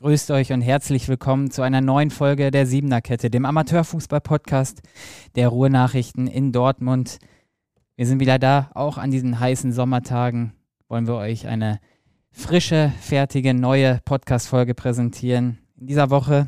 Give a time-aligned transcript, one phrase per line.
[0.00, 4.80] Grüßt euch und herzlich willkommen zu einer neuen Folge der Siebener Kette, dem Amateurfußball-Podcast
[5.34, 7.18] der Ruhrnachrichten in Dortmund.
[7.96, 10.52] Wir sind wieder da, auch an diesen heißen Sommertagen
[10.86, 11.80] wollen wir euch eine
[12.30, 15.58] frische, fertige, neue Podcast-Folge präsentieren.
[15.80, 16.46] In dieser Woche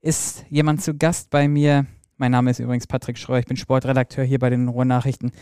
[0.00, 1.86] ist jemand zu Gast bei mir.
[2.18, 5.32] Mein Name ist übrigens Patrick Schreu, ich bin Sportredakteur hier bei den Ruhrnachrichten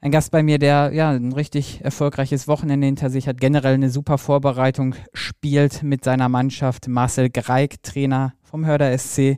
[0.00, 3.90] ein Gast bei mir, der ja ein richtig erfolgreiches Wochenende hinter sich hat, generell eine
[3.90, 6.86] super Vorbereitung spielt mit seiner Mannschaft.
[6.86, 9.36] Marcel Greig, Trainer vom Hörder SC,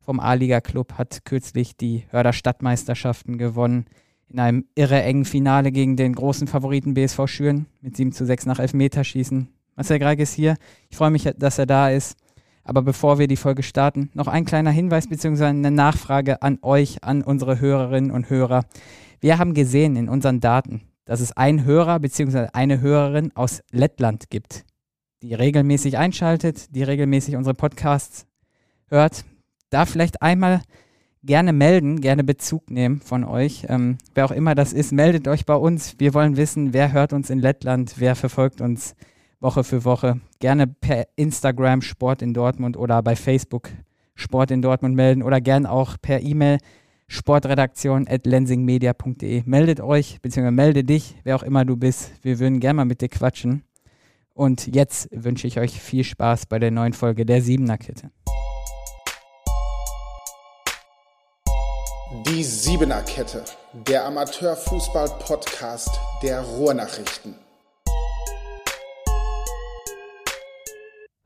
[0.00, 3.86] vom A-Liga-Club, hat kürzlich die Hörder Stadtmeisterschaften gewonnen.
[4.28, 8.46] In einem irre engen Finale gegen den großen Favoriten BSV Schüren mit 7 zu 6
[8.46, 9.48] nach Elfmeterschießen.
[9.76, 10.56] Marcel Greig ist hier.
[10.90, 12.16] Ich freue mich, dass er da ist.
[12.64, 15.44] Aber bevor wir die Folge starten, noch ein kleiner Hinweis bzw.
[15.44, 18.64] eine Nachfrage an euch, an unsere Hörerinnen und Hörer.
[19.20, 22.48] Wir haben gesehen in unseren Daten, dass es einen Hörer bzw.
[22.52, 24.64] eine Hörerin aus Lettland gibt,
[25.22, 28.26] die regelmäßig einschaltet, die regelmäßig unsere Podcasts
[28.88, 29.24] hört.
[29.70, 30.62] Da vielleicht einmal
[31.22, 33.66] gerne melden, gerne Bezug nehmen von euch.
[33.68, 35.96] Ähm, wer auch immer das ist, meldet euch bei uns.
[35.98, 38.94] Wir wollen wissen, wer hört uns in Lettland, wer verfolgt uns
[39.40, 40.20] Woche für Woche.
[40.38, 43.70] Gerne per Instagram Sport in Dortmund oder bei Facebook
[44.14, 46.58] Sport in Dortmund melden oder gerne auch per E-Mail
[47.08, 49.42] sportredaktion at lensingmedia.de.
[49.46, 52.12] Meldet euch, beziehungsweise melde dich, wer auch immer du bist.
[52.22, 53.62] Wir würden gerne mal mit dir quatschen.
[54.34, 58.10] Und jetzt wünsche ich euch viel Spaß bei der neuen Folge der Siebener Kette.
[62.26, 65.90] Die Siebener Kette, der Amateurfußball-Podcast
[66.22, 67.34] der Ruhrnachrichten.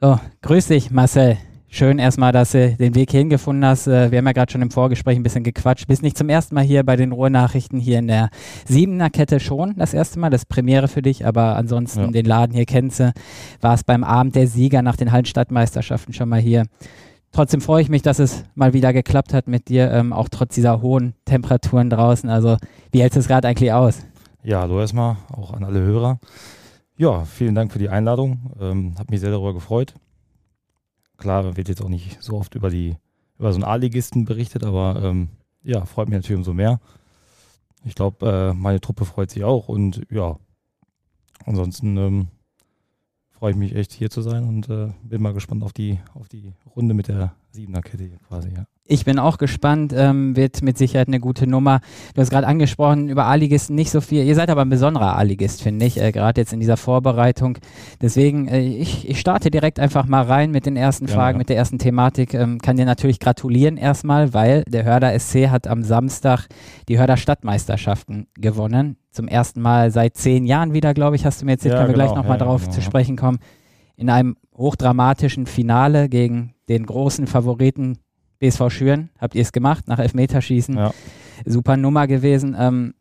[0.01, 1.37] So, grüß dich, Marcel.
[1.73, 3.87] Schön erstmal, dass du den Weg hierhin gefunden hast.
[3.87, 5.87] Äh, wir haben ja gerade schon im Vorgespräch ein bisschen gequatscht.
[5.87, 8.31] Bist nicht zum ersten Mal hier bei den Ruhrnachrichten hier in der
[8.67, 10.31] Siebener Kette schon das erste Mal.
[10.31, 12.11] Das Premiere für dich, aber ansonsten ja.
[12.11, 13.13] den Laden hier kennst du.
[13.61, 16.65] War es beim Abend der Sieger nach den Hallenstadtmeisterschaften schon mal hier.
[17.31, 20.57] Trotzdem freue ich mich, dass es mal wieder geklappt hat mit dir, ähm, auch trotz
[20.57, 22.29] dieser hohen Temperaturen draußen.
[22.29, 22.57] Also,
[22.91, 24.01] wie hältst du es gerade eigentlich aus?
[24.43, 26.19] Ja, hallo erstmal, auch an alle Hörer.
[26.97, 28.51] Ja, vielen Dank für die Einladung.
[28.61, 29.95] Ähm, hab mich sehr darüber gefreut.
[31.21, 32.97] Klar, wird jetzt auch nicht so oft über die
[33.39, 35.29] über so einen A-Ligisten berichtet, aber ähm,
[35.63, 36.81] ja, freut mich natürlich umso mehr.
[37.85, 40.39] Ich glaube, äh, meine Truppe freut sich auch und ja,
[41.45, 42.29] ansonsten ähm,
[43.31, 46.29] freue ich mich echt hier zu sein und äh, bin mal gespannt auf die, auf
[46.29, 48.67] die Runde mit der Siebener Kette hier quasi, ja.
[48.93, 51.81] Ich bin auch gespannt, ähm, wird mit Sicherheit eine gute Nummer.
[52.13, 54.25] Du hast gerade angesprochen, über A-Ligisten nicht so viel.
[54.25, 57.59] Ihr seid aber ein besonderer A-Ligist, finde ich, äh, gerade jetzt in dieser Vorbereitung.
[58.03, 61.39] Deswegen, äh, ich, ich starte direkt einfach mal rein mit den ersten ja, Fragen, ja.
[61.39, 62.35] mit der ersten Thematik.
[62.35, 66.49] Ähm, kann dir natürlich gratulieren erstmal, weil der Hörder SC hat am Samstag
[66.89, 68.97] die Hörder Stadtmeisterschaften gewonnen.
[69.13, 71.91] Zum ersten Mal seit zehn Jahren wieder, glaube ich, hast du mir erzählt, ja, können
[71.91, 72.73] wir genau, gleich nochmal ja, drauf genau.
[72.73, 73.39] zu sprechen kommen.
[73.95, 77.99] In einem hochdramatischen Finale gegen den großen Favoriten
[78.41, 80.77] BSV Schüren, habt ihr es gemacht, nach Elfmeterschießen.
[80.77, 80.93] Ja.
[81.47, 82.57] Super Nummer gewesen.
[82.59, 82.95] Ähm,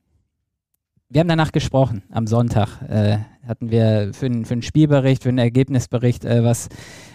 [1.10, 3.18] wir haben danach gesprochen, am Sonntag äh,
[3.48, 6.70] hatten wir für, für einen Spielbericht, für einen Ergebnisbericht, äh, was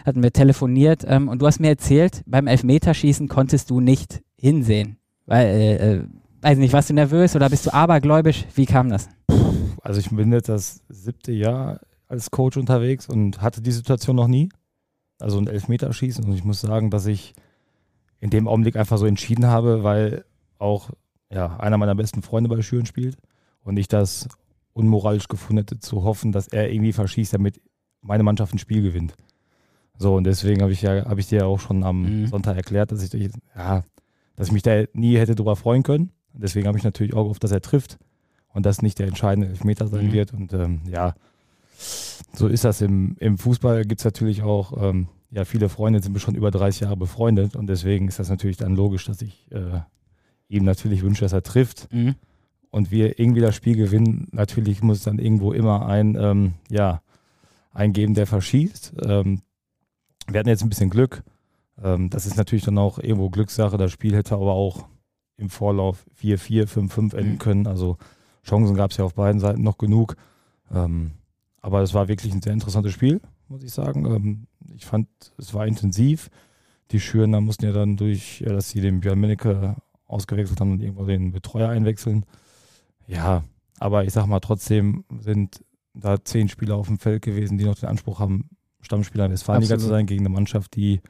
[0.04, 4.96] hatten wir telefoniert ähm, und du hast mir erzählt, beim Elfmeterschießen konntest du nicht hinsehen,
[5.26, 6.04] weil, äh, äh
[6.42, 8.44] weiß nicht, warst du nervös oder bist du abergläubisch?
[8.54, 9.08] Wie kam das?
[9.80, 14.28] Also ich bin jetzt das siebte Jahr als Coach unterwegs und hatte die Situation noch
[14.28, 14.48] nie,
[15.20, 17.34] also ein Elfmeterschießen und ich muss sagen, dass ich
[18.20, 20.24] in dem Augenblick einfach so entschieden habe, weil
[20.58, 20.90] auch
[21.30, 23.16] ja, einer meiner besten Freunde bei Schüren spielt
[23.62, 24.28] und ich das
[24.72, 27.60] unmoralisch gefunden hätte, zu hoffen, dass er irgendwie verschießt, damit
[28.00, 29.14] meine Mannschaft ein Spiel gewinnt.
[29.96, 32.26] So, und deswegen habe ich ja, habe ich dir auch schon am mhm.
[32.26, 33.84] Sonntag erklärt, dass ich, ja,
[34.36, 36.10] dass ich mich da nie hätte drüber freuen können.
[36.32, 37.98] Deswegen habe ich natürlich auch gehofft, dass er trifft
[38.52, 40.12] und das nicht der entscheidende Elfmeter sein mhm.
[40.12, 40.32] wird.
[40.32, 41.14] Und ähm, ja,
[42.32, 43.84] so ist das im, im Fußball.
[43.84, 47.66] Gibt es natürlich auch ähm, ja, viele Freunde sind schon über 30 Jahre befreundet und
[47.66, 49.80] deswegen ist das natürlich dann logisch, dass ich äh,
[50.48, 52.14] ihm natürlich wünsche, dass er trifft mhm.
[52.70, 54.28] und wir irgendwie das Spiel gewinnen.
[54.30, 57.02] Natürlich muss es dann irgendwo immer ein, ähm, ja,
[57.72, 58.94] eingeben, der verschießt.
[59.04, 59.40] Ähm,
[60.28, 61.24] wir hatten jetzt ein bisschen Glück.
[61.82, 63.76] Ähm, das ist natürlich dann auch irgendwo Glückssache.
[63.76, 64.86] Das Spiel hätte aber auch
[65.36, 67.38] im Vorlauf 4-4, 5-5 enden mhm.
[67.38, 67.66] können.
[67.66, 67.96] Also
[68.46, 70.14] Chancen gab es ja auf beiden Seiten noch genug.
[70.72, 71.10] Ähm,
[71.64, 74.04] aber es war wirklich ein sehr interessantes Spiel muss ich sagen.
[74.06, 75.08] Ähm, ich fand,
[75.38, 76.30] es war intensiv.
[76.90, 79.76] Die Schürener mussten ja dann durch, ja, dass sie den Björn Minneke
[80.06, 82.24] ausgewechselt haben und irgendwo den Betreuer einwechseln.
[83.06, 83.44] Ja,
[83.78, 85.64] aber ich sag mal, trotzdem sind
[85.94, 88.50] da zehn Spieler auf dem Feld gewesen, die noch den Anspruch haben,
[88.80, 91.00] Stammspieler Westfalenliga zu sein, gegen eine Mannschaft, die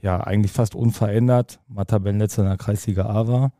[0.00, 3.52] ja eigentlich fast unverändert mal Tabellenletzter in der Kreisliga A war.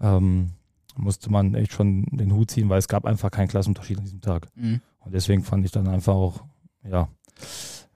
[0.00, 0.50] Ähm,
[0.96, 4.20] musste man echt schon den Hut ziehen, weil es gab einfach keinen Klassenunterschied an diesem
[4.20, 4.48] Tag.
[4.54, 4.80] Mhm.
[5.04, 6.40] Und deswegen fand ich dann einfach auch,
[6.82, 7.08] ja,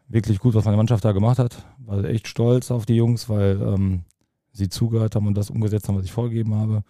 [0.08, 1.64] wirklich gut, was meine Mannschaft da gemacht hat.
[1.78, 4.04] War echt stolz auf die Jungs, weil ähm,
[4.52, 6.82] sie zugehört haben und das umgesetzt haben, was ich vorgegeben habe.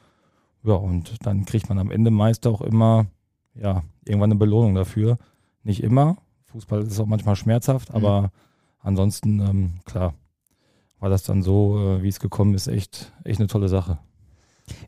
[0.64, 3.06] Ja, und dann kriegt man am Ende meist auch immer,
[3.54, 5.18] ja, irgendwann eine Belohnung dafür.
[5.62, 6.16] Nicht immer.
[6.46, 7.96] Fußball ist auch manchmal schmerzhaft, mhm.
[7.96, 8.32] aber
[8.80, 10.14] ansonsten, ähm, klar,
[10.98, 13.98] war das dann so, äh, wie es gekommen ist, echt, echt eine tolle Sache.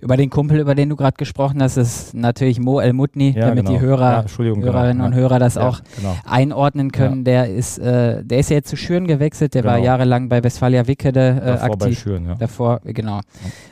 [0.01, 3.49] Über den Kumpel, über den du gerade gesprochen hast, ist natürlich Mo El Mutni, ja,
[3.49, 3.79] damit genau.
[3.79, 5.07] die Hörer, ja, Hörerinnen genau.
[5.07, 6.17] und Hörer das auch genau.
[6.25, 7.25] einordnen können.
[7.25, 9.87] Der ist, äh, der ist ja jetzt zu Schüren gewechselt, der war genau.
[9.87, 11.79] jahreslang bei Westfalia Wickede äh, Davor aktiv.
[11.79, 12.35] Bei Schüren, ja.
[12.35, 13.21] Davor, genau.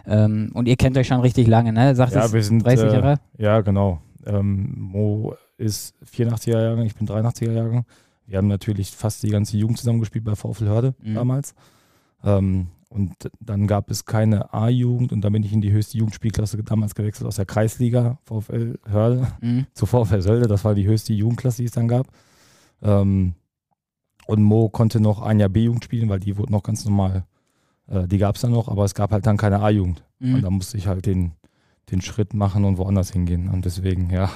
[0.06, 1.94] Ähm, und ihr kennt euch schon richtig lange, ne?
[1.94, 3.12] Sagt ja, wir sind 30 Jahre?
[3.36, 4.00] Äh, ja, genau.
[4.26, 7.84] Ähm, Mo ist 84er Jahrgang, ich bin 83er Jahrgang.
[8.26, 11.14] Wir haben natürlich fast die ganze Jugend zusammengespielt bei VfL Hörde mhm.
[11.14, 11.54] damals.
[12.24, 16.62] Ähm, und dann gab es keine A-Jugend und dann bin ich in die höchste Jugendspielklasse
[16.64, 19.66] damals gewechselt aus der Kreisliga VfL Hörde mhm.
[19.74, 20.48] zu VfL Sölde.
[20.48, 22.06] Das war die höchste Jugendklasse, die es dann gab.
[22.82, 23.34] Ähm,
[24.26, 27.26] und Mo konnte noch ein Jahr B-Jugend spielen, weil die wurde noch ganz normal,
[27.88, 30.04] äh, die gab es dann noch, aber es gab halt dann keine A-Jugend.
[30.18, 30.36] Mhm.
[30.36, 31.32] Und da musste ich halt den,
[31.90, 33.48] den Schritt machen und woanders hingehen.
[33.48, 34.30] Und deswegen, ja,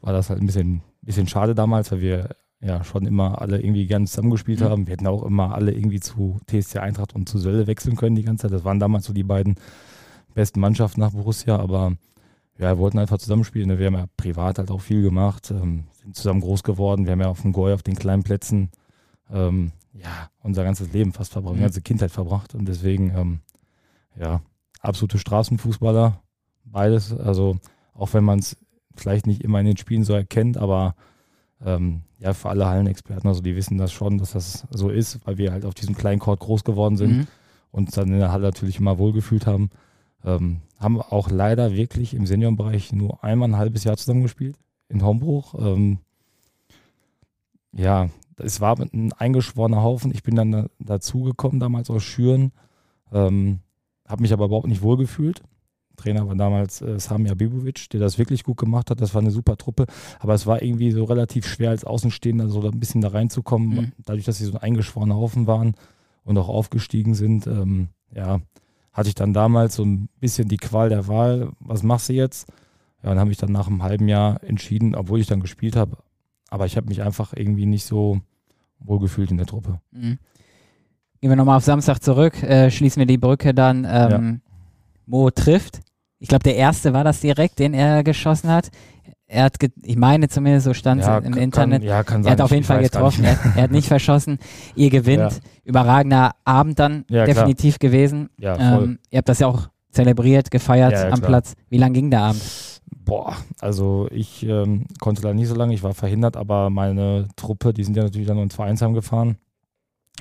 [0.00, 3.86] war das halt ein bisschen, bisschen schade damals, weil wir ja schon immer alle irgendwie
[3.86, 4.64] gerne zusammengespielt mhm.
[4.64, 4.86] haben.
[4.86, 8.22] Wir hätten auch immer alle irgendwie zu TSC Eintracht und zu Sölle wechseln können die
[8.22, 8.52] ganze Zeit.
[8.52, 9.56] Das waren damals so die beiden
[10.34, 11.92] besten Mannschaften nach Borussia, aber
[12.58, 13.78] ja, wir wollten einfach zusammenspielen.
[13.78, 17.04] Wir haben ja privat halt auch viel gemacht, ähm, sind zusammen groß geworden.
[17.04, 18.70] Wir haben ja auf dem Goy, auf den kleinen Plätzen,
[19.30, 21.58] ähm, ja, unser ganzes Leben fast verbracht, mhm.
[21.58, 22.54] unsere ganze Kindheit verbracht.
[22.54, 23.40] Und deswegen, ähm,
[24.16, 24.40] ja,
[24.80, 26.20] absolute Straßenfußballer,
[26.64, 27.12] beides.
[27.12, 27.56] Also
[27.94, 28.56] auch wenn man es
[28.96, 30.94] vielleicht nicht immer in den Spielen so erkennt, aber
[31.64, 35.38] ähm, ja, für alle Hallenexperten, also die wissen das schon, dass das so ist, weil
[35.38, 37.26] wir halt auf diesem kleinen Court groß geworden sind mhm.
[37.70, 39.70] und dann in der Halle natürlich immer wohlgefühlt haben.
[40.24, 44.56] Ähm, haben auch leider wirklich im Seniorenbereich nur einmal ein halbes Jahr zusammengespielt
[44.88, 45.54] in Hombruch.
[45.58, 45.98] Ähm,
[47.72, 50.12] ja, es war ein eingeschworener Haufen.
[50.12, 52.52] Ich bin dann da, dazugekommen damals aus Schüren,
[53.12, 53.60] ähm,
[54.06, 55.42] habe mich aber überhaupt nicht wohlgefühlt.
[55.96, 59.00] Trainer war damals äh, Samir Bibovic, der das wirklich gut gemacht hat.
[59.00, 59.86] Das war eine super Truppe.
[60.18, 63.68] Aber es war irgendwie so relativ schwer als Außenstehender so ein bisschen da reinzukommen.
[63.68, 63.92] Mhm.
[64.04, 65.74] Dadurch, dass sie so ein eingeschworener Haufen waren
[66.24, 68.40] und auch aufgestiegen sind, ähm, ja,
[68.92, 71.50] hatte ich dann damals so ein bisschen die Qual der Wahl.
[71.60, 72.48] Was machst du jetzt?
[73.02, 75.98] Ja, dann habe ich dann nach einem halben Jahr entschieden, obwohl ich dann gespielt habe.
[76.48, 78.20] Aber ich habe mich einfach irgendwie nicht so
[78.78, 79.80] wohl gefühlt in der Truppe.
[79.90, 80.18] Mhm.
[81.20, 83.86] Gehen wir nochmal auf Samstag zurück, äh, schließen wir die Brücke dann.
[83.88, 84.43] Ähm, ja.
[85.06, 85.80] Mo trifft.
[86.18, 88.70] Ich glaube, der erste war das direkt, den er geschossen hat.
[89.26, 91.82] Er hat, ich meine zumindest, so stand ja, im kann, Internet.
[91.82, 92.30] Ja, kann sein.
[92.30, 93.24] Er hat auf jeden Fall getroffen.
[93.24, 94.38] Er, er, hat nicht verschossen.
[94.74, 95.32] Ihr gewinnt.
[95.32, 95.38] Ja.
[95.64, 97.90] Überragender Abend dann definitiv klar.
[97.90, 98.30] gewesen.
[98.40, 101.28] Ähm, ihr habt das ja auch zelebriert, gefeiert am klar.
[101.28, 101.54] Platz.
[101.68, 102.42] Wie lang ging der Abend?
[102.96, 107.74] Boah, also ich ähm, konnte da nicht so lange, ich war verhindert, aber meine Truppe,
[107.74, 109.36] die sind ja natürlich dann ins Vereinsheim gefahren.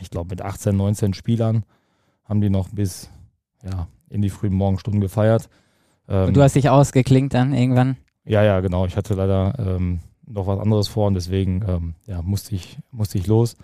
[0.01, 1.63] Ich glaube mit 18, 19 Spielern
[2.25, 3.09] haben die noch bis
[3.63, 5.49] ja, in die frühen Morgenstunden gefeiert.
[6.07, 7.97] Ähm, und du hast dich ausgeklingt dann irgendwann?
[8.25, 8.85] Ja, ja, genau.
[8.85, 13.17] Ich hatte leider ähm, noch was anderes vor und deswegen ähm, ja, musste, ich, musste
[13.17, 13.57] ich los.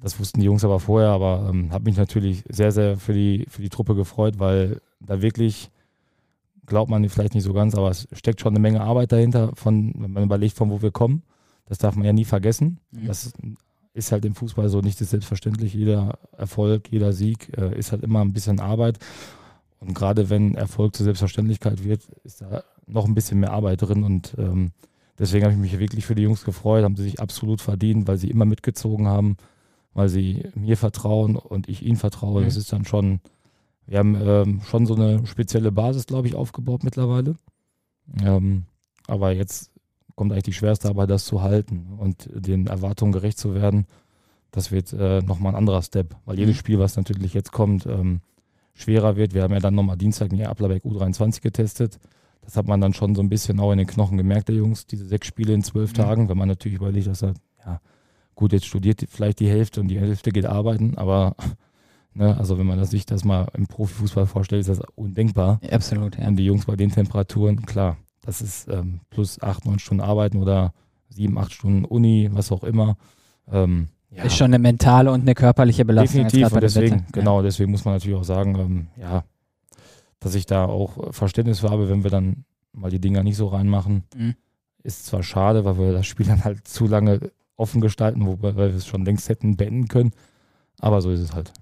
[0.00, 3.46] Das wussten die Jungs aber vorher, aber ähm, habe mich natürlich sehr, sehr für die,
[3.48, 5.70] für die Truppe gefreut, weil da wirklich,
[6.66, 9.92] glaubt man vielleicht nicht so ganz, aber es steckt schon eine Menge Arbeit dahinter, von,
[9.96, 11.22] wenn man überlegt, von wo wir kommen.
[11.66, 12.80] Das darf man ja nie vergessen.
[12.90, 13.06] Mhm.
[13.06, 13.32] Das
[13.94, 15.72] ist halt im Fußball so nicht selbstverständlich.
[15.72, 18.98] Jeder Erfolg, jeder Sieg äh, ist halt immer ein bisschen Arbeit.
[19.84, 24.02] Und gerade wenn Erfolg zur Selbstverständlichkeit wird, ist da noch ein bisschen mehr Arbeit drin.
[24.02, 24.72] Und ähm,
[25.18, 28.18] deswegen habe ich mich wirklich für die Jungs gefreut, haben sie sich absolut verdient, weil
[28.18, 29.36] sie immer mitgezogen haben,
[29.92, 32.40] weil sie mir vertrauen und ich ihnen vertraue.
[32.40, 32.44] Mhm.
[32.46, 33.20] Das ist dann schon,
[33.86, 37.36] wir haben ähm, schon so eine spezielle Basis, glaube ich, aufgebaut mittlerweile.
[38.22, 38.64] Ähm,
[39.06, 39.70] aber jetzt
[40.14, 43.86] kommt eigentlich die schwerste Arbeit, das zu halten und den Erwartungen gerecht zu werden.
[44.50, 46.58] Das wird äh, nochmal ein anderer Step, weil jedes mhm.
[46.60, 48.20] Spiel, was natürlich jetzt kommt, ähm,
[48.74, 49.34] schwerer wird.
[49.34, 51.98] Wir haben ja dann nochmal Dienstag in Applerbeck U23 getestet.
[52.42, 54.86] Das hat man dann schon so ein bisschen auch in den Knochen gemerkt, der Jungs,
[54.86, 55.96] diese sechs Spiele in zwölf mhm.
[55.96, 57.80] Tagen, wenn man natürlich überlegt, dass er, ja,
[58.34, 61.36] gut, jetzt studiert vielleicht die Hälfte und die Hälfte geht arbeiten, aber
[62.14, 65.60] ne, also wenn man das sich das mal im Profifußball vorstellt, ist das undenkbar.
[65.70, 66.28] Absolut, ja.
[66.28, 70.38] Und die Jungs bei den Temperaturen, klar, das ist ähm, plus acht, neun Stunden arbeiten
[70.38, 70.74] oder
[71.08, 72.96] sieben, acht Stunden Uni, was auch immer.
[73.50, 74.24] Ähm, ja.
[74.24, 76.24] Ist schon eine mentale und eine körperliche Belastung.
[76.24, 77.12] Definitiv, und deswegen, Wette.
[77.12, 79.24] genau, deswegen muss man natürlich auch sagen, ähm, ja,
[80.20, 83.48] dass ich da auch Verständnis für habe, wenn wir dann mal die Dinger nicht so
[83.48, 84.04] reinmachen.
[84.16, 84.34] Mhm.
[84.82, 88.64] Ist zwar schade, weil wir das Spiel dann halt zu lange offen gestalten, wobei wir
[88.66, 90.12] es schon längst hätten beenden können,
[90.78, 91.52] aber so ist es halt.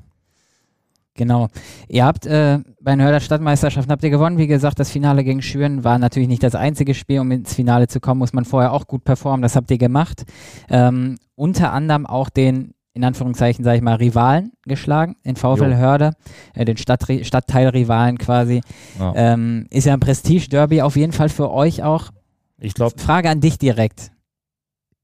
[1.14, 1.48] Genau.
[1.88, 4.38] Ihr habt äh, bei den Hörder Stadtmeisterschaften habt ihr gewonnen.
[4.38, 7.20] Wie gesagt, das Finale gegen Schüren war natürlich nicht das einzige Spiel.
[7.20, 9.42] Um ins Finale zu kommen, muss man vorher auch gut performen.
[9.42, 10.24] Das habt ihr gemacht.
[10.70, 15.76] Ähm, unter anderem auch den in Anführungszeichen, sage ich mal, Rivalen geschlagen, den VfL Jo.
[15.76, 16.10] Hörde,
[16.54, 18.60] äh, den Stadt, Stadtteilrivalen quasi.
[18.98, 19.12] Ja.
[19.16, 22.10] Ähm, ist ja ein Prestige-Derby auf jeden Fall für euch auch.
[22.58, 24.12] Ich glaube, Frage an dich direkt.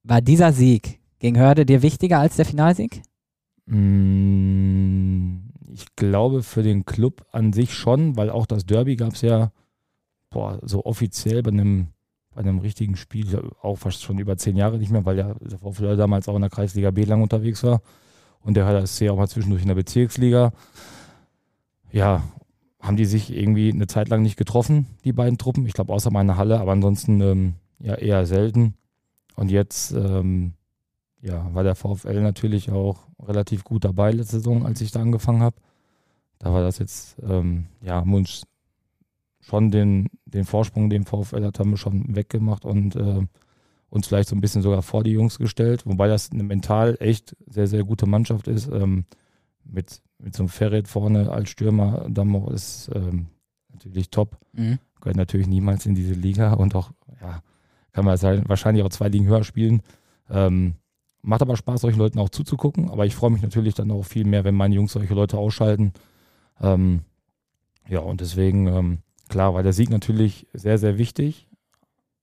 [0.02, 3.02] War dieser Sieg gegen Hörde dir wichtiger als der Finalsieg?
[3.68, 9.20] Mm, Ich glaube für den Club an sich schon, weil auch das Derby gab es
[9.22, 9.52] ja
[10.30, 11.88] boah, so offiziell bei einem,
[12.34, 15.96] bei einem richtigen Spiel, auch fast schon über zehn Jahre nicht mehr, weil der VfL
[15.96, 17.82] damals auch in der Kreisliga B lang unterwegs war
[18.40, 20.52] und der hat SC auch mal zwischendurch in der Bezirksliga.
[21.90, 22.22] Ja,
[22.80, 25.66] haben die sich irgendwie eine Zeit lang nicht getroffen, die beiden Truppen.
[25.66, 28.74] Ich glaube, außer meiner Halle, aber ansonsten ähm, ja eher selten.
[29.36, 30.54] Und jetzt ähm,
[31.20, 35.42] ja, war der VfL natürlich auch relativ gut dabei letzte Saison, als ich da angefangen
[35.42, 35.56] habe.
[36.38, 38.42] Da war das jetzt, ähm, ja, haben wir uns
[39.40, 43.26] schon den, den Vorsprung, den VfL hat, haben wir schon weggemacht und äh,
[43.90, 47.34] uns vielleicht so ein bisschen sogar vor die Jungs gestellt, wobei das eine mental echt
[47.46, 48.68] sehr, sehr gute Mannschaft ist.
[48.68, 49.06] Ähm,
[49.64, 53.26] mit, mit so einem Ferret vorne als Stürmer, Dammo ist ähm,
[53.72, 54.78] natürlich top Mhm.
[55.00, 57.42] gehört natürlich niemals in diese Liga und auch, ja,
[57.92, 59.82] kann man sein, wahrscheinlich auch zwei Ligen höher spielen.
[60.30, 60.74] Ähm,
[61.28, 64.24] macht aber Spaß, solchen Leuten auch zuzugucken, aber ich freue mich natürlich dann auch viel
[64.24, 65.92] mehr, wenn meine Jungs solche Leute ausschalten.
[66.60, 67.00] Ähm,
[67.88, 71.48] ja, und deswegen, ähm, klar, war der Sieg natürlich sehr, sehr wichtig,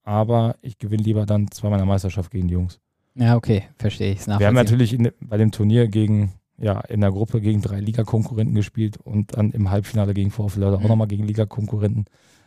[0.03, 2.79] aber ich gewinne lieber dann zweimal in der Meisterschaft gegen die Jungs.
[3.13, 4.27] Ja, okay, verstehe ich.
[4.27, 8.55] Wir haben natürlich in, bei dem Turnier gegen, ja, in der Gruppe gegen drei Ligakonkurrenten
[8.55, 10.88] gespielt und dann im Halbfinale gegen VfL Leute auch Mhm.
[10.88, 12.05] nochmal gegen Ligakonkurrenten,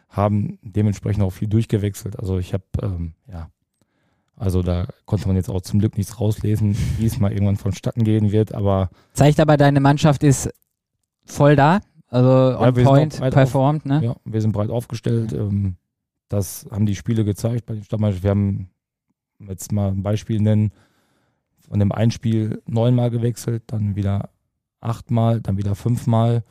[0.09, 2.19] haben dementsprechend auch viel durchgewechselt.
[2.19, 3.49] Also ich habe, ähm, ja,
[4.39, 8.05] also da konnte man jetzt auch zum Glück nichts rauslesen, wie es mal irgendwann vonstatten
[8.05, 10.51] gehen wird, aber Zeigt aber, deine Mannschaft ist
[11.25, 14.01] voll da, also on auch point performt, ne?
[14.03, 15.33] ja, wir sind breit aufgestellt.
[15.33, 15.77] Ähm,
[16.29, 18.25] das haben die Spiele gezeigt bei den Stadtmannschaften.
[18.25, 18.71] Wir haben
[19.49, 20.73] jetzt mal ein Beispiel nennen,
[21.69, 24.31] von dem einen Spiel neunmal gewechselt, dann wieder
[24.81, 26.45] achtmal, dann wieder fünfmal.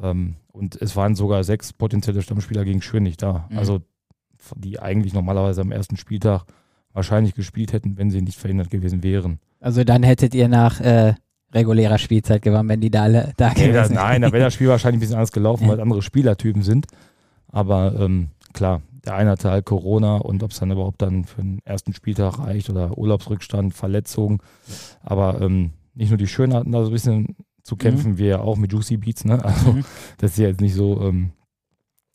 [0.00, 3.48] Ähm, und es waren sogar sechs potenzielle Stammspieler gegen Schwinn nicht da.
[3.50, 3.58] Mhm.
[3.58, 3.80] Also
[4.56, 6.44] die eigentlich normalerweise am ersten Spieltag
[6.98, 9.38] wahrscheinlich gespielt hätten, wenn sie nicht verhindert gewesen wären.
[9.60, 11.14] Also dann hättet ihr nach äh,
[11.54, 14.68] regulärer Spielzeit gewonnen, wenn die da alle da Nee, gewesen nein, da wäre das Spiel
[14.68, 15.70] wahrscheinlich ein bisschen anders gelaufen, Ja.
[15.70, 16.86] weil andere Spielertypen sind.
[17.50, 21.40] Aber ähm, klar, der eine hatte halt Corona und ob es dann überhaupt dann für
[21.40, 24.42] den ersten Spieltag reicht oder Urlaubsrückstand, Verletzung.
[25.00, 28.40] Aber ähm, nicht nur die Schönen hatten da so ein bisschen zu kämpfen, wir ja
[28.40, 29.24] auch mit Juicy Beats.
[29.24, 29.42] Ne?
[29.44, 29.84] Also Mhm.
[30.18, 31.30] das ist ja jetzt nicht so, ähm,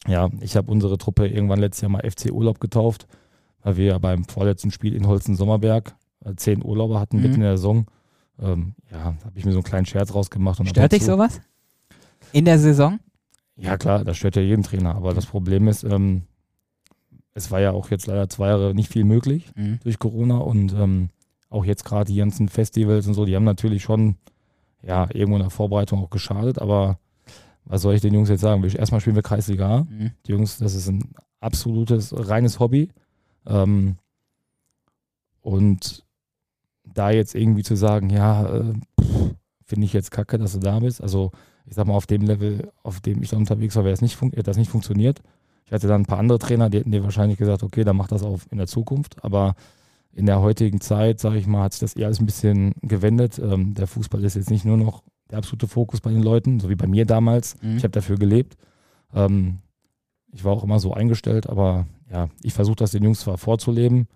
[0.07, 3.07] ja, ich habe unsere Truppe irgendwann letztes Jahr mal FC Urlaub getauft,
[3.63, 7.21] weil wir ja beim vorletzten Spiel in Holzen-Sommerberg äh, zehn Urlauber hatten Mhm.
[7.23, 7.85] mitten in der Saison.
[8.39, 10.59] Ähm, ja, da habe ich mir so einen kleinen Scherz rausgemacht.
[10.59, 11.41] Und Stört dich sowas?
[12.31, 12.99] In der Saison?
[13.55, 14.95] ja, klar, das stört ja jeden Trainer.
[14.95, 16.23] Aber das Problem ist, ähm,
[17.35, 19.79] es war ja auch jetzt leider zwei Jahre nicht viel möglich Mhm.
[19.83, 21.09] durch Corona und ähm,
[21.49, 24.15] auch jetzt gerade die ganzen Festivals und so, die haben natürlich schon
[24.81, 26.59] ja irgendwo in der Vorbereitung auch geschadet.
[26.59, 26.97] Aber
[27.65, 28.63] was soll ich den Jungs jetzt sagen?
[28.63, 29.85] Erstmal spielen wir Kreisliga.
[29.89, 30.11] Mhm.
[30.25, 32.89] Die Jungs, das ist ein absolutes, reines Hobby.
[33.45, 33.97] Ähm,
[35.41, 36.05] und
[36.85, 38.73] da jetzt irgendwie zu sagen, ja, äh,
[39.65, 41.01] finde ich jetzt kacke, dass du da bist.
[41.01, 41.31] Also
[41.65, 44.19] ich sag mal, auf dem Level, auf dem ich da unterwegs war, wäre es nicht
[44.43, 45.21] das nicht funktioniert.
[45.65, 48.07] Ich hatte dann ein paar andere Trainer, die hätten dir wahrscheinlich gesagt, okay, dann mach
[48.07, 49.23] das auch in der Zukunft.
[49.23, 49.55] Aber
[50.11, 53.39] in der heutigen Zeit, sage ich mal, hat sich das eher alles ein bisschen gewendet.
[53.39, 56.69] Ähm, der Fußball ist jetzt nicht nur noch der absolute Fokus bei den Leuten, so
[56.69, 57.55] wie bei mir damals.
[57.61, 57.77] Mhm.
[57.77, 58.55] Ich habe dafür gelebt.
[59.15, 59.59] Ähm,
[60.31, 64.07] ich war auch immer so eingestellt, aber ja, ich versuche das den Jungs zwar vorzuleben.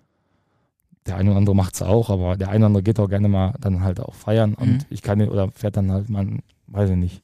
[1.08, 3.27] Der eine oder andere macht es auch, aber der eine oder andere geht auch gerne
[3.27, 4.56] mal dann halt auch feiern Mhm.
[4.58, 6.27] und ich kann oder fährt dann halt mal,
[6.68, 7.24] weiß ich nicht,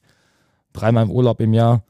[0.72, 1.82] dreimal im Urlaub im Jahr,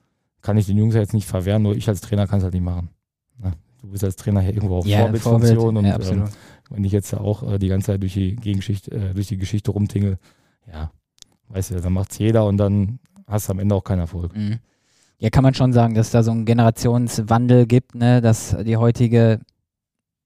[0.42, 2.52] kann ich den Jungs ja jetzt nicht verwehren, nur ich als Trainer kann es halt
[2.54, 2.90] nicht machen.
[3.38, 3.52] Ne?
[3.80, 5.78] Du bist als Trainer hier irgendwo auf Ja, Vorbildfunktion Vorbild.
[5.78, 6.24] und ja, ähm,
[6.70, 9.38] wenn ich jetzt ja auch äh, die ganze Zeit durch die Gegengeschichte, äh, durch die
[9.38, 10.18] Geschichte rumtingel,
[10.70, 10.90] ja,
[11.48, 14.36] weißt du, dann macht's jeder und dann hast du am Ende auch keinen Erfolg.
[14.36, 14.58] Mhm.
[15.24, 19.40] Ja, kann man schon sagen, dass da so einen Generationswandel gibt, ne, dass die heutige,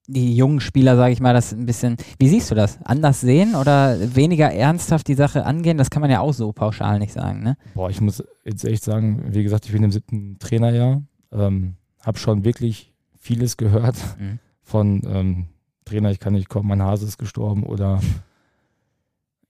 [0.08, 2.80] die jungen Spieler, sage ich mal, das ein bisschen, wie siehst du das?
[2.82, 5.78] Anders sehen oder weniger ernsthaft die Sache angehen?
[5.78, 7.56] Das kann man ja auch so pauschal nicht sagen, ne?
[7.74, 11.00] Boah, ich muss jetzt echt sagen, wie gesagt, ich bin im siebten Trainerjahr,
[11.30, 14.40] ähm, habe schon wirklich vieles gehört Mhm.
[14.62, 15.46] von ähm,
[15.84, 18.00] Trainer, ich kann nicht kommen, mein Hase ist gestorben oder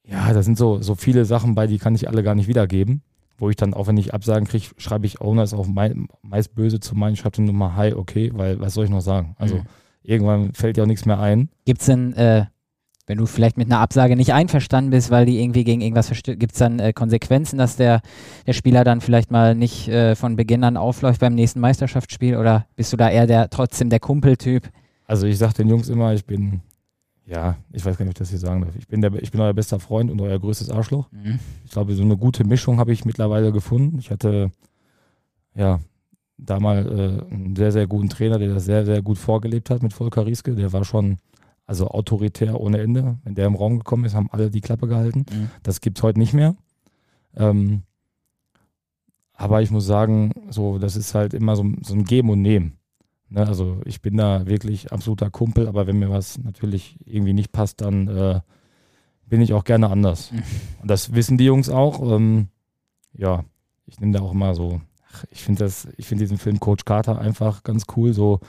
[0.05, 3.01] ja, da sind so, so viele Sachen bei, die kann ich alle gar nicht wiedergeben.
[3.39, 6.55] Wo ich dann, auch wenn ich Absagen kriege, schreibe ich Owner ist auch mein, meist
[6.55, 9.35] böse zu meinen, schreibe dann nur mal Hi, okay, weil was soll ich noch sagen?
[9.39, 9.63] Also Mhm.
[10.03, 11.49] irgendwann fällt ja auch nichts mehr ein.
[11.65, 12.47] Gibt es denn, äh,
[13.07, 16.39] wenn du vielleicht mit einer Absage nicht einverstanden bist, weil die irgendwie gegen irgendwas verstößt,
[16.39, 18.03] gibt es dann äh, Konsequenzen, dass der,
[18.47, 22.67] der Spieler dann vielleicht mal nicht äh, von Beginn an aufläuft beim nächsten Meisterschaftsspiel oder
[22.77, 24.69] bist du da eher der trotzdem der Kumpeltyp?
[25.07, 26.61] Also ich sage den Jungs immer, ich bin
[27.29, 28.75] ja, ich weiß gar nicht, ob ich das hier sagen darf.
[28.77, 31.11] Ich bin, der, ich bin euer bester Freund und euer größtes Arschloch.
[31.13, 31.39] Mhm.
[31.65, 33.99] Ich glaube, so eine gute Mischung habe ich mittlerweile gefunden.
[33.99, 34.51] Ich hatte
[35.55, 35.79] ja
[36.39, 39.83] da mal äh, einen sehr, sehr guten Trainer, der das sehr, sehr gut vorgelebt hat
[39.83, 40.55] mit Volker Rieske.
[40.55, 41.19] Der war schon
[41.67, 43.19] also autoritär ohne Ende.
[43.25, 45.27] Wenn der im Raum gekommen ist, haben alle die Klappe gehalten.
[45.31, 45.51] Mhm.
[45.63, 46.57] Das gibt es heute nicht mehr.
[47.37, 47.83] Ähm,
[49.35, 52.78] aber ich muss sagen, so, das ist halt immer so, so ein Geben und Nehmen.
[53.31, 53.47] Ne?
[53.47, 57.81] Also ich bin da wirklich absoluter Kumpel, aber wenn mir was natürlich irgendwie nicht passt,
[57.81, 58.41] dann äh,
[59.27, 60.33] bin ich auch gerne anders.
[60.33, 60.43] Mhm.
[60.83, 62.01] Und das wissen die Jungs auch.
[62.15, 62.49] Ähm,
[63.13, 63.45] ja,
[63.87, 64.81] ich nehme da auch immer so,
[65.13, 68.41] ach, ich finde das, ich finde diesen Film Coach Carter einfach ganz cool, so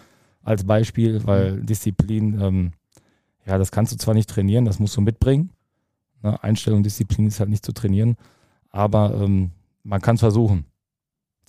[0.43, 2.71] als Beispiel, weil Disziplin, ähm,
[3.45, 5.51] ja, das kannst du zwar nicht trainieren, das musst du mitbringen.
[6.21, 6.41] Ne?
[6.43, 8.15] Einstellung, Disziplin ist halt nicht zu trainieren,
[8.69, 9.51] aber ähm,
[9.83, 10.65] man kann es versuchen.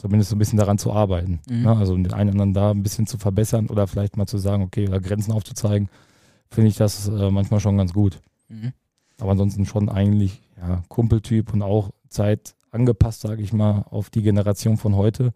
[0.00, 1.40] Zumindest so ein bisschen daran zu arbeiten.
[1.47, 1.62] Mhm.
[1.62, 1.76] Ne?
[1.76, 4.62] Also den einen oder anderen da ein bisschen zu verbessern oder vielleicht mal zu sagen,
[4.62, 5.90] okay, oder Grenzen aufzuzeigen,
[6.50, 8.19] finde ich das äh, manchmal schon ganz gut.
[8.49, 8.73] Mhm.
[9.21, 14.23] Aber ansonsten schon eigentlich ja, Kumpeltyp und auch Zeit angepasst, sage ich mal, auf die
[14.23, 15.35] Generation von heute,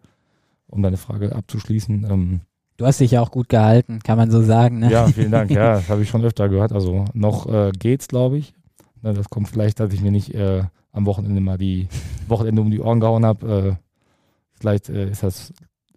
[0.65, 2.07] um deine Frage abzuschließen.
[2.09, 2.41] Ähm,
[2.77, 4.79] Du hast dich ja auch gut gehalten, kann man so sagen.
[4.79, 4.91] Ne?
[4.91, 5.51] ja, vielen Dank.
[5.51, 6.73] Ja, das habe ich schon öfter gehört.
[6.73, 8.55] Also noch äh, geht's, glaube ich.
[9.03, 11.87] Na, das kommt vielleicht, dass ich mir nicht äh, am Wochenende mal die
[12.27, 13.77] Wochenende um die Ohren gehauen habe.
[14.59, 15.53] Vielleicht äh, ist das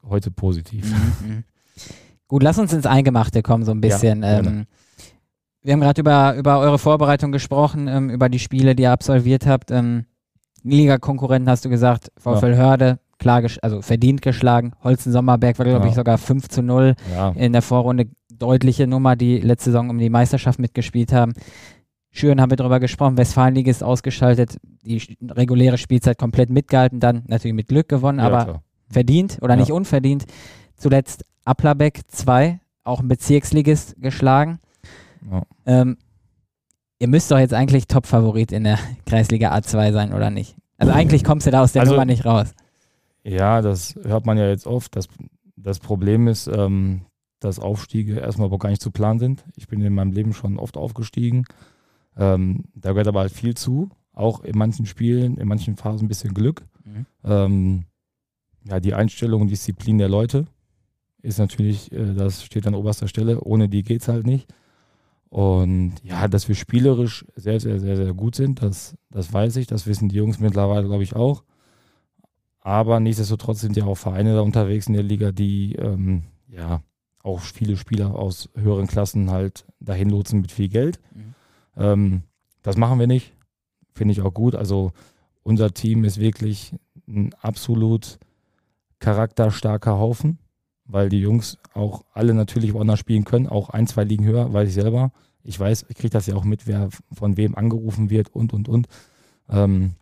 [0.09, 0.85] heute positiv.
[0.91, 1.45] Mhm, mhm.
[2.27, 4.23] Gut, lass uns ins Eingemachte kommen, so ein bisschen.
[4.23, 4.67] Ja, ähm,
[5.63, 9.47] wir haben gerade über, über eure Vorbereitung gesprochen, ähm, über die Spiele, die ihr absolviert
[9.47, 9.71] habt.
[9.71, 10.05] Ähm,
[10.63, 14.73] Liga-Konkurrenten hast du gesagt, VfL Hörde, klar, also verdient geschlagen.
[14.83, 15.91] Holzen Sommerberg war, glaube Ja.
[15.91, 18.09] ich, sogar 5 zu 0 Ja, in der Vorrunde.
[18.31, 21.33] Deutliche Nummer, die letzte Saison um die Meisterschaft mitgespielt haben.
[22.11, 27.55] Schüren haben wir darüber gesprochen, Westfalenliga ist ausgeschaltet, die reguläre Spielzeit komplett mitgehalten, dann natürlich
[27.55, 28.63] mit Glück gewonnen, ja, aber klar.
[28.91, 29.61] verdient oder Ja.
[29.61, 30.25] nicht unverdient.
[30.77, 34.59] Zuletzt Applerbeck 2, auch ein Bezirksligist geschlagen.
[35.31, 35.43] Ja.
[35.67, 35.97] Ähm,
[36.99, 40.57] ihr müsst doch jetzt eigentlich Top-Favorit in der Kreisliga A2 sein, oder nicht?
[40.79, 42.55] Also eigentlich kommst du da aus der Also- Nummer nicht raus.
[43.25, 44.97] Ja, das hört man ja jetzt oft.
[44.97, 45.09] Das,
[45.57, 47.03] das Problem ist, ähm,
[47.41, 49.45] dass Aufstiege erstmal aber gar nicht zu planen sind.
[49.57, 51.45] Ich bin in meinem Leben schon oft aufgestiegen.
[52.19, 53.91] Ähm, da gehört aber halt viel zu.
[54.13, 56.67] Auch in manchen Spielen, in manchen Phasen ein bisschen Glück.
[56.85, 57.07] Mhm.
[57.25, 57.85] Ähm,
[58.65, 60.47] ja, die Einstellung und Disziplin der Leute
[61.23, 63.41] ist natürlich, äh, das steht an oberster Stelle.
[63.41, 64.53] Ohne die geht es halt nicht.
[65.31, 69.67] Und ja, dass wir spielerisch sehr, sehr, sehr, sehr gut sind, das, das weiß ich.
[69.67, 71.45] Das wissen die Jungs mittlerweile, glaube ich, auch.
[72.61, 76.83] Aber nichtsdestotrotz sind ja auch Vereine da unterwegs in der Liga, die ähm, ja
[77.23, 80.99] auch viele Spieler aus höheren Klassen halt dahin lotsen mit viel Geld.
[81.15, 81.28] Mhm.
[81.79, 82.23] Ähm,
[82.63, 83.33] das machen wir nicht.
[83.95, 84.55] Finde ich auch gut.
[84.55, 84.93] Also
[85.43, 86.75] unser Team ist wirklich
[87.07, 88.19] ein absolut
[88.99, 90.39] charakterstarker Haufen,
[90.85, 94.69] weil die Jungs auch alle natürlich woanders spielen können, auch ein, zwei Ligen höher, weiß
[94.69, 95.13] ich selber.
[95.43, 98.69] Ich weiß, ich kriege das ja auch mit, wer von wem angerufen wird und und
[98.69, 98.89] und.
[99.49, 99.95] Ähm,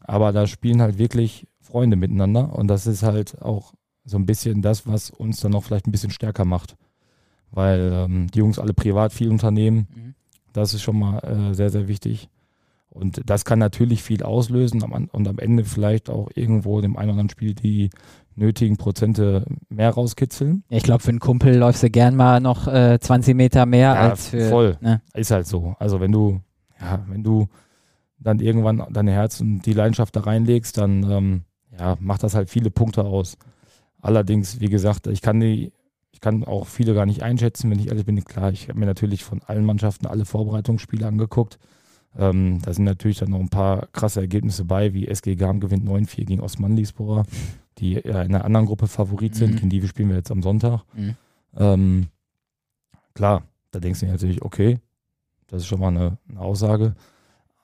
[0.00, 4.62] aber da spielen halt wirklich Freunde miteinander und das ist halt auch so ein bisschen
[4.62, 6.76] das, was uns dann noch vielleicht ein bisschen stärker macht.
[7.50, 10.14] Weil ähm, die Jungs alle privat viel unternehmen, Mhm.
[10.54, 12.30] Das ist schon mal äh, sehr, sehr wichtig.
[12.88, 17.20] Und das kann natürlich viel auslösen und am Ende vielleicht auch irgendwo dem einen oder
[17.20, 17.90] anderen Spiel die
[18.36, 20.62] nötigen Prozente mehr rauskitzeln.
[20.68, 23.94] Ja, ich glaube, für einen Kumpel läufst du gern mal noch äh, 20 Meter mehr
[23.94, 24.48] Ja, als für.
[24.48, 24.78] voll.
[24.80, 25.02] Ne?
[25.12, 25.74] Ist halt so.
[25.80, 26.40] Also wenn du,
[26.80, 27.48] ja, wenn du
[28.20, 31.42] dann irgendwann dein Herz und die Leidenschaft da reinlegst, dann ähm,
[31.76, 33.36] ja, macht das halt viele Punkte aus.
[34.02, 35.72] Allerdings, wie gesagt, ich kann die,
[36.14, 38.22] ich kann auch viele gar nicht einschätzen, wenn ich ehrlich bin.
[38.22, 41.58] Klar, ich habe mir natürlich von allen Mannschaften alle Vorbereitungsspiele angeguckt.
[42.16, 45.84] Ähm, da sind natürlich dann noch ein paar krasse Ergebnisse bei, wie SG Garm gewinnt
[45.84, 47.24] 9-4 gegen Osman-Liesbora,
[47.78, 49.54] die ja in einer anderen Gruppe Favorit sind.
[49.54, 49.56] Mhm.
[49.56, 50.82] Gegen die spielen wir jetzt am Sonntag.
[50.94, 51.16] Mhm.
[51.56, 52.06] Ähm,
[53.14, 54.78] klar, da denkst du dir natürlich, okay,
[55.48, 56.94] das ist schon mal eine, eine Aussage.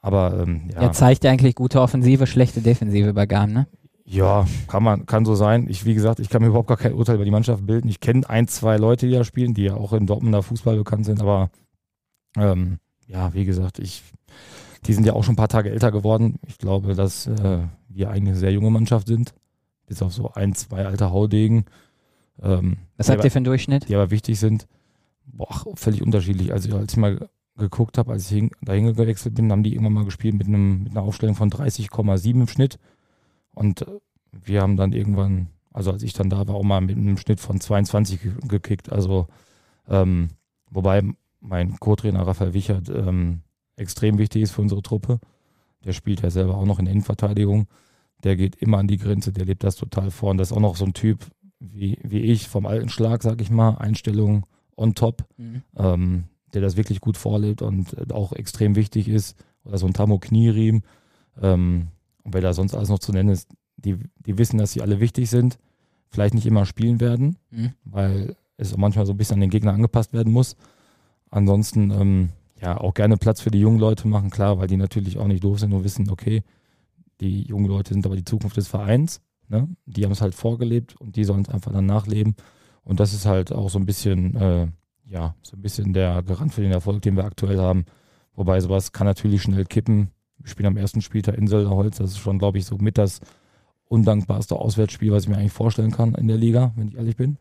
[0.03, 3.69] Aber ähm, ja, Er zeigt ja eigentlich gute Offensive, schlechte Defensive bei Garm, ne?
[4.11, 5.67] Ja, kann man, kann so sein.
[5.69, 7.89] Ich, wie gesagt, ich kann mir überhaupt gar kein Urteil über die Mannschaft bilden.
[7.89, 11.05] Ich kenne ein, zwei Leute, die da spielen, die ja auch in Dortmunder Fußball bekannt
[11.05, 11.51] sind, aber
[12.37, 14.03] ähm, ja, wie gesagt, ich,
[14.87, 16.41] die sind ja auch schon ein paar Tage älter geworden.
[16.49, 19.33] Ich glaube, dass äh, wir eigentlich eine sehr junge Mannschaft sind.
[19.87, 21.65] Bis auf so ein, zwei alte Haudegen.
[22.43, 23.89] Ähm, Was habt aber- ihr für einen Durchschnitt?
[23.89, 24.67] die aber wichtig sind.
[25.27, 26.53] Boah, völlig unterschiedlich.
[26.53, 29.93] Also als ich mal geguckt habe, als ich hin, dahin gewechselt bin, haben die irgendwann
[29.93, 32.79] mal gespielt mit, einem, mit einer Aufstellung von 30,7 im Schnitt.
[33.55, 33.85] Und
[34.33, 37.41] wir haben dann irgendwann, also als ich dann da war, auch mal mit einem Schnitt
[37.41, 38.91] von 22 ge- gekickt.
[38.93, 39.27] Also
[39.89, 40.29] ähm,
[40.71, 41.03] wobei
[41.41, 43.41] mein Co-Trainer Raphael Wichert ähm,
[43.77, 45.19] extrem wichtig ist für unsere Truppe.
[45.85, 47.67] Der spielt ja selber auch noch in der Innenverteidigung.
[48.23, 50.31] Der geht immer an die Grenze, der lebt das total vor.
[50.31, 51.27] Und das ist auch noch so ein Typ
[51.59, 53.77] wie, wie ich vom alten Schlag, sag ich mal.
[53.79, 54.45] Einstellung
[54.77, 55.25] on top.
[55.39, 55.63] Mhm.
[55.77, 59.37] Ähm, der das wirklich gut vorlebt und auch extrem wichtig ist.
[59.65, 60.83] Oder so ein Tamo Knieriem.
[61.41, 61.89] Ähm,
[62.25, 65.01] und wer da sonst alles noch zu nennen ist, die, die wissen, dass sie alle
[65.01, 65.59] wichtig sind,
[66.09, 67.73] vielleicht nicht immer spielen werden, Mhm.
[67.85, 70.57] weil es auch manchmal so ein bisschen an den Gegner angepasst werden muss.
[71.31, 72.29] Ansonsten, ähm,
[72.61, 75.43] ja, auch gerne Platz für die jungen Leute machen, klar, weil die natürlich auch nicht
[75.45, 76.43] doof sind und wissen, okay,
[77.21, 79.21] die jungen Leute sind aber die Zukunft des Vereins.
[79.49, 79.69] Ne?
[79.87, 82.35] Die haben es halt vorgelebt und die sollen es einfach dann nachleben.
[82.83, 84.69] Und das ist halt auch so ein bisschen, äh,
[85.07, 87.85] ja, so ein bisschen der Garant für den Erfolg, den wir aktuell haben.
[88.35, 90.11] Wobei sowas kann natürlich schnell kippen.
[90.45, 91.99] Spielen am ersten Spieltag in Holz.
[91.99, 93.21] Das ist schon, glaube ich, so mit das
[93.87, 97.31] undankbarste Auswärtsspiel, was ich mir eigentlich vorstellen kann in der Liga, wenn ich ehrlich bin.
[97.31, 97.37] Ähm,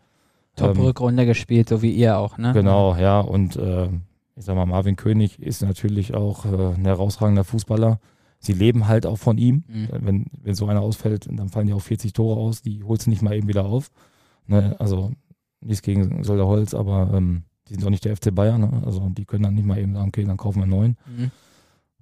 [0.56, 2.54] Top-Rückrunde gespielt, so wie ihr auch, ne?
[2.54, 3.20] Genau, ja.
[3.20, 3.88] Und äh,
[4.36, 8.00] ich sag mal, Marvin König ist natürlich auch äh, ein herausragender Fußballer.
[8.40, 9.64] Sie leben halt auch von ihm.
[9.68, 9.88] Mhm.
[9.92, 13.10] Wenn, wenn so einer ausfällt, dann fallen ja auch 40 Tore aus, die holst du
[13.10, 13.92] nicht mal eben wieder auf.
[14.48, 14.76] Ne?
[14.80, 15.12] Also
[15.62, 18.62] nichts gegen Solderholz, aber ähm, die sind auch nicht der FC Bayern.
[18.62, 18.82] Ne?
[18.86, 20.98] Also die können dann nicht mal eben sagen, okay, dann kaufen wir einen neuen.
[21.06, 21.32] Mhm.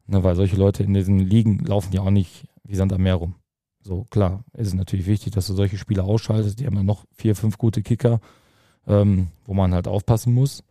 [0.08, 0.24] Ne?
[0.24, 3.36] Weil solche Leute in diesen Ligen laufen ja auch nicht wie Sand am Meer rum.
[3.82, 6.60] So, klar, ist es natürlich wichtig, dass du solche Spieler ausschaltest.
[6.60, 8.20] Die haben ja noch vier, fünf gute Kicker,
[8.86, 10.63] ähm, wo man halt aufpassen muss.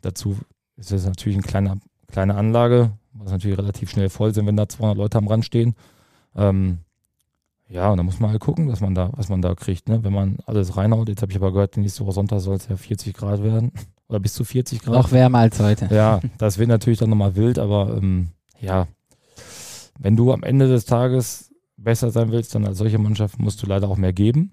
[0.00, 0.38] Dazu
[0.76, 4.68] ist das natürlich eine kleine, kleine Anlage, was natürlich relativ schnell voll sind, wenn da
[4.68, 5.74] 200 Leute am Rand stehen.
[6.34, 6.78] Ähm,
[7.68, 9.88] ja, und da muss man halt gucken, was man da, was man da kriegt.
[9.88, 10.04] Ne?
[10.04, 12.76] Wenn man alles reinhaut, jetzt habe ich aber gehört, nächste Woche Sonntag soll es ja
[12.76, 13.72] 40 Grad werden
[14.08, 14.94] oder bis zu 40 Grad.
[14.94, 15.88] Noch wärmer als heute.
[15.94, 18.28] Ja, das wird natürlich dann nochmal wild, aber ähm,
[18.64, 18.88] ja,
[19.98, 23.66] wenn du am Ende des Tages besser sein willst, dann als solche Mannschaft musst du
[23.66, 24.52] leider auch mehr geben.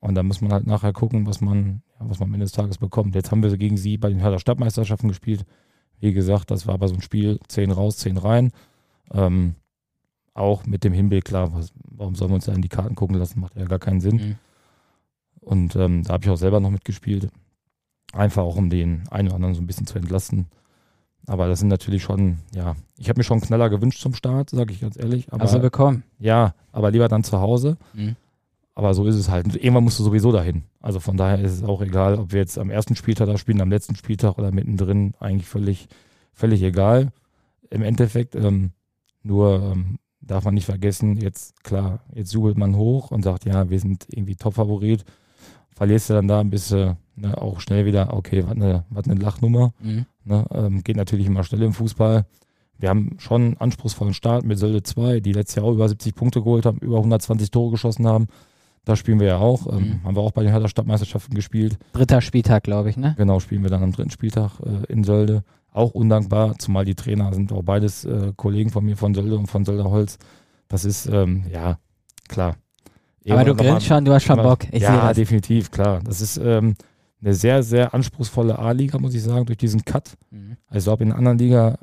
[0.00, 2.78] Und da muss man halt nachher gucken, was man, was man am Ende des Tages
[2.78, 3.14] bekommt.
[3.14, 5.44] Jetzt haben wir gegen sie bei den Hörder Stadtmeisterschaften gespielt.
[5.98, 8.52] Wie gesagt, das war aber so ein Spiel, 10 raus, 10 rein.
[9.12, 9.56] Ähm,
[10.34, 13.16] auch mit dem Hinblick, klar, was, warum sollen wir uns da in die Karten gucken
[13.16, 13.40] lassen?
[13.40, 14.16] Macht ja gar keinen Sinn.
[14.16, 14.36] Mhm.
[15.40, 17.28] Und ähm, da habe ich auch selber noch mitgespielt.
[18.12, 20.46] Einfach auch, um den einen oder anderen so ein bisschen zu entlasten.
[21.28, 24.48] Aber das sind natürlich schon, ja, ich habe mir schon einen Knaller gewünscht zum Start,
[24.50, 25.30] sage ich ganz ehrlich.
[25.30, 26.02] Aber, Hast du bekommen?
[26.18, 27.76] ja, aber lieber dann zu Hause.
[27.92, 28.16] Mhm.
[28.74, 29.54] Aber so ist es halt.
[29.56, 30.62] Irgendwann musst du sowieso dahin.
[30.80, 33.60] Also von daher ist es auch egal, ob wir jetzt am ersten Spieltag da spielen,
[33.60, 35.88] am letzten Spieltag oder mittendrin, eigentlich völlig,
[36.32, 37.08] völlig egal.
[37.70, 38.70] Im Endeffekt, ähm,
[39.22, 43.68] nur ähm, darf man nicht vergessen, jetzt klar, jetzt jubelt man hoch und sagt, ja,
[43.68, 45.04] wir sind irgendwie Top-Favorit.
[45.72, 49.20] Verlierst du dann da ein bisschen ne, auch schnell wieder, okay, was eine, was eine
[49.20, 49.72] Lachnummer.
[49.80, 50.06] Mhm.
[50.24, 52.24] Ne, ähm, geht natürlich immer schnell im Fußball.
[52.78, 56.14] Wir haben schon einen anspruchsvollen Start mit Sölde 2, die letztes Jahr auch über 70
[56.14, 58.28] Punkte geholt haben, über 120 Tore geschossen haben.
[58.84, 59.66] Da spielen wir ja auch.
[59.66, 60.04] Ähm, Mhm.
[60.04, 61.76] Haben wir auch bei den Hertha Stadtmeisterschaften gespielt.
[61.92, 63.14] Dritter Spieltag, glaube ich, ne?
[63.18, 65.42] Genau, spielen wir dann am dritten Spieltag äh, in Sölde.
[65.72, 69.46] Auch undankbar, zumal die Trainer sind auch beides äh, Kollegen von mir von Sölde und
[69.48, 70.18] von Sölderholz.
[70.68, 71.78] Das ist, ähm, ja,
[72.28, 72.56] klar.
[73.28, 74.60] Aber du grinst schon, du hast schon Bock.
[74.72, 76.00] Ich ja, definitiv, klar.
[76.02, 76.74] Das ist ähm,
[77.20, 80.16] eine sehr, sehr anspruchsvolle A-Liga, muss ich sagen, durch diesen Cut.
[80.30, 80.56] Mhm.
[80.66, 81.78] Also glaube, in einer anderen Liga,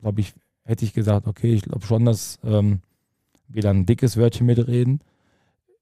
[0.00, 0.32] glaube ich,
[0.64, 2.80] hätte ich gesagt, okay, ich glaube schon, dass ähm,
[3.48, 5.00] wir dann ein dickes Wörtchen mitreden.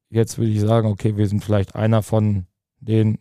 [0.09, 2.47] Jetzt würde ich sagen, okay, wir sind vielleicht einer von
[2.81, 3.19] den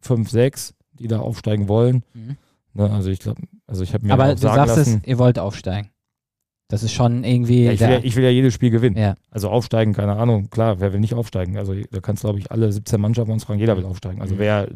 [0.00, 2.04] fünf, sechs, die da aufsteigen wollen.
[2.12, 2.36] Mhm.
[2.74, 5.38] Ne, also ich glaube, also ich habe mir Aber du sagst lassen, es, ihr wollt
[5.38, 5.90] aufsteigen.
[6.70, 7.64] Das ist schon irgendwie.
[7.64, 8.96] ja, ich, will ja, ich will ja jedes Spiel gewinnen.
[8.96, 9.14] Ja.
[9.30, 11.58] Also aufsteigen, keine Ahnung, klar, wer will nicht aufsteigen?
[11.58, 14.22] Also da kannst glaube ich alle 17 Mannschaften uns fragen, jeder will aufsteigen.
[14.22, 14.38] Also Mhm.
[14.38, 14.68] wer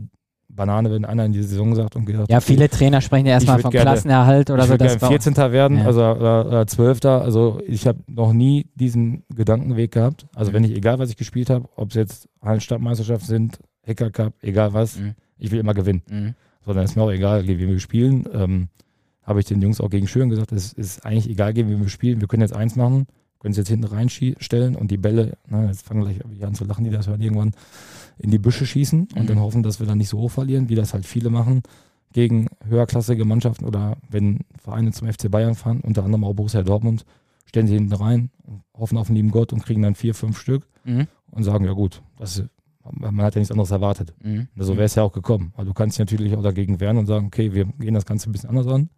[0.49, 3.59] Banane, wenn einer in die Saison sagt und gesagt, ja, viele Trainer sprechen ja erstmal
[3.59, 5.01] von gerne- Klassenerhalt oder ich so.
[5.01, 5.35] war, 14.
[5.53, 5.87] werden, Ja.
[5.87, 7.05] also oder, oder 12.
[7.05, 10.27] Also ich habe noch nie diesen Gedankenweg gehabt.
[10.35, 10.55] Also Mhm.
[10.57, 14.73] wenn ich, egal was ich gespielt habe, ob es jetzt Hallenstadtmeisterschaft sind, Hacker Cup, egal
[14.75, 15.15] was, Mhm.
[15.39, 16.03] ich will immer gewinnen.
[16.09, 16.35] Mhm.
[16.65, 18.25] Sondern ist mir auch egal, wie wir spielen.
[18.33, 18.69] Ähm,
[19.25, 21.89] habe ich den Jungs auch gegen Schüren gesagt, es ist eigentlich egal, gegen wie wir
[21.89, 22.21] spielen.
[22.21, 23.07] Wir können jetzt eins machen,
[23.41, 26.85] können es jetzt hinten reinstellen und die Bälle, na, jetzt fangen gleich an zu lachen,
[26.85, 27.53] die das hören, irgendwann
[28.19, 29.27] in die Büsche schießen und Mhm.
[29.27, 31.63] dann hoffen, dass wir dann nicht so hoch verlieren, wie das halt viele machen
[32.13, 37.05] gegen höherklassige Mannschaften oder wenn Vereine zum FC Bayern fahren, unter anderem auch Borussia Dortmund,
[37.47, 38.31] stellen sie hinten rein,
[38.77, 41.07] hoffen auf den lieben Gott und kriegen dann vier, fünf Stück Mhm.
[41.31, 42.43] und sagen, ja gut, das,
[42.83, 44.15] man hat ja nichts anderes erwartet.
[44.23, 44.49] Mhm.
[44.57, 45.53] So wäre es ja auch gekommen.
[45.57, 48.29] Weil du kannst dich natürlich auch dagegen wehren und sagen, okay, wir gehen das Ganze
[48.29, 48.91] ein bisschen anders an,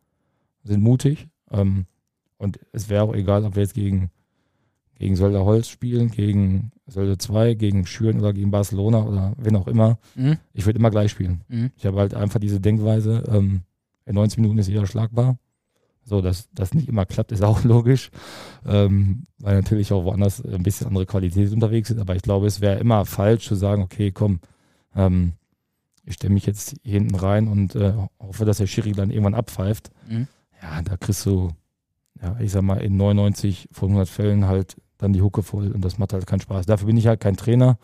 [0.67, 1.29] sind mutig.
[1.51, 1.87] Ähm,
[2.39, 4.11] und es wäre auch egal, ob wir jetzt gegen,
[4.99, 9.67] gegen Sölder Holz spielen, gegen Sölde 2, gegen Schüren oder gegen Barcelona oder wen auch
[9.67, 9.99] immer.
[10.15, 10.39] Mhm.
[10.53, 11.43] Ich würde immer gleich spielen.
[11.49, 11.71] Mhm.
[11.77, 13.63] Ich habe halt einfach diese Denkweise, ähm,
[14.05, 15.39] in 90 Minuten ist jeder schlagbar.
[16.05, 18.11] So, dass das nicht immer klappt, ist auch logisch,
[18.65, 21.99] ähm, weil natürlich auch woanders ein bisschen andere Qualität unterwegs ist.
[21.99, 24.39] Aber ich glaube, es wäre immer falsch zu sagen, okay, komm,
[24.95, 25.33] ähm,
[26.05, 29.35] ich stelle mich jetzt hier hinten rein und äh, hoffe, dass der Schiri dann irgendwann
[29.35, 29.91] abpfeift.
[30.09, 30.29] Mhm.
[30.63, 31.51] Ja, da kriegst du,
[32.23, 35.85] ja, ich sag mal, in 99 von 100 Fällen halt dann die Hucke voll und
[35.85, 36.67] das macht halt keinen Spaß.
[36.67, 37.79] Dafür bin ich halt kein Trainer.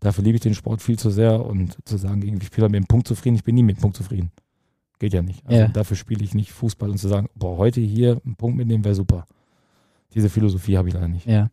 [0.00, 2.74] Dafür liebe ich den Sport viel zu sehr und zu sagen, irgendwie, ich bin mit
[2.74, 4.30] dem Punkt zufrieden, ich bin nie mit dem Punkt zufrieden.
[4.98, 5.46] Geht ja nicht.
[5.46, 5.68] Also Ja.
[5.68, 8.94] dafür spiele ich nicht Fußball und zu sagen, boah, heute hier einen Punkt mitnehmen wäre
[8.94, 9.26] super.
[10.14, 11.26] Diese Philosophie habe ich leider nicht.
[11.26, 11.50] Ja.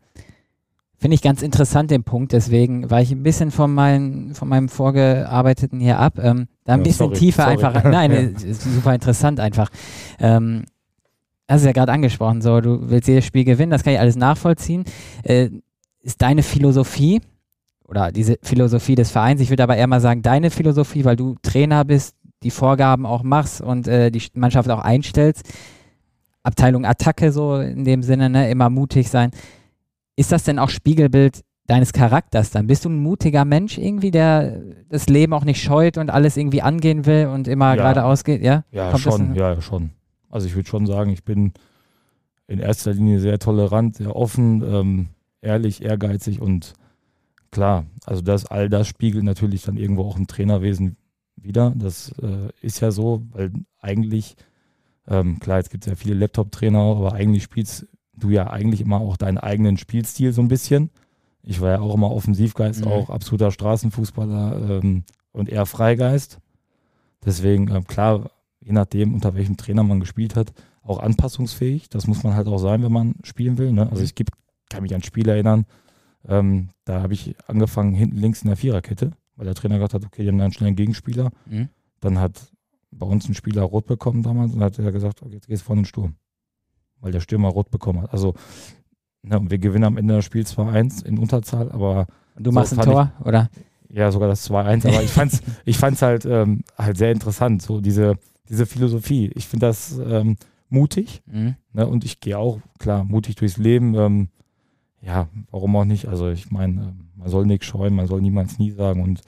[1.00, 4.68] Finde ich ganz interessant den Punkt, deswegen war ich ein bisschen von, mein, von meinem
[4.68, 6.18] Vorgearbeiteten hier ab.
[6.20, 7.64] Ähm, da ein Ja, bisschen sorry, tiefer sorry.
[7.66, 7.84] einfach.
[7.92, 8.20] Nein, Ja.
[8.36, 9.70] es ist super interessant einfach.
[10.20, 10.66] Ähm,
[11.48, 14.16] hast du ja gerade angesprochen, so du willst jedes Spiel gewinnen, das kann ich alles
[14.16, 14.86] nachvollziehen.
[15.24, 15.50] Äh,
[16.02, 17.22] ist deine Philosophie
[17.88, 21.36] oder diese Philosophie des Vereins, ich würde aber eher mal sagen, deine Philosophie, weil du
[21.44, 25.44] Trainer bist, die Vorgaben auch machst und äh, die Mannschaft auch einstellst.
[26.44, 29.32] Abteilung Attacke so in dem Sinne, ne, immer mutig sein.
[30.18, 32.68] Ist das denn auch Spiegelbild deines Charakters dann?
[32.68, 36.62] Bist du ein mutiger Mensch irgendwie, der das Leben auch nicht scheut und alles irgendwie
[36.62, 37.76] angehen will und immer Ja.
[37.76, 38.42] geradeaus geht?
[38.42, 39.92] Ja, Ja, Kommt schon, ja, schon.
[40.30, 41.54] Also ich würde schon sagen, ich bin
[42.48, 45.08] in erster Linie sehr tolerant, sehr offen, ähm,
[45.42, 46.74] ehrlich, ehrgeizig und
[47.52, 50.98] klar, also das, all das spiegelt natürlich dann irgendwo auch im Trainerwesen
[51.36, 51.74] wieder.
[51.76, 54.36] Das äh, ist ja so, weil eigentlich,
[55.08, 58.82] ähm, klar, jetzt gibt es ja viele Laptop-Trainer, auch, aber eigentlich spielst du ja eigentlich
[58.82, 60.90] immer auch deinen eigenen Spielstil so ein bisschen.
[61.44, 62.92] Ich war ja auch immer Offensivgeist, Mhm.
[62.92, 66.40] auch absoluter Straßenfußballer ähm, und eher Freigeist.
[67.26, 71.90] Deswegen, ähm, klar, je nachdem, unter welchem Trainer man gespielt hat, auch anpassungsfähig.
[71.90, 73.72] Das muss man halt auch sein, wenn man spielen will.
[73.72, 73.90] Ne?
[73.90, 74.32] Also ich gibt,
[74.70, 75.66] kann mich an Spiel erinnern,
[76.28, 80.06] ähm, da habe ich angefangen hinten links in der Viererkette, weil der Trainer gesagt hat,
[80.06, 81.32] okay, die haben da einen schnellen Gegenspieler.
[81.46, 81.70] Mhm.
[82.00, 82.52] Dann hat
[82.92, 85.82] bei uns ein Spieler rot bekommen damals und hat er gesagt, okay, jetzt geht's vorne
[85.82, 86.16] in den Sturm.
[87.02, 88.14] Weil der Stürmer rot bekommen hat.
[88.14, 88.34] Also,
[89.24, 92.56] ne, und wir gewinnen am Ende das Spiel 2-1 in Unterzahl, aber Und du So
[92.56, 93.50] machst ein Tor, oder?
[93.90, 97.80] ja, sogar das 2-1, aber ich fand's, ich fand's halt, ähm, halt sehr interessant, so
[97.82, 98.16] diese,
[98.50, 99.32] diese Philosophie.
[99.36, 100.36] Ich finde das ähm,
[100.70, 101.56] mutig Mhm.
[101.74, 101.88] ne?
[101.88, 103.94] und ich gehe auch, klar, mutig durchs Leben.
[103.96, 104.30] Ähm,
[105.02, 106.08] ja, warum auch nicht?
[106.08, 109.22] Also ich meine, ähm, man soll nichts scheuen, man soll niemals nie sagen und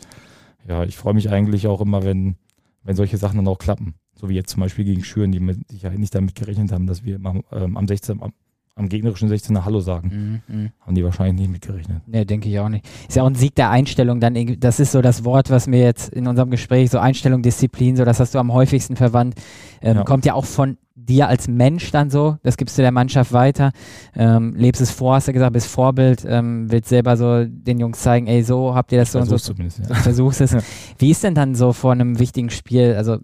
[0.67, 2.36] ja, ich freue mich eigentlich auch immer, wenn,
[2.84, 3.93] wenn solche Sachen dann auch klappen.
[4.19, 7.05] So wie jetzt zum Beispiel gegen Schüren, die mit Sicherheit nicht damit gerechnet haben, dass
[7.05, 8.34] wir immer, ähm, am 16, am,
[8.75, 10.41] am gegnerischen 16er Hallo sagen.
[10.47, 10.71] Mhm.
[10.82, 12.01] Haben die wahrscheinlich nicht mitgerechnet.
[12.05, 12.86] Nee, denke ich auch nicht.
[13.08, 15.82] Ist ja auch ein Sieg der Einstellung dann das ist so das Wort, was mir
[15.84, 19.36] jetzt in unserem Gespräch, so Einstellung, Disziplin, so das hast du am häufigsten verwandt,
[19.82, 20.03] ähm, Ja.
[20.03, 23.71] kommt ja auch von dir als Mensch dann so, das gibst du der Mannschaft weiter,
[24.15, 27.99] ähm, lebst es vor, hast du gesagt, bist Vorbild, ähm, willst selber so den Jungs
[28.01, 29.95] zeigen, ey, so habt ihr das so und so, zumindest, ja.
[29.95, 30.51] versuchst es.
[30.53, 30.60] Ja.
[30.97, 33.17] Wie ist denn dann so vor einem wichtigen Spiel, also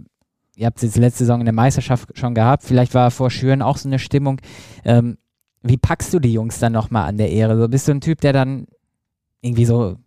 [0.56, 3.62] ihr habt es jetzt letzte Saison in der Meisterschaft schon gehabt, vielleicht war vor Schüren
[3.62, 4.42] auch so eine Stimmung,
[4.84, 5.18] ähm,
[5.64, 7.58] wie packst du die Jungs dann nochmal an der Ehre?
[7.58, 8.68] So, bist du ein Typ, der dann
[9.42, 9.98] irgendwie so,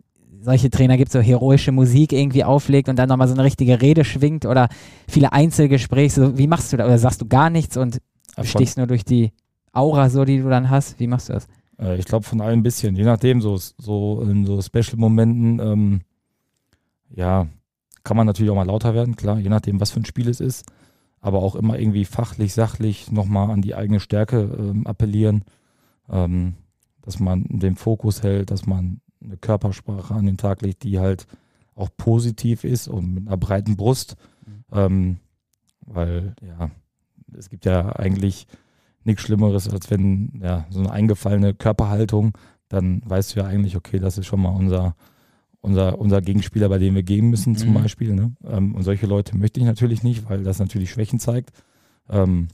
[0.41, 4.05] solche Trainer gibt, so heroische Musik irgendwie auflegt und dann nochmal so eine richtige Rede
[4.05, 4.69] schwingt oder
[5.09, 6.87] viele Einzelgespräche, so, wie machst du das?
[6.87, 8.01] Oder sagst du gar nichts und
[8.43, 9.33] stichst nur durch die
[9.73, 10.99] Aura so, die du dann hast?
[11.01, 11.49] Wie machst du das?
[11.79, 16.01] Äh, ich glaube von allem ein bisschen, je nachdem, so, so in so Special-Momenten, ähm,
[17.11, 17.49] ja,
[18.09, 20.41] kann man natürlich auch mal lauter werden, klar, je nachdem, was für ein Spiel es
[20.41, 20.65] ist,
[21.21, 25.45] aber auch immer irgendwie fachlich, sachlich nochmal an die eigene Stärke ähm, appellieren,
[26.09, 26.55] ähm,
[27.03, 31.27] dass man den Fokus hält, dass man eine Körpersprache an den Tag legt, die halt
[31.75, 34.17] auch positiv ist und mit einer breiten Brust,
[34.47, 34.65] Mhm.
[34.73, 35.17] ähm,
[35.85, 36.71] weil, ja,
[37.37, 38.47] es gibt ja eigentlich
[39.05, 42.33] nichts Schlimmeres, als wenn ja, so eine eingefallene Körperhaltung,
[42.71, 44.97] dann weißt du ja eigentlich, okay, das ist schon mal unser,
[45.61, 47.75] unser, unser Gegenspieler, bei dem wir gehen müssen, zum Mhm.
[47.75, 48.15] Beispiel.
[48.15, 48.33] Ne?
[48.45, 51.51] Ähm, und solche Leute möchte ich natürlich nicht, weil das natürlich Schwächen zeigt.
[52.09, 52.49] Ähm,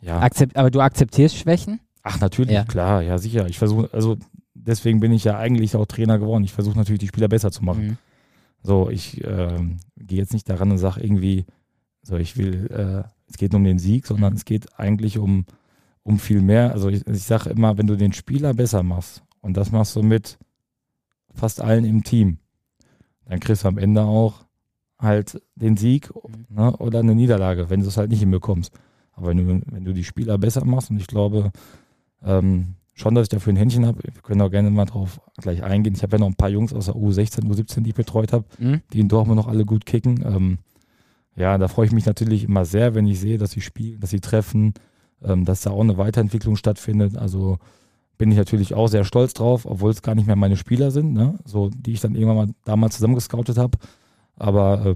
[0.00, 0.20] ja.
[0.20, 1.80] Akzept, aber du akzeptierst Schwächen?
[2.02, 2.64] Ach, natürlich, Ja.
[2.64, 3.46] klar, ja, sicher.
[3.48, 4.16] Ich versuche, also
[4.54, 6.44] deswegen bin ich ja eigentlich auch Trainer geworden.
[6.44, 7.86] Ich versuche natürlich, die Spieler besser zu machen.
[7.86, 7.98] Mhm.
[8.62, 11.44] So, ich ähm, gehe jetzt nicht daran und sage irgendwie,
[12.02, 15.44] so, ich will, äh, es geht nur um den Sieg, sondern es geht eigentlich um,
[16.02, 16.72] um viel mehr.
[16.72, 20.02] Also ich, ich sage immer, wenn du den Spieler besser machst, und das machst du
[20.02, 20.38] mit
[21.34, 22.38] fast allen im Team,
[23.26, 24.44] dann kriegst du am Ende auch
[24.98, 26.10] halt den Sieg
[26.48, 28.72] ne, oder eine Niederlage, wenn du es halt nicht hinbekommst.
[29.12, 31.50] Aber wenn du, wenn du die Spieler besser machst, und ich glaube
[32.24, 35.62] ähm, schon, dass ich dafür ein Händchen habe, wir können auch gerne mal drauf gleich
[35.62, 35.94] eingehen.
[35.94, 38.44] Ich habe ja noch ein paar Jungs aus der U16, U17, die ich betreut habe,
[38.58, 38.80] Mhm.
[38.92, 40.24] die in Dortmund noch alle gut kicken.
[40.24, 40.58] Ähm,
[41.34, 44.10] ja, da freue ich mich natürlich immer sehr, wenn ich sehe, dass sie spielen, dass
[44.10, 44.72] sie treffen,
[45.22, 47.18] ähm, dass da auch eine Weiterentwicklung stattfindet.
[47.18, 47.58] Also
[48.18, 51.12] bin ich natürlich auch sehr stolz drauf, obwohl es gar nicht mehr meine Spieler sind,
[51.12, 51.38] ne?
[51.44, 53.78] so die ich dann irgendwann mal damals zusammengescoutet habe.
[54.36, 54.94] Aber äh,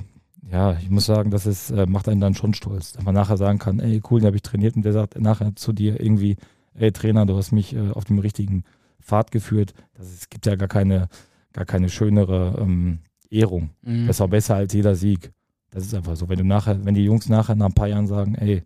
[0.51, 3.37] ja, ich muss sagen, das ist, äh, macht einen dann schon stolz, dass man nachher
[3.37, 6.37] sagen kann, ey, cool, den habe ich trainiert und der sagt nachher zu dir irgendwie,
[6.75, 8.65] ey Trainer, du hast mich äh, auf dem richtigen
[9.01, 9.75] Pfad geführt.
[9.95, 11.09] Das ist, es gibt ja gar keine,
[11.53, 13.71] gar keine schönere ähm, Ehrung.
[13.83, 14.07] Mhm.
[14.07, 15.33] Das war besser als jeder Sieg.
[15.71, 16.29] Das ist einfach so.
[16.29, 18.65] Wenn du nachher, wenn die Jungs nachher nach ein paar Jahren sagen, ey,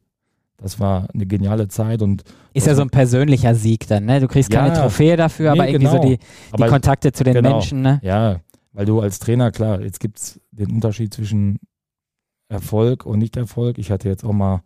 [0.56, 4.20] das war eine geniale Zeit und Ist ja so ein persönlicher Sieg dann, ne?
[4.20, 4.60] Du kriegst Ja.
[4.62, 6.08] keine Trophäe dafür, Nee, aber irgendwie so genau.
[6.08, 7.50] die, die aber Kontakte zu den genau.
[7.52, 8.00] Menschen, ne?
[8.02, 8.40] ja,
[8.72, 11.58] weil du als Trainer, klar, jetzt gibt es den Unterschied zwischen
[12.48, 13.78] Erfolg und Nicht-Erfolg.
[13.78, 14.62] Ich hatte jetzt auch mal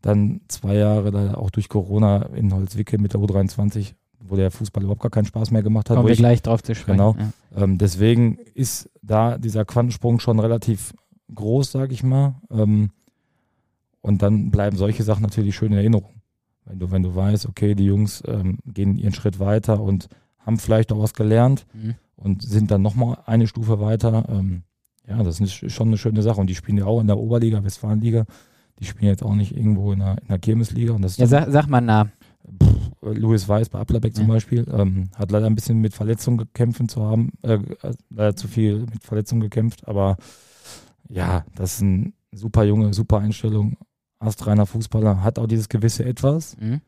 [0.00, 4.82] dann zwei Jahre da auch durch Corona in Holzwicke mit der U23, wo der Fußball
[4.82, 5.96] überhaupt gar keinen Spaß mehr gemacht hat.
[5.96, 6.98] Kommen wir ich, gleich drauf zu sprechen.
[6.98, 7.16] Genau.
[7.56, 7.62] Ja.
[7.62, 10.92] ähm, deswegen ist da dieser Quantensprung schon relativ
[11.34, 12.34] groß, sage ich mal.
[12.50, 12.90] Ähm,
[14.02, 16.20] und dann bleiben solche Sachen natürlich schön in Erinnerung.
[16.64, 20.58] Wenn du, wenn du weißt, okay, die Jungs ähm, gehen ihren Schritt weiter und haben
[20.58, 21.94] vielleicht auch was gelernt Mhm.
[22.16, 24.26] und sind dann nochmal eine Stufe weiter.
[24.28, 24.62] Ähm,
[25.08, 26.40] ja, das ist schon eine schöne Sache.
[26.40, 28.24] Und die spielen ja auch in der Oberliga, Westfalenliga.
[28.78, 30.92] Die spielen jetzt auch nicht irgendwo in der, in der Kirmesliga.
[30.92, 32.04] Und das Ja, sag, sag mal na.
[32.62, 34.34] Pff, Louis Weiß bei Applerbeck zum Ja.
[34.34, 38.46] Beispiel ähm, hat leider ein bisschen mit Verletzungen gekämpft zu haben, äh, äh, leider zu
[38.48, 40.16] viel mit Verletzungen gekämpft, aber
[41.08, 43.76] ja, das ist ein super Junge, super Einstellung,
[44.22, 46.56] astreiner Fußballer, hat auch dieses gewisse Etwas.
[46.58, 46.80] Mhm.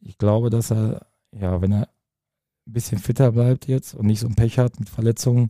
[0.00, 1.88] Ich glaube, dass er, ja, wenn er
[2.66, 5.48] ein bisschen fitter bleibt jetzt und nicht so ein Pech hat mit Verletzungen,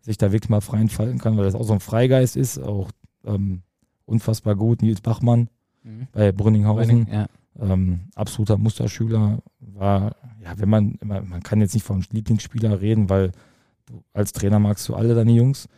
[0.00, 2.90] sich da wirklich mal frei entfalten kann, weil das auch so ein Freigeist ist, auch
[3.24, 3.62] ähm,
[4.04, 4.82] unfassbar gut.
[4.82, 5.48] Nils Bachmann
[5.82, 6.08] Mhm.
[6.12, 7.26] bei Brünninghausen, Ja.
[7.60, 13.08] ähm, absoluter Musterschüler, war, ja, wenn man, immer- man kann jetzt nicht von Lieblingsspieler reden,
[13.08, 13.32] weil
[13.86, 15.68] du, als Trainer magst du alle deine Jungs,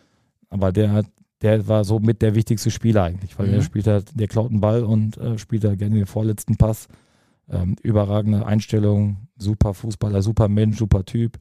[0.50, 1.06] aber der hat,
[1.42, 3.52] der war so mit der wichtigste Spieler eigentlich, weil Mhm.
[3.52, 6.88] der spielt halt, der klaut einen Ball und äh, spielt da gerne den vorletzten Pass.
[7.50, 11.38] Ähm, überragende Einstellung, super Fußballer, super Mensch, super Typ.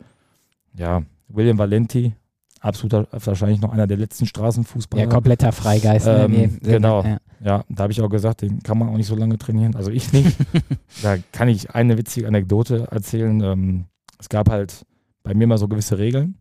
[0.73, 2.13] Ja, William Valenti,
[2.61, 5.03] absoluter, wahrscheinlich noch einer der letzten Straßenfußballer.
[5.03, 6.05] ja, kompletter Freigeist.
[6.05, 6.59] ne, Ähm, Sinne.
[6.61, 7.03] genau.
[7.03, 7.17] Ja.
[7.43, 9.75] Ja, da habe ich auch gesagt, den kann man auch nicht so lange trainieren.
[9.75, 10.35] Also ich nicht.
[11.03, 13.41] da kann ich eine witzige Anekdote erzählen.
[13.41, 13.85] Ähm,
[14.17, 14.85] es gab halt
[15.23, 16.37] bei mir mal so gewisse Regeln.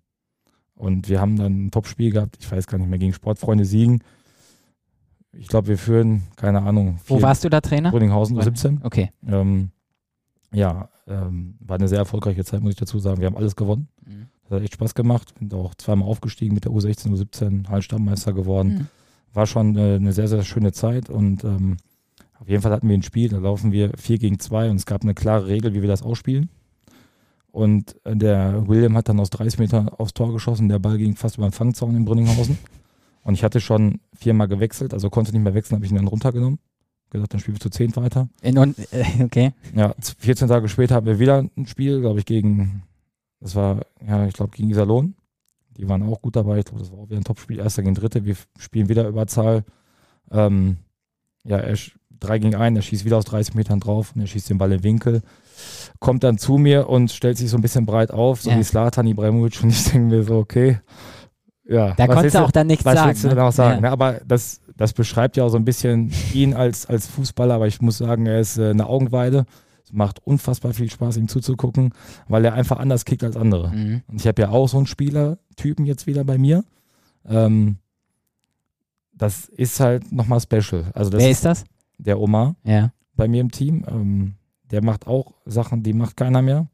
[0.76, 4.02] Und wir haben dann ein Topspiel gehabt, ich weiß gar nicht mehr, gegen Sportfreunde Siegen.
[5.32, 7.90] Ich glaube, wir führen, keine Ahnung, Wo warst du da Trainer?
[7.90, 8.80] Brünninghausen, 17.
[8.84, 9.10] Okay.
[9.26, 9.70] Ähm,
[10.52, 13.20] ja, ähm, war eine sehr erfolgreiche Zeit, muss ich dazu sagen.
[13.20, 13.88] Wir haben alles gewonnen.
[14.06, 14.26] Mhm.
[14.44, 15.34] Das hat echt Spaß gemacht.
[15.38, 18.86] Sind auch zweimal aufgestiegen mit der U16, U17, Hallenstadtmeister geworden Mhm.
[19.34, 21.76] war schon äh, eine sehr, sehr schöne Zeit und ähm,
[22.38, 24.86] auf jeden Fall hatten wir ein Spiel, da laufen wir 4 gegen 2 und es
[24.86, 26.48] gab eine klare Regel, wie wir das ausspielen.
[27.52, 31.16] Und äh, der William hat dann aus 30 Metern aufs Tor geschossen, der Ball ging
[31.16, 32.59] fast über den Fangzaun in Brünninghausen.
[33.22, 36.06] Und ich hatte schon viermal gewechselt, also konnte nicht mehr wechseln, habe ich ihn dann
[36.06, 36.59] runtergenommen.
[37.11, 38.28] Gesagt, dann spielen wir zu 10 weiter.
[38.42, 39.52] In, und, äh, okay.
[39.74, 42.82] Ja, z- 14 Tage später haben wir wieder ein Spiel, glaube ich, gegen,
[43.40, 45.14] das war, ja, ich glaube, gegen Iserlohn.
[45.76, 46.59] Die waren auch gut dabei.
[46.59, 47.59] Ich glaube, das war auch wieder ein Topspiel.
[47.59, 48.24] Erster gegen Dritte.
[48.24, 49.64] Wir spielen wieder Überzahl.
[50.30, 50.78] Ähm,
[51.44, 51.76] ja, er
[52.18, 54.72] 3 gegen 1, er schießt wieder aus 30 Metern drauf und er schießt den Ball
[54.72, 55.22] in den Winkel.
[56.00, 58.58] Kommt dann zu mir und stellt sich so ein bisschen breit auf, so Ja.
[58.58, 59.60] wie Slatan Ibrahimovic.
[59.62, 60.80] Und ich denke mir so, okay.
[61.68, 63.08] Ja, Da konntest du auch dann nichts was sagen.
[63.08, 63.34] willst du ne?
[63.34, 63.82] denn auch sagen?
[63.84, 63.90] Ja.
[63.90, 67.54] Aber das, das beschreibt ja auch so ein bisschen ihn als, als Fußballer.
[67.54, 69.46] Aber ich muss sagen, er ist äh, eine Augenweide.
[69.84, 71.92] Es macht unfassbar viel Spaß, ihm zuzugucken,
[72.28, 73.70] weil er einfach anders kickt als andere.
[73.70, 74.02] Mhm.
[74.06, 76.64] Und ich habe ja auch so einen Spielertypen jetzt wieder bei mir.
[77.28, 77.78] Ähm,
[79.12, 80.84] das ist halt nochmal special.
[80.94, 81.64] Also das Wer ist ist das?
[81.98, 82.92] der Omar Ja.
[83.14, 83.84] bei mir im Team.
[83.88, 84.34] Ähm,
[84.70, 86.66] der macht auch Sachen, die macht keiner mehr.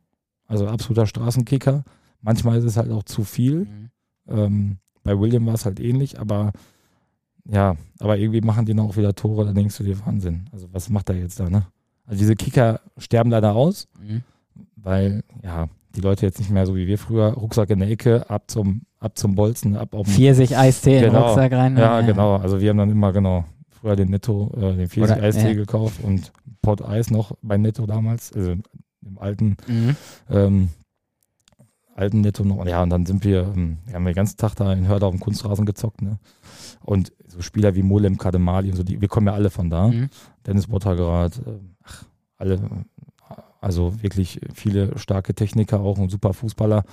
[0.47, 1.85] Also absoluter Straßenkicker.
[2.21, 3.67] Manchmal ist es halt auch zu viel.
[3.67, 3.91] Mhm.
[4.29, 6.53] Ähm, bei William war es halt ähnlich, aber
[7.45, 10.45] ja, aber irgendwie machen die noch auch wieder Tore, da denkst du dir Wahnsinn.
[10.53, 11.67] Also was macht er jetzt da, ne?
[12.07, 14.23] Also diese Kicker sterben leider aus, Mhm.
[14.77, 18.29] weil ja, die Leute jetzt nicht mehr so wie wir früher, Rucksack in der Ecke,
[18.31, 21.27] ab zum, ab zum Bolzen, ab auf den Pfirsich Eistee in den Genau.
[21.27, 21.77] Rucksack rein.
[21.77, 22.37] Ja, genau.
[22.37, 23.45] Also wir haben dann immer genau
[23.83, 25.55] früher den Netto, äh, den Pfirsich Oder- Eistee ja.
[25.55, 29.97] gekauft und Pot Eis noch bei Netto damals, also im alten Mhm.
[30.31, 30.69] ähm,
[31.95, 32.65] alten Netto noch.
[32.67, 35.13] Ja, und dann sind wir, ähm, wir haben den ganzen Tag da in Hörder auf
[35.15, 36.19] dem Kunstrasen gezockt, ne?
[36.81, 39.89] Und so Spieler wie Molem Kademali und so, die, wir kommen ja alle von da.
[39.89, 40.09] Mhm.
[40.47, 42.05] Dennis Bottergrad, äh, ach,
[42.39, 46.85] alle, äh, also wirklich viele starke Techniker auch und super Fußballer,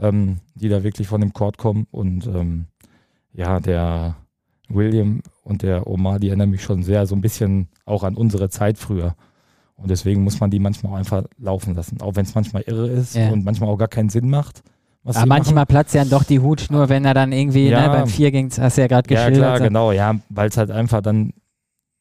[0.00, 1.86] ähm, die da wirklich von dem Court kommen.
[1.90, 2.66] Und ähm,
[3.32, 4.16] ja, der
[4.70, 8.48] William und der Omar, die erinnern mich schon sehr so ein bisschen auch an unsere
[8.50, 9.14] Zeit früher.
[9.76, 12.88] Und deswegen muss man die manchmal auch einfach laufen lassen, auch wenn es manchmal irre
[12.88, 13.30] ist Ja.
[13.30, 14.62] und manchmal auch gar keinen Sinn macht.
[15.02, 15.68] Was Aber manchmal machen.
[15.68, 17.82] platzt ja doch die Hutschnur, wenn er dann irgendwie Ja.
[17.82, 19.40] ne, beim Vier ging, hast du ja gerade Ja, geschildert.
[19.48, 19.64] klar, so.
[19.64, 21.32] genau, ja, weil es halt einfach dann,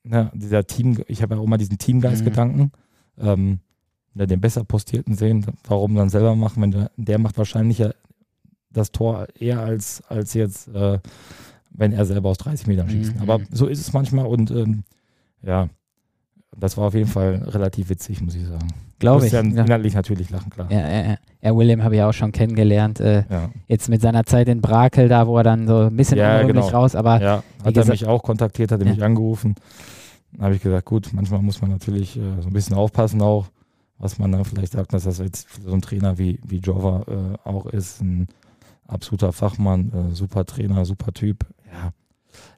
[0.04, 2.72] ne, dieser Team, ich habe ja auch immer diesen Teamgeist-Gedanken,
[3.18, 3.60] ähm,
[4.14, 7.92] ne, den besser postierten sehen, warum dann selber machen, wenn der, der macht wahrscheinlich ja
[8.72, 11.00] das Tor eher als, als jetzt, äh,
[11.72, 13.16] wenn er selber aus 30 Metern schießt.
[13.16, 13.22] Mhm.
[13.22, 14.84] Aber so ist es manchmal und ähm,
[15.42, 15.70] ja,
[16.58, 18.68] das war auf jeden Fall relativ witzig, muss ich sagen.
[19.00, 19.32] Glaube Muss ich.
[19.32, 20.70] Ja inhaltlich natürlich lachen, klar.
[20.70, 21.56] Ja, ja, ja.
[21.56, 23.00] William habe ich auch schon kennengelernt.
[23.00, 26.18] Äh, Ja, jetzt mit seiner Zeit in Brakel, da wo er dann so ein bisschen
[26.18, 26.68] Ja, genau.
[26.68, 27.44] raus, aber ja.
[27.64, 29.56] hat er mich auch kontaktiert, hat er mich angerufen.
[30.34, 33.48] Dann habe ich gesagt, gut, manchmal muss man natürlich äh, so ein bisschen aufpassen auch,
[33.98, 37.48] was man dann vielleicht sagt, dass das jetzt so ein Trainer wie, wie Jova äh,
[37.48, 38.28] auch ist, ein
[38.86, 41.46] absoluter Fachmann, äh, super Trainer, super Typ.
[41.72, 41.92] Ja,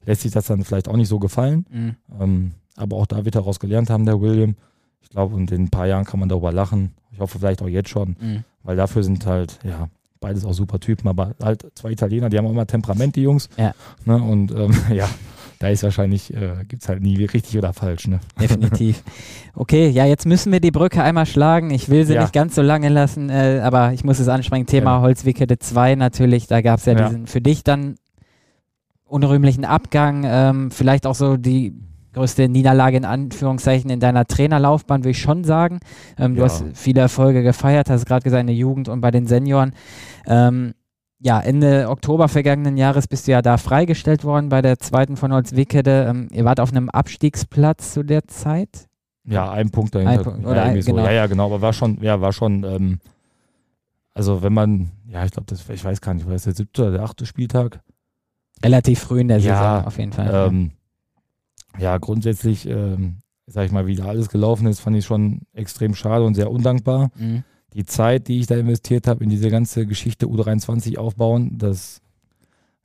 [0.06, 1.66] lässt sich das dann vielleicht auch nicht so gefallen.
[1.72, 1.96] Mhm.
[2.20, 4.56] Ähm, aber auch da wird daraus gelernt haben, der William.
[5.02, 6.94] Ich glaube, und in ein paar Jahren kann man darüber lachen.
[7.12, 8.44] Ich hoffe vielleicht auch jetzt schon, Mhm.
[8.64, 9.90] weil dafür sind halt, ja,
[10.20, 13.50] beides auch super Typen, aber halt zwei Italiener, die haben auch immer Temperament, die Jungs.
[13.58, 13.74] Ja.
[14.06, 14.16] Ne?
[14.22, 15.10] Und ähm, ja,
[15.60, 18.08] da ist wahrscheinlich, äh, gibt es halt nie richtig oder falsch.
[18.08, 18.20] Ne?
[18.40, 19.04] Definitiv.
[19.56, 21.72] Okay, ja, jetzt müssen wir die Brücke einmal schlagen.
[21.72, 22.22] Ich will sie Ja.
[22.22, 24.66] nicht ganz so lange lassen, äh, aber ich muss es ansprechen.
[24.68, 25.02] Thema Ja.
[25.02, 26.48] Holzwickede 2 natürlich.
[26.48, 27.08] Da gab es ja, Ja.
[27.10, 27.96] diesen für dich dann
[29.12, 30.24] unrühmlichen Abgang.
[30.26, 31.74] Ähm, vielleicht auch so die
[32.14, 35.80] größte Niederlage in Anführungszeichen in deiner Trainerlaufbahn, würde ich schon sagen.
[36.18, 36.46] Ähm, Du Ja.
[36.46, 39.74] hast viele Erfolge gefeiert, hast gerade gesagt in der Jugend und bei den Senioren.
[40.26, 40.74] Ähm,
[41.20, 45.32] ja, Ende Oktober vergangenen Jahres bist du ja da freigestellt worden bei der zweiten von
[45.32, 46.08] Holzwickede.
[46.10, 48.88] Ähm, ihr wart auf einem Abstiegsplatz zu der Zeit.
[49.26, 50.12] Ja, ein Punkt dahinter.
[50.18, 50.92] Ein Punkt, oder ja, ein- so.
[50.92, 51.06] genau.
[51.06, 53.00] ja, ja, genau, aber war schon, ja, war schon, ähm,
[54.14, 56.82] also wenn man, ja, ich glaube, das, ich weiß gar nicht, war das der siebte
[56.82, 57.80] oder der achte Spieltag?
[58.64, 60.48] Relativ früh in der Saison Ja, auf jeden Fall.
[60.50, 60.72] Ähm,
[61.80, 65.96] ja, grundsätzlich, ähm, sag ich mal, wie da alles gelaufen ist, fand ich schon extrem
[65.96, 67.12] schade und sehr undankbar.
[67.16, 67.44] Mhm.
[67.74, 72.02] Die Zeit, die ich da investiert habe in diese ganze Geschichte U23 aufbauen, das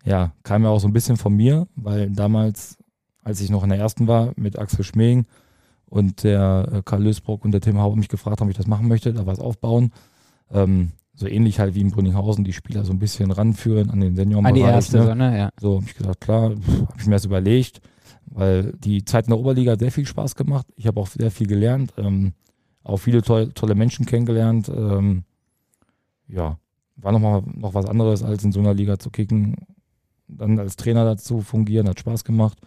[0.05, 2.79] ja, kam ja auch so ein bisschen von mir, weil damals,
[3.24, 5.27] als ich noch in der ersten war, mit Axel Schmeling
[5.87, 8.68] und der äh, Karl Lösbrock und der Tim Hauer mich gefragt haben, ob ich das
[8.68, 9.93] machen möchte, da was aufbauen.
[10.53, 14.11] Ähm, so ähnlich halt wie in Brünninghausen, die Spieler so ein bisschen ranführen an den
[14.11, 14.55] An Seniorenbereich.
[14.55, 15.05] die erste ne?
[15.05, 15.51] Sonne, ja.
[15.59, 16.61] So habe ich gesagt, klar, habe
[16.99, 17.81] ich mir das überlegt,
[18.27, 20.67] weil die Zeit in der Oberliga hat sehr viel Spaß gemacht.
[20.77, 22.35] Ich habe auch sehr viel gelernt, ähm,
[22.85, 24.69] auch viele toll, tolle Menschen kennengelernt.
[24.69, 25.25] Ähm,
[26.29, 26.59] ja,
[26.97, 29.57] war nochmal noch was anderes, als in so einer Liga zu kicken.
[30.29, 32.59] Dann als Trainer dazu fungieren, hat Spaß gemacht.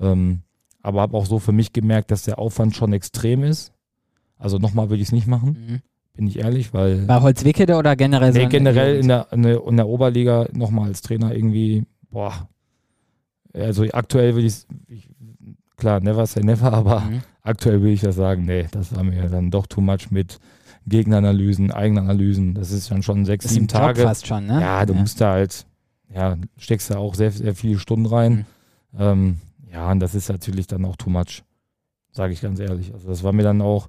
[0.00, 0.40] Ähm,
[0.82, 3.72] aber habe auch so für mich gemerkt, dass der Aufwand schon extrem ist.
[4.38, 5.80] Also nochmal würde ich es nicht machen, Mhm.
[6.16, 7.02] Bin ich ehrlich, weil.
[7.06, 8.38] Bei Holzwickede oder generell so?
[8.38, 12.48] Nee, generell in der, in der, in der Oberliga nochmal als Trainer irgendwie, boah.
[13.54, 15.08] Also aktuell würde ich, ich,
[15.76, 17.20] klar, never say never, aber Mhm.
[17.42, 20.38] aktuell würde ich das sagen, nee, das war mir dann doch too much mit
[20.86, 22.54] Gegneranalysen, Eigenanalysen.
[22.54, 24.02] Das ist dann schon sechs, Das sieben ein Job Tage.
[24.02, 24.60] fast schon, ne?
[24.60, 25.66] Ja, du musst da halt,
[26.14, 28.46] ja, steckst da auch sehr, sehr viele Stunden rein.
[28.92, 28.98] Mhm.
[29.00, 29.36] Ähm,
[29.72, 31.42] ja, und das ist natürlich dann auch too much,
[32.12, 32.92] sage ich ganz ehrlich.
[32.94, 33.88] Also das war mir dann auch,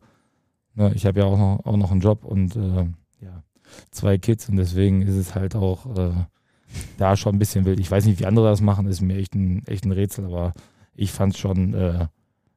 [0.78, 2.86] ne, ich habe ja auch noch, auch noch einen Job und äh,
[3.22, 3.44] ja,
[3.92, 6.12] zwei Kids und deswegen ist es halt auch äh,
[6.98, 7.80] da schon ein bisschen wild.
[7.80, 10.54] Ich weiß nicht, wie andere das machen, ist mir echt ein, echt ein Rätsel, aber
[10.96, 12.08] ich fand es schon äh,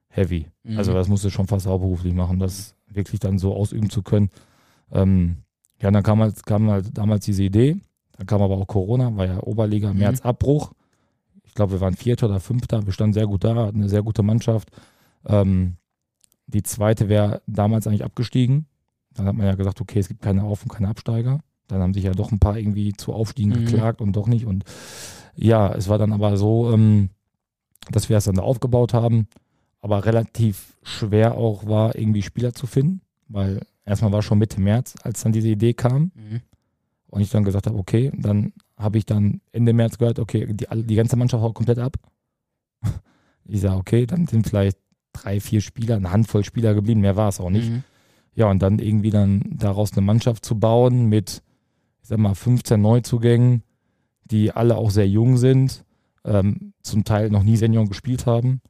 [0.09, 0.47] heavy.
[0.65, 0.79] Mhm.
[0.79, 4.31] Also das musste schon fast hauptberuflich machen, das wirklich dann so ausüben zu können.
[4.93, 5.37] Ähm,
[5.81, 7.77] ja, dann kam halt, kam halt damals diese Idee,
[8.17, 10.01] dann kam aber auch Corona, war ja Oberliga, Mhm.
[10.01, 10.73] März Abbruch.
[11.45, 14.03] Ich glaube, wir waren Vierter oder Fünfter, wir standen sehr gut da, hatten eine sehr
[14.03, 14.71] gute Mannschaft.
[15.27, 15.77] Ähm,
[16.51, 18.67] die zweite wäre damals eigentlich abgestiegen.
[19.15, 21.41] Dann hat man ja gesagt, okay, es gibt keine Auf- und keine Absteiger.
[21.69, 23.67] Dann haben sich ja doch ein paar irgendwie zu Aufstiegen Mhm.
[23.67, 24.45] geklagt und doch nicht.
[24.47, 24.65] Und
[25.35, 27.11] ja, es war dann aber so, ähm,
[27.91, 29.27] dass wir es dann da aufgebaut haben,
[29.81, 34.95] aber relativ schwer auch war, irgendwie Spieler zu finden, weil erstmal war schon Mitte März,
[35.03, 36.41] als dann diese Idee kam Mhm.
[37.09, 40.67] und ich dann gesagt habe, okay, dann habe ich dann Ende März gehört, okay, die,
[40.85, 41.97] die ganze Mannschaft haut komplett ab.
[43.45, 44.79] Ich sage, okay, dann sind vielleicht
[45.13, 47.71] drei, vier Spieler, eine Handvoll Spieler geblieben, mehr war es auch nicht.
[47.71, 47.85] Mhm.
[48.35, 51.43] Ja, und dann irgendwie dann daraus eine Mannschaft zu bauen mit,
[52.03, 53.63] ich sag mal, 15 Neuzugängen,
[54.25, 55.85] die alle auch sehr jung sind,
[56.25, 58.61] ähm, zum Teil noch nie Senioren gespielt haben,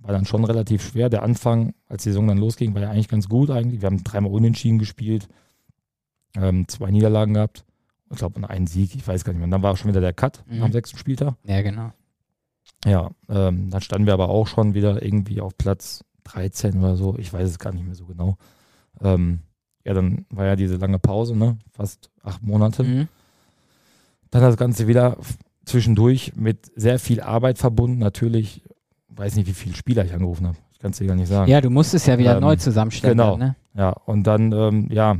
[0.00, 1.08] war dann schon relativ schwer.
[1.10, 3.82] Der Anfang, als die Saison dann losging, war ja eigentlich ganz gut eigentlich.
[3.82, 5.28] Wir haben dreimal unentschieden gespielt,
[6.36, 7.64] ähm, zwei Niederlagen gehabt.
[8.10, 9.46] Ich glaube, und einen Sieg, ich weiß gar nicht mehr.
[9.46, 10.62] Und dann war schon wieder der Cut Mhm.
[10.62, 11.34] am sechsten Spieltag.
[11.44, 11.92] Ja, genau.
[12.84, 17.16] Ja, ähm, dann standen wir aber auch schon wieder irgendwie auf Platz 13 oder so.
[17.18, 18.36] Ich weiß es gar nicht mehr so genau.
[19.02, 19.40] Ähm,
[19.84, 21.58] ja, dann war ja diese lange Pause, ne?
[21.72, 22.84] Fast acht Monate.
[22.84, 23.08] Mhm.
[24.30, 25.16] Dann das Ganze wieder
[25.64, 27.98] zwischendurch mit sehr viel Arbeit verbunden.
[27.98, 28.62] Natürlich,
[29.08, 30.58] weiß nicht, wie viele Spieler ich angerufen habe.
[30.72, 31.50] Ich kann es dir gar nicht sagen.
[31.50, 33.16] Ja, du musstest ja wieder Ähm, neu zusammenstellen.
[33.16, 33.36] genau.
[33.36, 33.56] Dann, ne?
[33.74, 35.16] Ja, und dann, ähm, ja,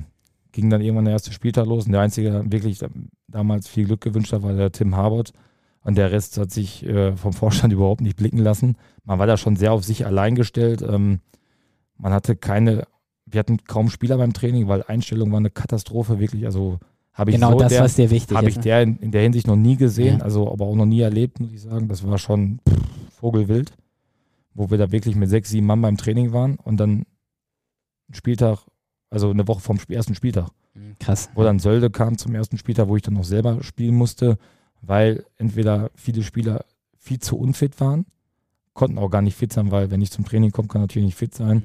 [0.52, 1.86] ging dann irgendwann der erste Spieltag los.
[1.86, 2.78] Und der Einzige, der wirklich
[3.26, 5.32] damals viel Glück gewünscht hat, war der Tim Harbert.
[5.88, 8.76] Und der Rest hat sich äh, vom Vorstand überhaupt nicht blicken lassen.
[9.04, 10.82] Man war da schon sehr auf sich allein gestellt.
[10.82, 11.20] Ähm,
[11.96, 12.86] man hatte keine,
[13.24, 16.44] wir hatten kaum Spieler beim Training, weil Einstellung war eine Katastrophe, wirklich.
[16.44, 16.78] Also
[17.14, 18.62] habe ich Genau so das, der, was dir wichtig habe ich ne?
[18.64, 20.24] der in, in der Hinsicht noch nie gesehen, Ja.
[20.24, 21.88] also aber auch noch nie erlebt, muss ich sagen.
[21.88, 22.76] Das war schon pff,
[23.20, 23.72] Vogelwild,
[24.52, 27.06] wo wir da wirklich mit sechs, sieben Mann beim Training waren und dann
[28.10, 28.58] ein Spieltag,
[29.08, 31.30] also eine Woche vom ersten Spieltag, Mhm, Krass.
[31.34, 34.36] wo dann Sölde kam zum ersten Spieltag, wo ich dann noch selber spielen musste,
[34.80, 36.64] weil entweder viele Spieler
[36.96, 38.06] viel zu unfit waren,
[38.74, 41.18] konnten auch gar nicht fit sein, weil wenn ich zum Training komme, kann natürlich nicht
[41.18, 41.64] fit sein.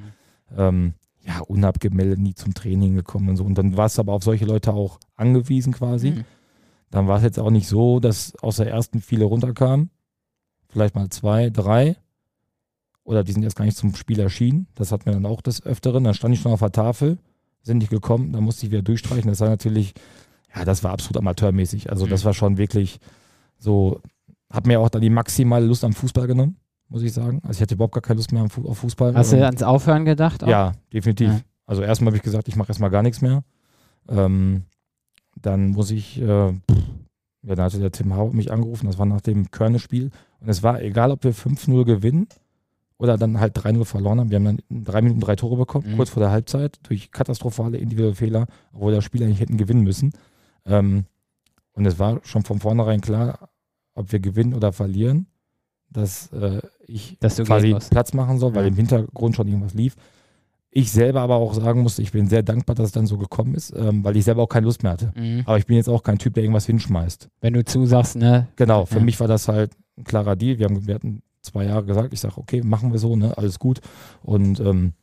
[0.51, 0.57] Mhm.
[0.57, 0.93] Ähm,
[1.25, 3.45] ja, unabgemeldet, nie zum Training gekommen und so.
[3.45, 6.11] Und dann war es aber auf solche Leute auch angewiesen quasi.
[6.11, 6.25] Mhm.
[6.89, 9.89] Dann war es jetzt auch nicht so, dass aus der ersten viele runterkamen.
[10.67, 11.95] vielleicht mal zwei, drei.
[13.03, 14.67] Oder die sind jetzt gar nicht zum Spiel erschienen.
[14.75, 16.03] Das hatten wir dann auch des Öfteren.
[16.03, 17.17] Dann stand ich schon auf der Tafel,
[17.61, 19.29] sind nicht gekommen, dann musste ich wieder durchstreichen.
[19.29, 19.93] Das war natürlich,
[20.55, 21.89] ja, das war absolut amateurmäßig.
[21.89, 22.25] Also das Mhm.
[22.25, 22.99] war schon wirklich
[23.57, 24.01] so,
[24.51, 26.57] hat mir auch dann die maximale Lust am Fußball genommen,
[26.89, 27.39] muss ich sagen.
[27.43, 29.15] Also ich hatte überhaupt gar keine Lust mehr auf Fußball.
[29.15, 30.43] Hast du ans Aufhören gedacht?
[30.43, 30.47] auch?
[30.47, 31.29] ja, definitiv.
[31.29, 31.39] Ja.
[31.65, 33.43] Also erstmal habe ich gesagt, ich mache erstmal gar nichts mehr.
[34.09, 34.63] Ähm,
[35.41, 36.77] dann muss ich, äh, pff,
[37.43, 40.11] ja, da hatte der Tim Hau mich angerufen, das war nach dem Körne-Spiel.
[40.39, 42.27] Und es war egal, ob wir 5-0 gewinnen
[42.97, 44.29] oder dann halt 3-0 verloren haben.
[44.29, 45.95] Wir haben dann in drei Minuten drei Tore bekommen, Mhm.
[45.97, 50.13] kurz vor der Halbzeit, durch katastrophale individuelle Fehler, obwohl das Spiel eigentlich hätten gewinnen müssen.
[50.65, 51.05] Ähm,
[51.73, 53.49] und es war schon von vornherein klar,
[53.95, 55.27] ob wir gewinnen oder verlieren,
[55.89, 57.75] dass äh, ich Dass quasi.
[57.89, 58.69] Platz machen soll, weil Ja.
[58.69, 59.95] im Hintergrund schon irgendwas lief.
[60.75, 63.53] Ich selber aber auch sagen musste, ich bin sehr dankbar, dass es dann so gekommen
[63.53, 65.13] ist, ähm, weil ich selber auch keine Lust mehr hatte.
[65.15, 65.43] Mhm.
[65.45, 67.29] Aber ich bin jetzt auch kein Typ, der irgendwas hinschmeißt.
[67.41, 68.47] Wenn du zusagst, ne?
[68.55, 69.03] Genau, für Ja.
[69.03, 70.57] mich war das halt ein klarer Deal.
[70.57, 73.59] Wir, haben, wir hatten zwei Jahre gesagt, ich sage, okay, machen wir so, ne, alles
[73.59, 73.81] gut.
[74.23, 74.93] Und ähm,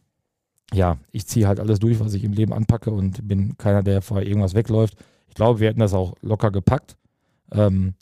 [0.73, 4.03] ja, ich ziehe halt alles durch, was ich im Leben anpacke und bin keiner, der
[4.03, 4.97] vorher irgendwas wegläuft.
[5.31, 6.97] Ich glaube, wir hätten das auch locker gepackt,
[7.53, 7.95] ähm,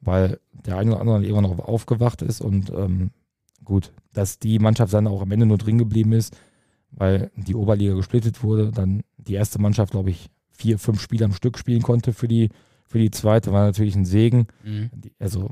[0.00, 3.10] weil der eine oder andere irgendwann noch aufgewacht ist und ähm,
[3.64, 6.36] gut, dass die Mannschaft dann auch am Ende nur drin geblieben ist,
[6.90, 11.32] weil die Oberliga gesplittet wurde, dann die erste Mannschaft, glaube ich, vier, fünf Spiele am
[11.32, 12.50] Stück spielen konnte für die,
[12.86, 14.46] für die zweite, war natürlich ein Segen.
[14.62, 14.90] Mhm.
[15.18, 15.50] Also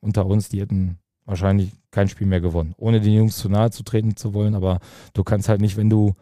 [0.00, 2.74] unter uns, die hätten wahrscheinlich kein Spiel mehr gewonnen.
[2.76, 4.80] Ohne den Jungs zu nahe zu treten zu wollen, aber
[5.14, 6.14] du kannst halt nicht, wenn du,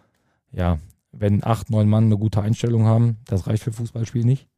[0.53, 0.78] ja,
[1.12, 4.48] wenn acht, neun Mann eine gute Einstellung haben, das reicht für Fußballspiel nicht.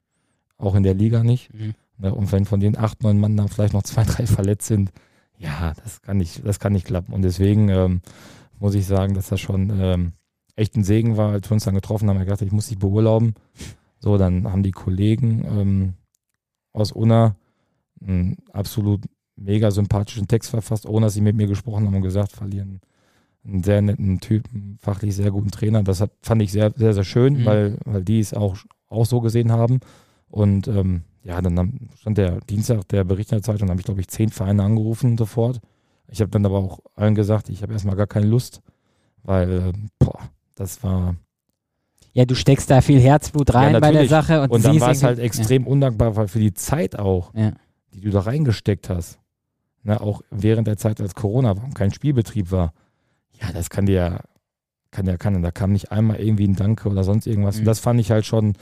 [0.59, 1.53] Auch in der Liga nicht.
[1.55, 1.75] Mhm.
[1.99, 4.93] Ne, Und wenn von den acht, neun Mann dann vielleicht noch zwei, drei verletzt sind,
[5.39, 7.13] ja, das kann nicht, das kann nicht klappen.
[7.13, 8.01] Und deswegen ähm,
[8.59, 10.13] muss ich sagen, dass das schon ähm,
[10.55, 12.21] echt ein Segen war, als wir uns dann getroffen haben.
[12.21, 13.35] Ich dachte, ich muss dich beurlauben.
[13.99, 15.95] So, dann haben die Kollegen ähm,
[16.73, 17.37] aus Unna
[18.01, 19.05] einen absolut
[19.37, 22.81] mega sympathischen Text verfasst, ohne dass sie mit mir gesprochen haben und gesagt, verlieren
[23.45, 25.83] einen sehr netten Typen, fachlich sehr guten Trainer.
[25.83, 27.45] Das hat, fand ich sehr, sehr, sehr schön, Mhm.
[27.45, 28.57] weil, weil die es auch,
[28.89, 29.81] auch so gesehen haben.
[30.29, 33.85] Und ähm, ja, dann stand der Dienstag der Bericht in der Zeitung, da habe ich,
[33.87, 35.61] glaube ich, zehn Vereine angerufen sofort.
[36.09, 38.61] Ich habe dann aber auch allen gesagt, ich habe erstmal gar keine Lust,
[39.23, 40.19] weil, äh, boah,
[40.55, 41.17] das war.
[42.13, 44.07] Ja, du steckst da viel Herzblut rein Ja, bei der.
[44.07, 47.53] Sache und, Und dann war es halt extrem undankbar, weil für die Zeit auch, Ja.
[47.95, 49.19] die du da reingesteckt hast,
[49.83, 52.73] ne, auch während der Zeit, als Corona war und kein Spielbetrieb war,
[53.43, 54.21] ja, das kann dir ja,
[54.91, 55.41] kann ja keiner.
[55.41, 57.57] Da kam nicht einmal irgendwie ein Danke oder sonst irgendwas.
[57.57, 57.61] Mhm.
[57.61, 58.55] Und das fand ich halt schon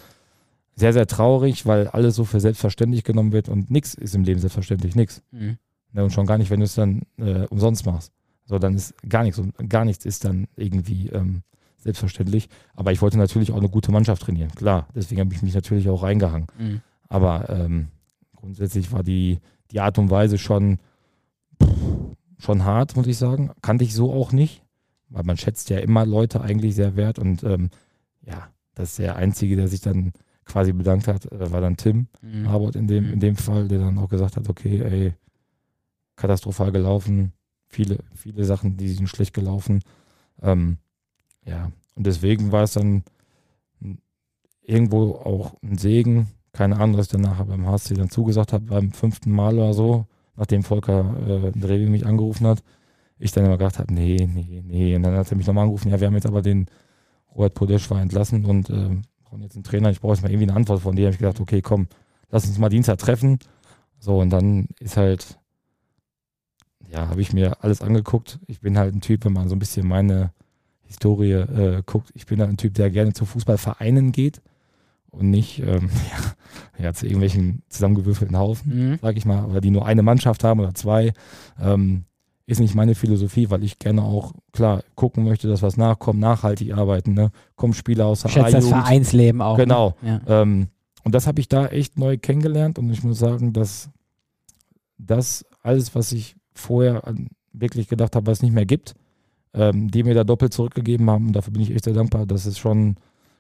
[0.77, 4.41] sehr, sehr traurig, weil alles so für selbstverständlich genommen wird und nichts ist im Leben
[4.41, 5.23] selbstverständlich, nichts.
[5.31, 5.59] Mhm.
[5.93, 8.13] Ne, und schon gar nicht, wenn du es dann äh, umsonst machst.
[8.47, 11.43] So, dann ist gar nichts und gar nichts ist dann irgendwie ähm,
[11.79, 12.49] selbstverständlich.
[12.75, 14.89] Aber ich wollte natürlich auch eine gute Mannschaft trainieren, klar.
[14.95, 16.47] Deswegen habe ich mich natürlich auch reingehangen.
[16.59, 16.81] Mhm.
[17.09, 17.89] Aber ähm,
[18.37, 19.41] grundsätzlich war die,
[19.73, 20.79] die Art und Weise schon,
[21.63, 21.69] pff,
[22.39, 23.51] schon hart, muss ich sagen.
[23.63, 24.63] Kannte ich so auch nicht,
[25.11, 27.19] weil man schätzt ja immer Leute eigentlich sehr wert.
[27.19, 27.71] Und ähm,
[28.25, 30.13] ja, das ist der Einzige, der sich dann
[30.45, 32.09] quasi bedankt hat, äh, war dann Tim.
[32.23, 32.47] Mhm.
[32.47, 33.13] Arbeit in dem, Mhm.
[33.15, 35.13] in dem Fall, der dann auch gesagt hat, okay, ey,
[36.17, 37.33] katastrophal gelaufen,
[37.67, 39.81] viele, viele Sachen, die sind schlecht gelaufen.
[40.43, 40.79] Ähm,
[41.45, 43.05] ja, und deswegen war es dann
[44.63, 48.65] irgendwo auch ein Segen, keine Ahnung, was ich dann nachher beim HSC dann zugesagt habe,
[48.67, 50.07] beim fünften Mal oder so,
[50.37, 52.63] nachdem Volker äh, Drevi mich angerufen hat,
[53.25, 54.97] ich dann immer gedacht habe, nee, nee, nee.
[54.97, 56.67] Und dann hat er mich nochmal angerufen, ja, wir haben jetzt aber den
[57.35, 60.49] Robert Podesch war entlassen und ähm, brauchen jetzt einen Trainer, ich brauche jetzt mal irgendwie
[60.49, 61.07] eine Antwort von dir.
[61.07, 61.87] habe ich gedacht, okay, komm,
[62.31, 63.39] lass uns mal Dienstag treffen.
[63.99, 65.39] So, und dann ist halt,
[66.91, 68.39] ja, habe ich mir alles angeguckt.
[68.47, 70.33] Ich bin halt ein Typ, wenn man so ein bisschen meine
[70.83, 74.41] Historie äh, guckt, ich bin halt ein Typ, der gerne zu Fußballvereinen geht
[75.11, 75.89] und nicht ähm,
[76.79, 78.99] ja, ja, zu irgendwelchen zusammengewürfelten Haufen, Mhm.
[79.01, 81.13] sag ich mal, oder die nur eine Mannschaft haben oder zwei.
[81.61, 82.05] Ähm,
[82.47, 86.75] ist nicht meine Philosophie, weil ich gerne auch, klar, gucken möchte, dass was nachkommt, nachhaltig
[86.75, 87.31] arbeiten, ne?
[87.55, 88.69] Kommen Spieler aus der Schätzt das.
[88.69, 89.57] Vereinsleben auch.
[89.57, 89.95] Genau.
[90.03, 90.21] Ne?
[90.27, 90.43] Ja.
[90.43, 90.69] Ähm,
[91.05, 93.89] und das habe ich da echt neu kennengelernt und ich muss sagen, dass
[94.99, 97.03] das alles, was ich vorher
[97.53, 98.95] wirklich gedacht habe, was es nicht mehr gibt,
[99.55, 102.27] ähm, die mir da doppelt zurückgegeben haben und dafür bin ich echt sehr dankbar.
[102.27, 102.97] dass es schon,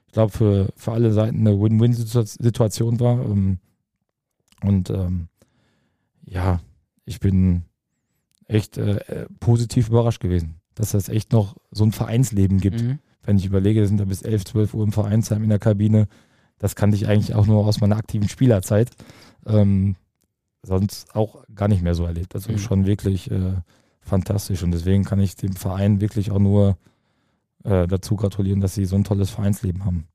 [0.06, 3.24] ich glaube, für, für alle Seiten eine Win-Win-Situation war.
[3.24, 3.58] Ähm,
[4.62, 5.28] und ähm,
[6.24, 6.60] ja,
[7.04, 7.64] ich bin
[8.50, 12.98] echt äh, positiv überrascht gewesen, dass es echt noch so ein Vereinsleben gibt Mhm.
[13.22, 16.08] wenn ich überlege, wir sind da bis 11, 12 Uhr im Vereinsheim in der Kabine.
[16.58, 18.90] Das kannte ich eigentlich auch nur aus meiner aktiven Spielerzeit.
[19.46, 19.96] Ähm,
[20.62, 22.34] sonst auch gar nicht mehr so erlebt.
[22.34, 22.58] Also Mhm.
[22.58, 23.54] schon wirklich äh,
[24.00, 24.62] fantastisch.
[24.62, 26.76] Und deswegen kann ich dem Verein wirklich auch nur
[27.64, 30.06] äh, dazu gratulieren, dass sie so ein tolles Vereinsleben haben.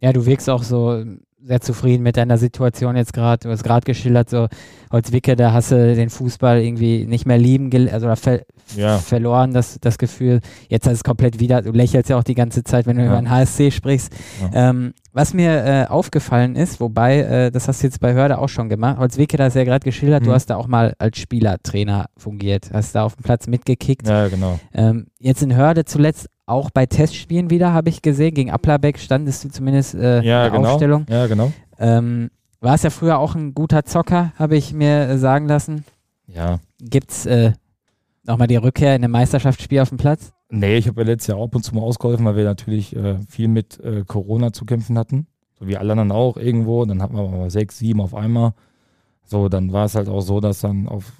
[0.00, 1.04] Ja, du wirkst auch so
[1.40, 3.48] sehr zufrieden mit deiner Situation jetzt gerade.
[3.48, 4.48] Du hast gerade geschildert, so
[4.90, 8.42] Holzwicke, da hast du den Fußball irgendwie nicht mehr lieben, also ver
[8.76, 8.98] ja.
[8.98, 10.40] verloren, das, das Gefühl.
[10.68, 13.02] Jetzt hast du es komplett wieder, du lächelst ja auch die ganze Zeit, wenn du
[13.02, 13.08] ja.
[13.08, 14.12] über den HSC sprichst.
[14.40, 14.70] Ja.
[14.70, 18.48] Ähm, was mir äh, aufgefallen ist, wobei, äh, das hast du jetzt bei Hörde auch
[18.48, 20.26] schon gemacht, Holzwicke, da hast du ja gerade geschildert, mhm.
[20.26, 24.06] du hast da auch mal als Spielertrainer fungiert, hast da auf dem Platz mitgekickt.
[24.06, 24.58] Ja, genau.
[24.74, 28.34] Ähm, jetzt in Hörde zuletzt auch bei Testspielen wieder, habe ich gesehen.
[28.34, 30.68] Gegen Applerbeck standest du zumindest äh, ja, in der genau.
[30.70, 31.06] Aufstellung.
[31.08, 31.52] Ja, genau.
[31.78, 32.30] Ähm,
[32.60, 35.84] warst ja früher auch ein guter Zocker, habe ich mir äh, sagen lassen.
[36.26, 36.58] Ja.
[36.80, 37.52] Gibt es äh,
[38.24, 40.32] nochmal die Rückkehr in ein Meisterschaftsspiel auf dem Platz?
[40.50, 43.18] Nee, ich habe ja letztes Jahr ab und zu mal ausgeholfen, weil wir natürlich äh,
[43.28, 45.26] viel mit äh, Corona zu kämpfen hatten.
[45.58, 46.84] So wie alle anderen auch irgendwo.
[46.84, 48.54] Dann hatten wir mal sechs, sieben auf einmal.
[49.24, 51.12] So, dann war es halt auch so, dass dann auf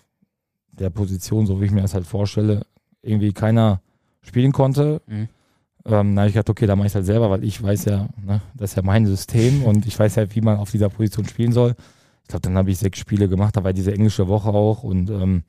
[0.73, 2.63] der Position, so wie ich mir das halt vorstelle,
[3.03, 3.81] irgendwie keiner
[4.23, 5.01] spielen konnte.
[5.07, 5.29] Mhm.
[5.87, 8.09] Ähm, na, ich gedacht, okay, da mache ich es halt selber, weil ich weiß ja,
[8.25, 11.27] ne, das ist ja mein System und ich weiß ja, wie man auf dieser Position
[11.27, 11.75] spielen soll.
[12.23, 15.09] Ich glaube, dann habe ich sechs Spiele gemacht, da war diese englische Woche auch und
[15.09, 15.45] ähm,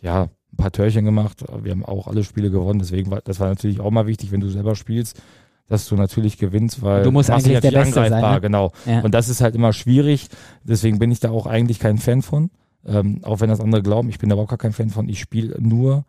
[0.00, 1.44] ja, ein paar Törchen gemacht.
[1.62, 4.40] Wir haben auch alle Spiele gewonnen, deswegen war das war natürlich auch mal wichtig, wenn
[4.40, 5.20] du selber spielst,
[5.68, 8.12] dass du natürlich gewinnst, weil du musst eigentlich der Beste sein.
[8.12, 8.40] Ne?
[8.40, 8.72] Genau.
[8.86, 9.00] Ja.
[9.00, 10.28] Und das ist halt immer schwierig.
[10.62, 12.50] Deswegen bin ich da auch eigentlich kein Fan von.
[12.86, 15.08] Ähm, auch wenn das andere glauben, ich bin da überhaupt gar kein Fan von.
[15.08, 16.04] Ich spiele nur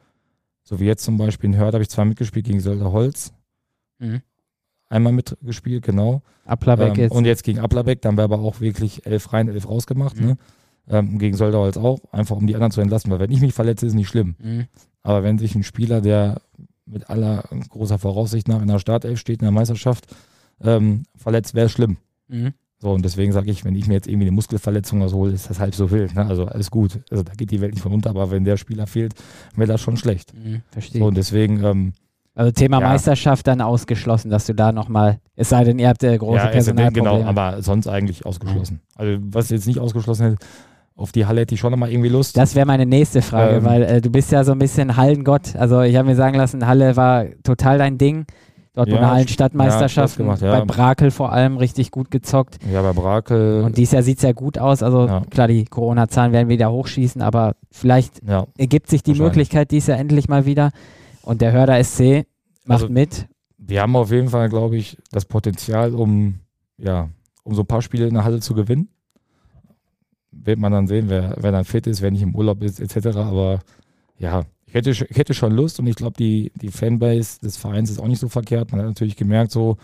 [0.63, 3.33] so wie jetzt zum Beispiel in Hörd habe ich zwar mitgespielt gegen Sölder Holz.
[3.99, 4.21] Mhm.
[4.89, 6.21] Einmal mitgespielt, genau.
[6.45, 7.11] Applerbeck ähm, jetzt.
[7.13, 10.19] Und jetzt gegen Applerbeck, dann wir aber auch wirklich elf rein, elf rausgemacht.
[10.19, 10.25] Mhm.
[10.25, 10.37] Ne?
[10.89, 13.85] Ähm, gegen Holz auch, einfach um die anderen zu entlassen, weil wenn ich mich verletze,
[13.85, 14.35] ist nicht schlimm.
[14.39, 14.67] Mhm.
[15.03, 16.41] Aber wenn sich ein Spieler, der
[16.85, 20.07] mit aller großer Voraussicht nach in der Startelf steht, in der Meisterschaft,
[20.61, 21.97] ähm, verletzt, wäre schlimm.
[22.27, 22.53] Mhm.
[22.81, 25.49] So, und deswegen sage ich, wenn ich mir jetzt irgendwie eine Muskelverletzung oder hole, ist
[25.49, 26.15] das halb so wild.
[26.15, 26.25] Ne?
[26.25, 26.99] Also alles gut.
[27.11, 29.13] Also da geht die Welt nicht von unter, aber wenn der Spieler fehlt,
[29.55, 30.33] wäre das schon schlecht.
[30.33, 30.99] Mhm, verstehe.
[30.99, 31.63] So, und deswegen.
[31.63, 31.93] Ähm,
[32.33, 32.87] also Thema ja.
[32.87, 36.47] Meisterschaft dann ausgeschlossen, dass du da nochmal, es sei denn, ihr habt äh, große ja,
[36.47, 37.17] Personalprobleme.
[37.19, 38.75] Genau, aber sonst eigentlich ausgeschlossen.
[38.75, 38.95] Mhm.
[38.95, 40.45] Also was jetzt nicht ausgeschlossen hätte,
[40.95, 42.37] auf die Halle hätte ich schon nochmal irgendwie Lust.
[42.37, 45.55] Das wäre meine nächste Frage, ähm, weil äh, du bist ja so ein bisschen Hallengott.
[45.55, 48.25] Also ich habe mir sagen lassen, Halle war total dein Ding.
[48.73, 50.59] Dortmunder ja, Hallenstadtmeisterschaften, ja, ja.
[50.59, 52.57] bei Brakel vor allem richtig gut gezockt.
[52.71, 53.63] Ja, bei Brakel.
[53.63, 54.81] Und dieses Jahr sieht es ja gut aus.
[54.81, 55.21] Also ja.
[55.29, 58.21] klar, die Corona-Zahlen werden wieder hochschießen, aber vielleicht
[58.57, 60.71] ergibt sich die Möglichkeit dies Jahr endlich mal wieder.
[61.21, 62.25] Und der Hörder SC
[62.65, 63.27] macht also, mit.
[63.57, 66.39] Wir haben auf jeden Fall, glaube ich, das Potenzial, um,
[66.77, 67.09] ja,
[67.43, 68.87] um so ein paar Spiele in der Halle zu gewinnen.
[70.31, 73.17] Wird man dann sehen, wer, wer dann fit ist, wer nicht im Urlaub ist, etc.
[73.17, 73.59] Aber
[74.17, 77.89] ja, ich hätte, ich hätte schon Lust und ich glaube, die, die Fanbase des Vereins
[77.89, 78.71] ist auch nicht so verkehrt.
[78.71, 79.75] Man hat natürlich gemerkt, so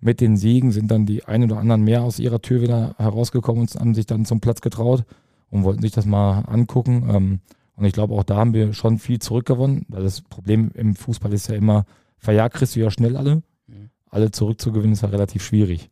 [0.00, 3.62] mit den Siegen sind dann die ein oder anderen mehr aus ihrer Tür wieder herausgekommen
[3.62, 5.04] und haben sich dann zum Platz getraut
[5.48, 7.08] und wollten sich das mal angucken.
[7.10, 7.40] Ähm,
[7.74, 9.86] und ich glaube, auch da haben wir schon viel zurückgewonnen.
[9.88, 11.86] Weil das Problem im Fußball ist ja immer,
[12.18, 13.36] verjagt kriegst du ja schnell alle.
[13.66, 13.88] Mhm.
[14.10, 15.88] Alle zurückzugewinnen ist ja relativ schwierig.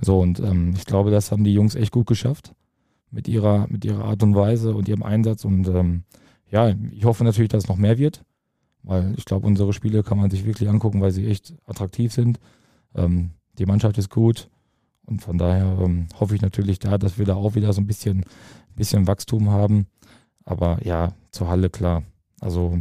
[0.00, 2.54] So, und ähm, ich glaube, das haben die Jungs echt gut geschafft
[3.10, 5.44] mit ihrer, mit ihrer Art und Weise und ihrem Einsatz.
[5.44, 6.04] Und ähm,
[6.50, 8.24] ja, ich hoffe natürlich, dass es noch mehr wird,
[8.82, 12.40] weil ich glaube, unsere Spiele kann man sich wirklich angucken, weil sie echt attraktiv sind.
[12.94, 14.48] Ähm, die Mannschaft ist gut
[15.06, 17.86] und von daher ähm, hoffe ich natürlich da, dass wir da auch wieder so ein
[17.86, 18.24] bisschen,
[18.76, 19.86] bisschen Wachstum haben.
[20.44, 22.02] Aber ja, zur Halle klar.
[22.40, 22.80] Also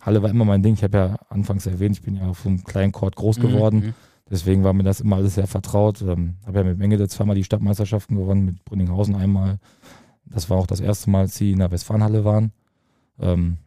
[0.00, 0.74] Halle war immer mein Ding.
[0.74, 3.42] Ich habe ja anfangs erwähnt, ich bin ja auf so einem kleinen Court groß mhm,
[3.42, 3.76] geworden.
[3.78, 3.94] Mhm.
[4.30, 6.02] Deswegen war mir das immer alles sehr vertraut.
[6.02, 9.58] Ähm, habe ja mit Mengele zweimal die Stadtmeisterschaften gewonnen, mit Brünninghausen einmal.
[10.24, 12.52] Das war auch das erste Mal, als sie in der Westfalenhalle waren.
[13.18, 13.58] Ähm,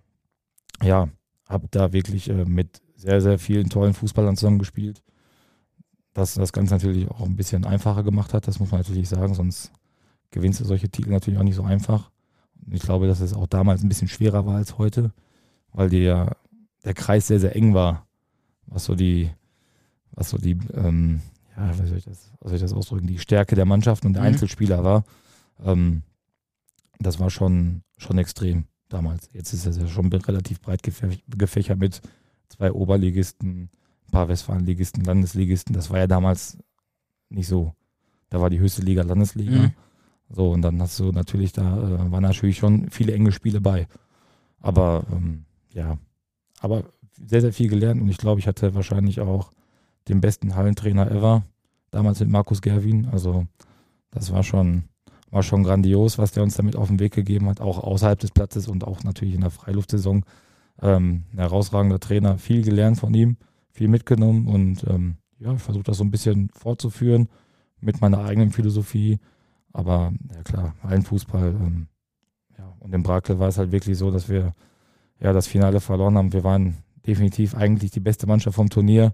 [0.82, 1.10] ja,
[1.48, 5.04] habe da wirklich äh, mit sehr, sehr vielen tollen Fußballern zusammengespielt.
[6.14, 9.34] Das das Ganze natürlich auch ein bisschen einfacher gemacht hat, das muss man natürlich sagen,
[9.36, 9.72] sonst
[10.32, 12.12] gewinnst du solche Titel natürlich auch nicht so einfach.
[12.66, 15.14] Und ich glaube, dass es auch damals ein bisschen schwerer war als heute,
[15.72, 16.36] weil der,
[16.84, 18.08] der Kreis sehr, sehr eng war,
[18.66, 19.30] was so die,
[20.12, 21.22] was so die, ähm,
[21.56, 24.14] ja, wie soll ich das, was soll ich das ausdrücken, die Stärke der Mannschaften und
[24.14, 24.30] der mhm.
[24.30, 25.06] Einzelspieler war.
[25.64, 26.02] Ähm,
[27.00, 29.30] das war schon, schon extrem damals.
[29.34, 32.02] Jetzt ist es ja schon relativ breit gefächert mit
[32.50, 33.70] zwei Oberligisten,
[34.08, 35.74] ein paar Westfalenligisten, Landesligisten.
[35.74, 36.58] Das war ja damals
[37.30, 37.74] nicht so.
[38.30, 39.52] Da war die höchste Liga Landesliga.
[39.52, 39.72] Mhm.
[40.30, 43.88] So, und dann hast du natürlich, da äh, waren natürlich schon viele enge Spiele bei.
[44.60, 45.98] Aber ähm, ja,
[46.60, 46.86] aber
[47.26, 49.52] sehr, sehr viel gelernt und ich glaube, ich hatte wahrscheinlich auch
[50.08, 51.44] den besten Hallentrainer ever.
[51.92, 53.08] Damals mit Markus Gerwin.
[53.08, 53.48] Also,
[54.12, 54.84] das war schon,
[55.30, 58.32] war schon grandios, was der uns damit auf den Weg gegeben hat, auch außerhalb des
[58.32, 60.24] Platzes und auch natürlich in der Freiluftsaison.
[60.82, 63.38] Ähm, ein herausragender Trainer, viel gelernt von ihm,
[63.72, 67.30] viel mitgenommen und ähm, ja, ich versuche das so ein bisschen fortzuführen
[67.80, 69.20] mit meiner eigenen Philosophie.
[69.74, 71.50] Aber ja klar, allen Fußball.
[71.50, 71.88] Ähm,
[72.58, 72.74] ja.
[72.80, 74.54] Und im Brakel war es halt wirklich so, dass wir
[75.20, 76.34] ja das Finale verloren haben.
[76.34, 79.14] Wir waren definitiv eigentlich die beste Mannschaft vom Turnier,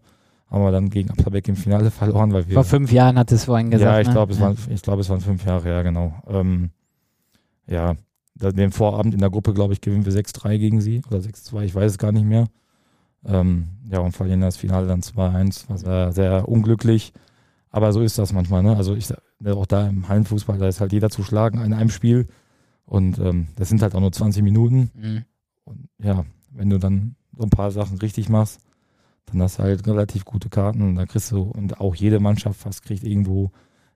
[0.54, 2.54] haben wir dann gegen Applerbeck im Finale verloren, weil wir.
[2.54, 3.92] Vor fünf Jahren hat es vorhin gesagt.
[3.92, 4.14] ja, ich ne?
[4.14, 4.46] glaube, es, Ja.
[4.46, 6.14] waren, ich glaube, es waren fünf Jahre, ja, genau.
[6.28, 6.70] Ähm,
[7.68, 7.96] ja,
[8.36, 11.76] den Vorabend in der Gruppe, glaube ich, gewinnen wir 6-3 gegen sie oder 6-2, ich
[11.76, 12.48] weiß es gar nicht mehr.
[13.26, 17.14] Ähm, ja, und verlieren das Finale dann 2-1, war sehr, sehr unglücklich.
[17.70, 18.76] Aber so ist das manchmal, ne?
[18.78, 21.90] Also ich ne, auch da im Hallenfußball, da ist halt jeder zu schlagen in einem
[21.90, 22.28] Spiel.
[22.86, 24.92] Und ähm, das sind halt auch nur 20 Minuten.
[24.94, 25.26] Mhm.
[25.64, 28.60] Und ja, wenn du dann so ein paar Sachen richtig machst,
[29.26, 32.60] dann hast du halt relativ gute Karten und da kriegst du, und auch jede Mannschaft
[32.60, 33.52] fast kriegt irgendwo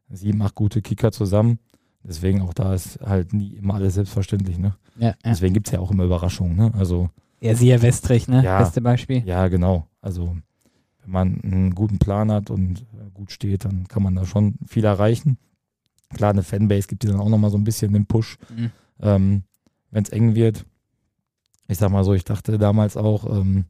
[0.09, 1.59] sieben, acht gute Kicker zusammen.
[2.03, 4.75] Deswegen auch da ist halt nie immer alles selbstverständlich, ne?
[4.97, 5.15] Ja, ja.
[5.25, 6.71] Deswegen gibt es ja auch immer Überraschungen, ne?
[6.75, 7.09] Also,
[7.41, 8.43] ja, siehe Westrich, ne?
[8.43, 8.59] Ja.
[8.59, 9.23] Beste Beispiel.
[9.25, 9.87] ja, genau.
[10.01, 10.37] Also,
[11.03, 14.55] wenn man einen guten Plan hat und äh, gut steht, dann kann man da schon
[14.65, 15.37] viel erreichen.
[16.13, 18.71] Klar, eine Fanbase gibt dir dann auch nochmal so ein bisschen den Push, Mhm.
[19.01, 19.43] ähm,
[19.91, 20.65] wenn es eng wird.
[21.67, 23.65] Ich sag mal so, ich dachte damals auch, ähm,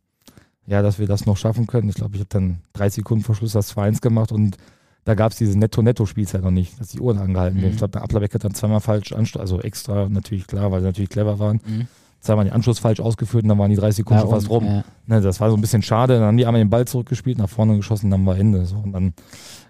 [0.67, 1.89] ja, dass wir das noch schaffen können.
[1.89, 4.57] Ich glaube, ich habe dann drei Sekunden vor Schluss das 2-1 gemacht und
[5.05, 7.67] da gab es diese Netto-Netto-Spielzeit noch nicht, dass die Uhren angehalten werden.
[7.69, 7.71] Mhm.
[7.71, 11.09] Ich glaube, der Applerbeck hat dann zweimal falsch also extra natürlich klar, weil sie natürlich
[11.09, 11.87] clever waren, Mhm.
[12.19, 14.65] zweimal den Anschluss falsch ausgeführt und dann waren die drei Sekunden schon fast rum.
[14.65, 14.83] Ja.
[15.05, 16.15] Ne, das war so ein bisschen schade.
[16.15, 18.65] Dann haben die einmal den Ball zurückgespielt, nach vorne geschossen, dann war Ende.
[18.65, 19.13] So, und dann,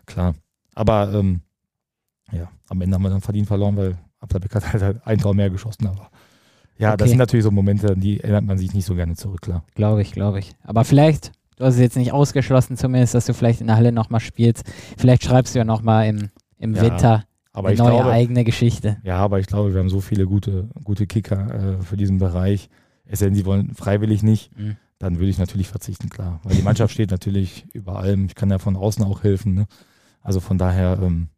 [0.07, 0.33] klar.
[0.73, 1.41] Aber ähm,
[2.31, 5.51] ja, am Ende haben wir dann verdient verloren, weil Applerbeck hat halt ein Tor mehr
[5.51, 5.85] geschossen.
[5.85, 6.09] Aber
[6.77, 7.09] ja, das Okay.
[7.09, 9.63] sind natürlich so Momente, an die erinnert man sich nicht so gerne zurück, klar.
[9.75, 10.55] Glaube ich, glaube ich.
[10.63, 13.91] Aber vielleicht, du hast es jetzt nicht ausgeschlossen zumindest, dass du vielleicht in der Halle
[13.91, 14.63] nochmal spielst.
[14.97, 17.23] Vielleicht schreibst du ja nochmal im, im Ja, Winter
[17.53, 18.97] Aber eine neue glaube, eigene Geschichte.
[19.03, 22.69] ja, aber ich glaube, wir haben so viele gute, gute Kicker äh, für diesen Bereich.
[23.05, 24.75] Es sei denn, sie wollen freiwillig nicht, Mhm.
[24.99, 26.39] dann würde ich natürlich verzichten, klar.
[26.43, 28.25] Weil die Mannschaft steht natürlich über allem.
[28.25, 29.53] Ich kann ja von außen auch helfen.
[29.53, 29.65] Ne?
[30.21, 31.29] Also von daher, ähm,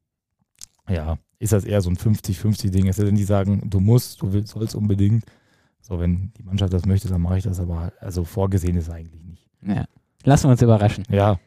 [0.89, 2.87] ja, ist das eher so ein 50-50-Ding.
[2.87, 5.23] Es sei denn, die sagen, du musst, du willst, sollst unbedingt.
[5.81, 9.23] So, wenn die Mannschaft das möchte, dann mache ich das, aber also vorgesehen ist eigentlich
[9.23, 9.47] nicht.
[9.65, 9.85] Ja.
[10.25, 11.05] Lassen wir uns überraschen.
[11.09, 11.39] Ja,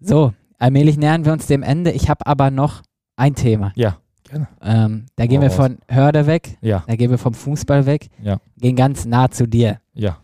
[0.00, 1.90] So, allmählich nähern wir uns dem Ende.
[1.92, 2.82] Ich habe aber noch
[3.16, 3.72] ein Thema.
[3.74, 4.46] ja, gerne.
[4.60, 8.40] Ähm, da gehen wir von Hörde weg, Ja, da gehen wir vom Fußball weg, Ja.
[8.58, 9.80] gehen ganz nah zu dir.
[9.94, 10.18] ja,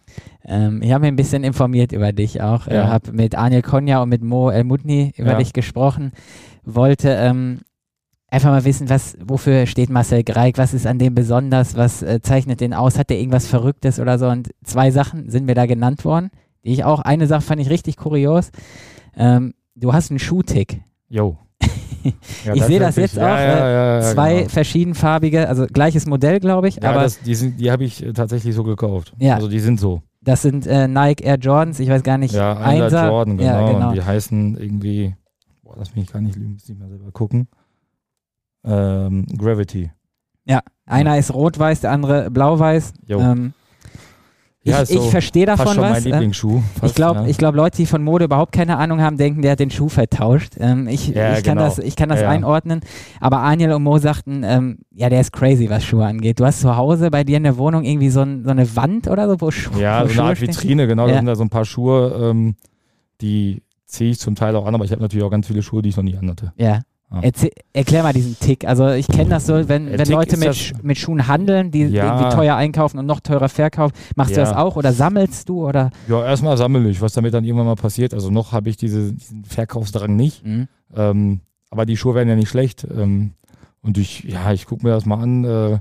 [0.45, 2.67] Ähm, ich habe mich ein bisschen informiert über dich auch.
[2.67, 2.89] Ich Ja.
[2.89, 5.39] habe mit Anil Konya und mit Mo El Mutni über Ja.
[5.39, 6.13] dich gesprochen.
[6.65, 7.63] Wollte ähm,
[8.29, 10.59] einfach mal wissen, was, wofür steht Marcel Greig?
[10.59, 11.77] Was ist an dem besonders?
[11.77, 12.99] Was äh, zeichnet den aus?
[12.99, 14.29] Hat der irgendwas Verrücktes oder so?
[14.29, 16.31] Und zwei Sachen sind mir da genannt worden,
[16.65, 18.51] die ich auch, eine Sache fand ich richtig kurios.
[19.17, 20.81] Ähm, du hast einen Schuhtick.
[21.09, 21.39] yo.
[22.45, 24.49] Ja, Ich sehe das jetzt auch, Ja, ja, ja, Zwei genau.
[24.51, 28.13] verschiedenfarbige, also gleiches Modell, glaube ich, Ja, aber das, die, sind- die habe ich äh,
[28.13, 29.15] tatsächlich so gekauft.
[29.19, 29.37] Ja.
[29.37, 30.03] Also die sind so.
[30.21, 33.09] das sind äh, Nike Air Jordans, ich weiß gar nicht, Ja, Einser.
[33.09, 33.73] Jordan, genau.
[33.73, 33.89] Genau.
[33.89, 35.15] Und die heißen irgendwie,
[35.63, 37.49] boah, lass mich gar nicht lügen, muss ich mal selber gucken.
[38.65, 39.91] Ähm, Gravity.
[40.87, 42.93] Einer ist rot-weiß, der andere blau-weiß.
[43.09, 43.55] Ähm,
[44.65, 45.93] Ja, ich ist so ich verstehe davon schon was.
[45.93, 46.61] mein ähm, Lieblingsschuh.
[46.79, 47.27] Fast, ich glaube, ja.
[47.27, 49.89] ich glaub, Leute, die von Mode überhaupt keine Ahnung haben, denken, der hat den Schuh
[49.89, 50.55] vertauscht.
[50.59, 51.67] Ähm, ich, Ja, ich, kann genau.
[51.67, 52.31] das, ich kann das Ja, ja.
[52.33, 52.81] einordnen.
[53.21, 56.39] Aber Aniel und Mo sagten, ähm, ja, der ist crazy, was Schuhe angeht.
[56.41, 59.09] Du hast zu Hause bei dir in der Wohnung irgendwie so, ein, so eine Wand
[59.09, 60.49] oder so, wo Schuhe Ja, wo so eine Schuhe Art stehen?
[60.51, 61.07] Vitrine, genau.
[61.07, 61.13] Ja.
[61.13, 62.57] Da sind da so ein paar Schuhe, ähm,
[63.23, 65.81] die ziehe ich zum Teil auch an, aber ich habe natürlich auch ganz viele Schuhe,
[65.81, 66.53] die ich noch nie anhatte.
[66.57, 66.81] Ja.
[67.23, 68.65] Erzähl, erklär mal diesen Tick.
[68.67, 71.85] Also ich kenne das so, wenn, Der wenn Tick Leute mit, mit Schuhen handeln, die
[71.85, 72.15] Ja.
[72.17, 73.95] irgendwie teuer einkaufen und noch teurer verkaufen.
[74.17, 74.47] Machst du Ja.
[74.47, 75.91] das auch oder sammelst du oder?
[76.09, 78.15] Ja, erstmal sammle ich, was damit dann irgendwann mal passiert.
[78.15, 80.45] Also noch habe ich diese, diesen Verkaufsdrang nicht.
[80.45, 80.69] Mhm.
[80.95, 81.41] Ähm,
[81.71, 82.87] aber die Schuhe werden ja nicht schlecht.
[82.91, 83.33] Ähm,
[83.83, 85.45] und ich, ja, ich gucke mir das mal an.
[85.45, 85.79] Äh,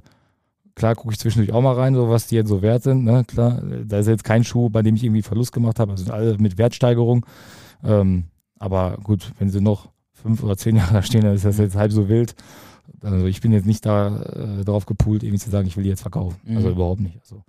[0.75, 3.03] klar gucke ich zwischendurch auch mal rein, so was die jetzt so wert sind.
[3.05, 3.23] Ne?
[3.27, 5.91] Klar, äh, da ist jetzt kein Schuh, bei dem ich irgendwie Verlust gemacht habe.
[5.91, 7.25] Also sind alle mit Wertsteigerung.
[7.83, 8.25] Ähm,
[8.59, 9.89] aber gut, wenn sie noch
[10.23, 12.35] fünf oder zehn Jahre da stehen, dann ist das jetzt halb so wild.
[13.01, 15.89] Also ich bin jetzt nicht da äh, darauf gepoolt, irgendwie zu sagen, ich will die
[15.89, 16.37] jetzt verkaufen.
[16.43, 16.57] Mhm.
[16.57, 17.19] Also überhaupt nicht.
[17.21, 17.43] Also.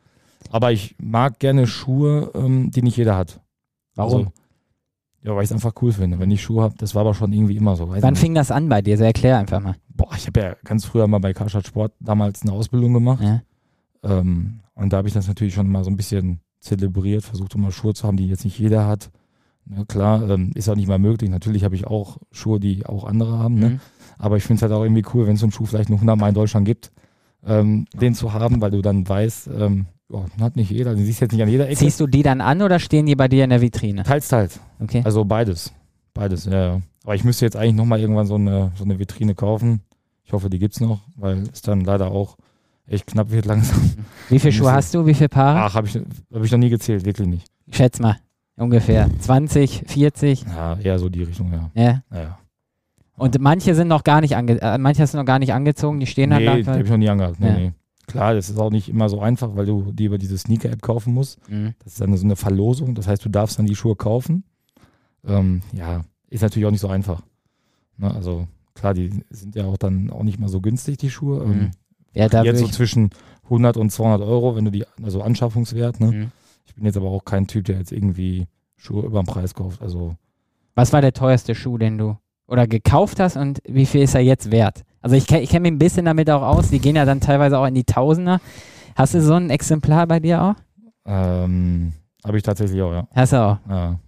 [0.50, 3.40] Aber ich mag gerne Schuhe, ähm, die nicht jeder hat.
[3.94, 4.18] Warum?
[4.18, 4.32] Also,
[5.22, 6.18] ja, weil ich es einfach cool finde.
[6.18, 7.88] Wenn ich Schuhe habe, das war aber schon irgendwie immer so.
[7.88, 8.98] Wann fing das an bei dir?
[8.98, 9.76] So erklär einfach mal.
[9.88, 13.22] Boah, ich habe ja ganz früher mal bei Karstadt Sport damals eine Ausbildung gemacht.
[13.22, 13.42] Ja.
[14.02, 17.70] Ähm, und da habe ich das natürlich schon mal so ein bisschen zelebriert, versucht immer
[17.70, 19.10] Schuhe zu haben, die jetzt nicht jeder hat.
[19.70, 21.30] Ja, klar, ähm, ist auch nicht mal möglich.
[21.30, 23.58] Natürlich habe ich auch Schuhe, die auch andere haben.
[23.58, 23.68] Ne?
[23.70, 23.80] Mhm.
[24.18, 25.98] Aber ich finde es halt auch irgendwie cool, wenn es so einen Schuh vielleicht nur
[25.98, 26.92] 100 Mal in Deutschland gibt,
[27.46, 31.20] ähm, den zu haben, weil du dann weißt, ähm, den hat nicht jeder, den siehst
[31.20, 31.76] du jetzt nicht an jeder Ecke.
[31.76, 34.04] Ziehst du die dann an oder stehen die bei dir in der Vitrine?
[34.04, 34.60] Teils, teils.
[34.80, 35.02] Okay.
[35.04, 35.72] Also beides.
[36.12, 36.80] Beides, ja, ja.
[37.02, 39.80] Aber ich müsste jetzt eigentlich nochmal irgendwann so eine, so eine Vitrine kaufen.
[40.24, 42.36] Ich hoffe, die gibt's noch, weil es dann leider auch
[42.86, 43.92] echt knapp wird langsam.
[44.28, 45.04] Wie viele Schuhe hast du?
[45.06, 45.60] Wie viele Paare?
[45.60, 47.46] Ach, habe ich, hab ich noch nie gezählt, wirklich nicht.
[47.70, 48.18] Schätz mal.
[48.57, 50.44] Ungefähr 20, 40.
[50.46, 51.70] Ja, eher so die Richtung, ja.
[51.74, 52.02] Ja.
[52.12, 52.38] ja.
[53.16, 56.07] Und manche sind noch gar nicht ange äh, manche du noch gar nicht angezogen, die
[56.07, 56.72] stehen halt Nee, die einfach.
[56.74, 57.40] habe ich noch nie angehabt.
[57.40, 57.55] Nee, Ja.
[57.59, 57.72] nee.
[58.07, 61.14] Klar, das ist auch nicht immer so einfach, weil du die über diese Sneaker-App kaufen
[61.14, 61.38] musst.
[61.48, 61.74] Mhm.
[61.82, 62.94] Das ist dann so eine Verlosung.
[62.94, 64.44] Das heißt, du darfst dann die Schuhe kaufen.
[65.26, 67.22] Ähm, ja, ist natürlich auch nicht so einfach.
[67.96, 68.12] Ne?
[68.14, 71.46] Also klar, die sind ja auch dann auch nicht mal so günstig, die Schuhe.
[71.46, 71.52] Mhm.
[71.52, 71.70] Ähm,
[72.12, 73.09] Ja, da jetzt so zwischen
[73.44, 75.98] 100 und 200 Euro, wenn du die, also Anschaffungswert.
[76.00, 76.07] Ne?
[76.12, 76.30] Mhm.
[76.74, 79.80] Ich bin jetzt aber auch kein Typ, der jetzt irgendwie Schuhe über den Preis kauft.
[79.80, 80.16] Also
[80.74, 82.16] Was war der teuerste Schuh, den du
[82.48, 84.82] oder gekauft hast und wie viel ist er jetzt wert?
[85.00, 86.70] Also ich, ich kenne mich ein bisschen damit auch aus.
[86.70, 88.40] Die gehen ja dann teilweise auch in die Tausender.
[88.96, 90.54] Hast du so ein Exemplar bei dir auch?
[91.06, 91.92] ähm,
[92.24, 93.06] habe ich tatsächlich auch, ja.
[93.14, 93.58] Hast du auch.
[93.68, 93.98] ja.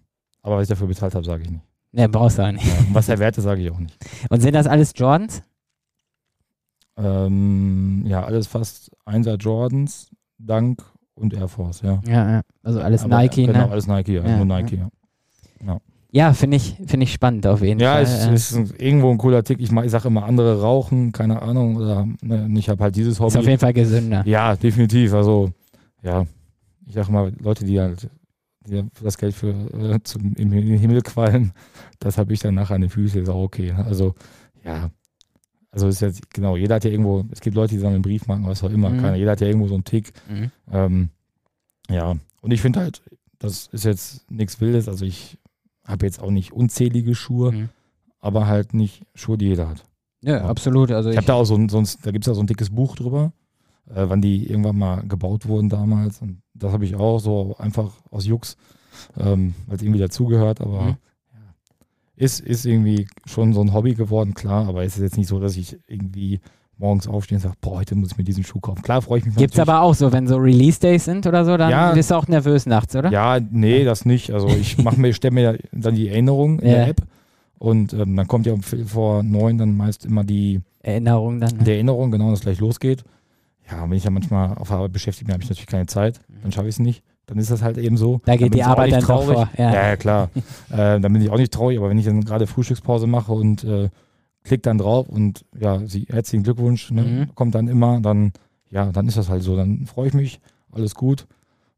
[0.42, 1.62] Aber was ich dafür bezahlt habe, sage ich nicht.
[1.92, 2.66] Ne, brauchst du auch nicht.
[2.66, 2.78] Ja.
[2.78, 3.96] Und was der Wert ist, sage ich auch nicht.
[4.30, 5.42] Und sind das alles Jordans?
[6.96, 10.82] Ähm, ja, alles fast Einser Jordans, Dank
[11.16, 12.00] und Air Force, ja.
[12.06, 12.40] Ja, ja.
[12.62, 13.70] Also alles Aber, Nike, Genau, ne?
[13.70, 14.24] alles Nike, ja.
[14.26, 14.88] Ja, nur Nike, ja.
[16.12, 18.02] Ja, finde ich, finde ich spannend auf jeden Ja, Fall.
[18.04, 19.60] es Äh, ist ein, irgendwo ein cooler Tick.
[19.60, 23.20] Ich, ich sage immer, andere rauchen, keine Ahnung, oder ne, ich habe halt dieses ist
[23.20, 23.46] auf Hobby.
[23.48, 24.22] jeden Fall gesünder.
[24.26, 25.12] Ja, definitiv.
[25.12, 25.50] Also,
[26.02, 26.24] ja,
[26.86, 28.08] ich sage mal, Leute, die halt
[28.66, 31.52] die das Geld für äh, zum, im Himmel qualmen,
[31.98, 33.72] das habe ich dann nachher an den Füßen, ist auch okay.
[33.72, 33.84] Ne?
[33.84, 34.14] Also,
[34.64, 34.88] ja.
[35.70, 38.62] Also ist jetzt, genau, jeder hat ja irgendwo, es gibt Leute, die sammeln Briefmarken, was
[38.64, 39.00] auch immer, Mhm.
[39.00, 40.12] keiner, jeder hat ja irgendwo so einen Tick.
[40.28, 40.50] Mhm.
[40.72, 41.08] Ähm,
[41.90, 43.02] ja, und ich finde halt,
[43.38, 45.38] das ist jetzt nichts Wildes, also ich
[45.84, 47.68] habe jetzt auch nicht unzählige Schuhe, Mhm.
[48.20, 49.84] aber halt nicht Schuhe, die jeder hat.
[50.22, 50.90] Ja, absolut.
[50.90, 52.46] Also Ich habe da auch so ein, so ein da gibt es ja so ein
[52.46, 53.32] dickes Buch drüber,
[53.88, 56.22] äh, wann die irgendwann mal gebaut wurden damals.
[56.22, 58.56] Und das habe ich auch so einfach aus Jux,
[59.18, 60.96] ähm, weil es irgendwie dazugehört, aber Mhm.
[62.16, 65.38] Ist, ist irgendwie schon so ein Hobby geworden, klar, aber es ist jetzt nicht so,
[65.38, 66.40] dass ich irgendwie
[66.78, 68.82] morgens aufstehe und sage, boah, heute muss ich mir diesen Schuh kaufen.
[68.82, 69.74] Klar freue ich mich Gibt's natürlich.
[69.74, 71.92] aber auch so, wenn so Release Days sind oder so, dann Ja.
[71.92, 73.10] bist du auch nervös nachts, oder?
[73.10, 74.30] Ja, nee, das nicht.
[74.32, 76.74] Also ich mache mir, stelle mir dann die Erinnerung in Ja.
[76.74, 77.02] der App
[77.58, 81.56] und ähm, dann kommt ja um vor neun dann meist immer die, Erinnerung dann.
[81.56, 81.64] Ne?
[81.64, 83.04] die Erinnerung, genau, dass es gleich losgeht.
[83.70, 86.20] Ja, wenn ich ja manchmal auf Arbeit beschäftigt bin, habe ich natürlich keine Zeit.
[86.42, 87.02] Dann schaffe ich es nicht.
[87.26, 88.20] Dann ist das halt eben so.
[88.24, 89.34] Da geht die Arbeit dann traurig.
[89.34, 89.48] vor.
[89.58, 89.72] Ja.
[89.74, 90.30] Ja, klar.
[90.70, 93.64] äh, dann bin ich auch nicht traurig, aber wenn ich dann gerade Frühstückspause mache und
[93.64, 93.88] äh,
[94.44, 97.34] klick dann drauf und ja, sie, herzlichen Glückwunsch, ne, Mhm.
[97.34, 98.32] kommt dann immer, dann,
[98.70, 99.56] ja, dann ist das halt so.
[99.56, 101.26] Dann freue ich mich, alles gut.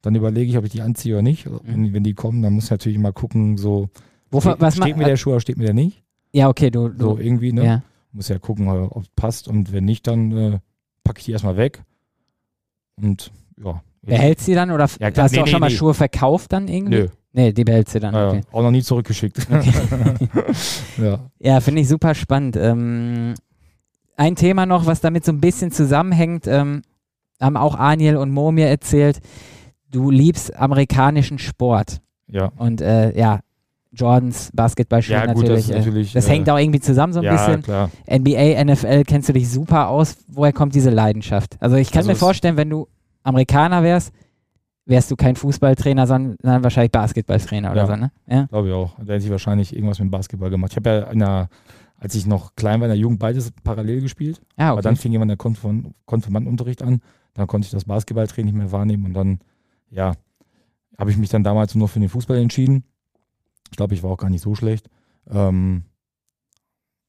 [0.02, 1.48] Dann überlege ich, ob ich die anziehe oder nicht.
[1.64, 3.88] Wenn, wenn die kommen, dann muss ich natürlich mal gucken, so,
[4.30, 6.02] Wovon, steht, was steht mir der Schuh oder steht mir der nicht?
[6.32, 7.64] Ja, okay, du, du So irgendwie, ne?
[7.64, 7.82] ja.
[8.12, 10.58] Muss ja gucken, ob es passt und wenn nicht, dann äh,
[11.04, 11.82] packe ich die erstmal weg.
[13.00, 13.32] Und
[13.62, 13.82] ja.
[14.02, 15.24] Behältst sie dann oder Ja, klar.
[15.24, 15.76] hast du Nee, auch schon nee, mal nee.
[15.76, 16.98] Schuhe verkauft dann irgendwie?
[16.98, 18.14] Nö, Nee, die behältst du dann.
[18.14, 18.40] äh, Okay.
[18.52, 19.46] auch noch nie zurückgeschickt.
[19.50, 19.72] Okay.
[21.02, 21.18] ja.
[21.38, 22.56] Ja, finde ich super spannend.
[22.56, 23.34] Ähm,
[24.16, 26.82] ein Thema noch, was damit so ein bisschen zusammenhängt, ähm,
[27.40, 29.20] haben auch Aniel und Mo mir erzählt,
[29.90, 32.00] du liebst amerikanischen Sport.
[32.26, 32.50] ja.
[32.56, 33.40] Und äh, ja,
[33.92, 35.66] Jordans, Basketballschuhe Ja, gut, natürlich.
[35.66, 36.12] das ist äh, natürlich.
[36.12, 37.62] das äh, hängt auch irgendwie zusammen so ein ja, bisschen.
[37.62, 37.90] klar.
[38.10, 40.16] NBA, NFL kennst du dich super aus.
[40.28, 41.56] Woher kommt diese Leidenschaft?
[41.60, 42.88] Also ich kann Also mir vorstellen, wenn du
[43.28, 44.12] Amerikaner wärst,
[44.86, 47.86] wärst du kein Fußballtrainer, sondern wahrscheinlich Basketballtrainer oder Ja.
[47.86, 48.10] so, ne?
[48.26, 48.44] Ja.
[48.46, 48.94] Glaube ich auch.
[48.96, 50.72] Da hätte ich wahrscheinlich irgendwas mit Basketball gemacht.
[50.72, 51.48] Ich habe ja in der,
[51.98, 54.40] als ich noch klein war, in der Jugend beides parallel gespielt.
[54.56, 54.82] Ah, Aber okay.
[54.84, 57.00] dann fing jemand der Konfirm Konfirmandenunterricht an.
[57.34, 59.40] Dann konnte ich das Basketballtraining nicht mehr wahrnehmen und dann,
[59.90, 60.14] ja,
[60.98, 62.82] habe ich mich dann damals nur für den Fußball entschieden.
[63.70, 64.88] Ich glaube, ich war auch gar nicht so schlecht.
[65.30, 65.84] Ähm,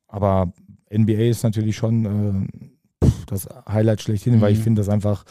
[0.08, 0.52] aber
[0.92, 2.48] NBA ist natürlich schon
[3.02, 4.64] äh, das Highlight schlechthin, weil ich Mhm.
[4.64, 5.24] finde das einfach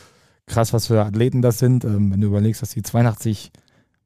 [0.49, 1.85] krass, was für Athleten das sind.
[1.85, 3.51] Ähm, wenn du überlegst, dass die 82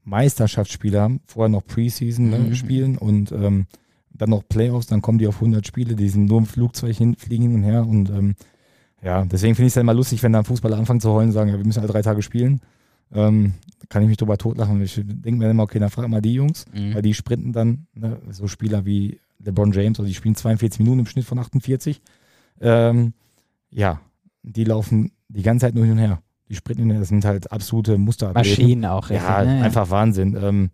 [0.04, 2.54] Meisterschaftsspiele haben, vorher noch Preseason ne, Mhm.
[2.54, 3.66] spielen und ähm,
[4.10, 7.14] dann noch Playoffs, dann kommen die auf 100 Spiele, die sind nur im Flugzeug hin,
[7.16, 8.34] fliegen hin und her und ähm,
[9.02, 11.28] ja, deswegen finde ich es dann immer lustig, wenn da ein Fußballer anfängt zu heulen
[11.28, 12.60] und sagen, ja, wir müssen alle drei Tage spielen.
[13.12, 13.54] Ähm,
[13.88, 14.80] kann ich mich drüber totlachen.
[14.82, 16.94] Ich denke mir immer, okay, dann frag mal die Jungs, Mhm.
[16.94, 21.00] weil die sprinten dann, ne, so Spieler wie LeBron James, also die spielen 42 Minuten
[21.00, 22.00] im Schnitt von 48.
[22.60, 23.12] Ähm,
[23.70, 24.00] ja,
[24.42, 26.22] die laufen die ganze Zeit nur hin und her.
[26.60, 28.62] Die das sind halt absolute Musterathleten.
[28.64, 29.08] Maschinen auch.
[29.10, 29.62] richtig, Ja, ne?
[29.64, 30.36] einfach Wahnsinn.
[30.40, 30.70] Ähm,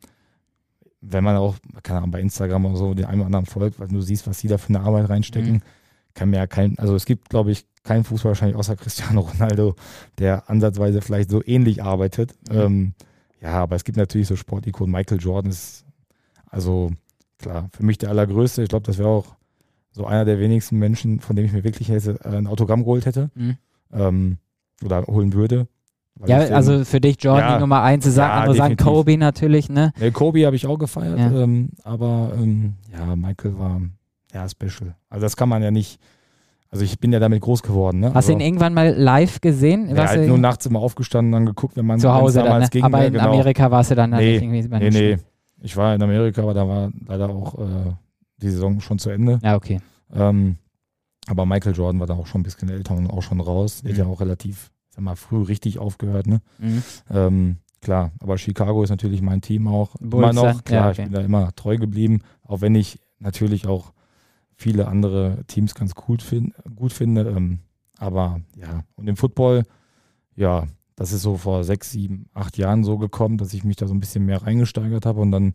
[1.01, 3.89] wenn man auch, keine Ahnung, bei Instagram oder so den einen oder anderen folgt, weil
[3.89, 5.63] du siehst, was die da für eine Arbeit reinstecken, Mhm.
[6.15, 9.77] kann mir ja kein, also es gibt, glaube ich, keinen Fußball wahrscheinlich außer Cristiano Ronaldo,
[10.19, 12.35] der ansatzweise vielleicht so ähnlich arbeitet.
[12.51, 12.59] Mhm.
[12.59, 12.93] Ähm,
[13.41, 14.91] ja, aber es gibt natürlich so Sportikonen.
[14.93, 15.85] Michael Jordan ist,
[16.47, 16.91] also
[17.39, 18.63] klar, für mich der allergrößte.
[18.65, 19.37] Ich glaube, das wäre auch
[19.93, 23.07] so einer der wenigsten Menschen, von dem ich mir wirklich hätte, äh, ein Autogramm geholt
[23.07, 23.57] hätte Mhm.
[23.93, 24.39] ähm,
[24.85, 25.69] oder holen würde.
[26.27, 27.55] Ja, also für dich Jordan Ja.
[27.55, 28.77] die Nummer eins, sagen, Ja, andere sagen.
[28.77, 29.93] Kobe natürlich, ne?
[30.01, 31.31] Nee, Kobe habe ich auch gefeiert, Ja.
[31.43, 33.81] ähm, aber ähm, ja, Michael war
[34.33, 34.97] ja special.
[35.11, 36.01] Also das kann man ja nicht.
[36.71, 38.01] Also ich bin ja damit groß geworden.
[38.01, 38.07] Ne?
[38.09, 39.89] Hast du also, ihn irgendwann mal live gesehen?
[39.89, 42.65] ja, Warst halt nur nachts immer aufgestanden, dann geguckt, wenn man zu Hause dann, damals
[42.65, 42.71] ne?
[42.71, 42.85] ging.
[42.85, 43.29] Aber ne, in genau.
[43.29, 45.17] Amerika warst du dann Nee, nicht irgendwie bei Nee, nee.
[45.61, 47.93] Ich war in Amerika, aber da war leider auch äh,
[48.43, 49.39] die Saison schon zu Ende.
[49.43, 49.81] Ja, okay.
[50.15, 50.57] Ähm,
[51.29, 53.83] aber Michael Jordan war da auch schon ein bisschen älter und auch schon raus.
[53.83, 54.05] Der hat Mhm.
[54.05, 56.27] ja auch relativ, sag mal, früh richtig aufgehört.
[56.27, 56.41] Ne?
[56.59, 56.83] Mhm.
[57.11, 59.95] Ähm, klar, aber Chicago ist natürlich mein Team auch.
[60.01, 61.03] Bulls immer noch, klar, Ja, okay.
[61.03, 63.93] ich bin da immer treu geblieben, auch wenn ich natürlich auch
[64.55, 67.29] viele andere Teams ganz gut, find, gut finde.
[67.37, 67.61] Ähm,
[67.99, 69.63] aber ja, und im Football,
[70.35, 70.65] ja,
[70.97, 73.95] das ist so vor sechs, sieben, acht Jahren so gekommen, dass ich mich da so
[73.95, 75.53] ein bisschen mehr reingesteigert habe und dann,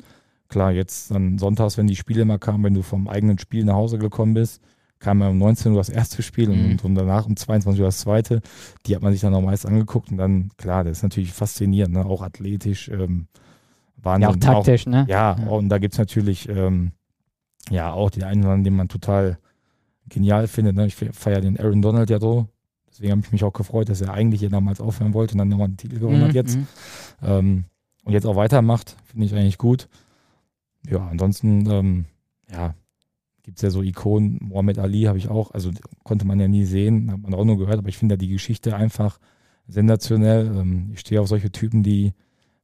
[0.48, 3.74] klar, jetzt dann sonntags, wenn die Spiele mal kamen, wenn du vom eigenen Spiel nach
[3.76, 4.62] Hause gekommen bist,
[5.04, 6.80] kam ja um 19 Uhr das erste Spiel mhm.
[6.82, 8.42] und, danach um 22 Uhr das zweite.
[8.86, 11.94] Die hat man sich dann auch meist angeguckt und dann, klar, das ist natürlich faszinierend,
[11.94, 12.06] ne?
[12.06, 12.88] auch athletisch.
[12.88, 13.28] Ähm,
[13.98, 14.22] Wahnsinn.
[14.22, 15.06] Ja, auch taktisch, auch, ne?
[15.10, 16.92] Ja, ja, und da gibt es natürlich ähm,
[17.70, 19.38] ja auch den einen oder anderen, den man total
[20.08, 20.76] genial findet.
[20.76, 20.88] Ne?
[20.88, 22.48] Ich feiere den Aaron Donald ja so.
[22.90, 25.50] Deswegen habe ich mich auch gefreut, dass er eigentlich ja damals aufhören wollte und dann
[25.50, 26.56] nochmal einen Titel gewonnen mhm, hat jetzt.
[26.56, 26.68] Mhm.
[27.24, 27.66] Ähm,
[28.06, 29.90] und jetzt auch weitermacht, finde ich eigentlich gut.
[30.88, 32.06] Ja, ansonsten, ähm,
[32.52, 32.76] ja,
[33.44, 34.40] gibt es ja so Ikonen.
[34.42, 35.72] Mohammed Ali habe ich auch, also
[36.04, 38.30] konnte man ja nie sehen, hat man auch nur gehört, aber ich finde ja die
[38.30, 39.20] Geschichte einfach
[39.68, 40.48] sensationell.
[40.56, 42.14] Ähm, ich stehe auf solche Typen, die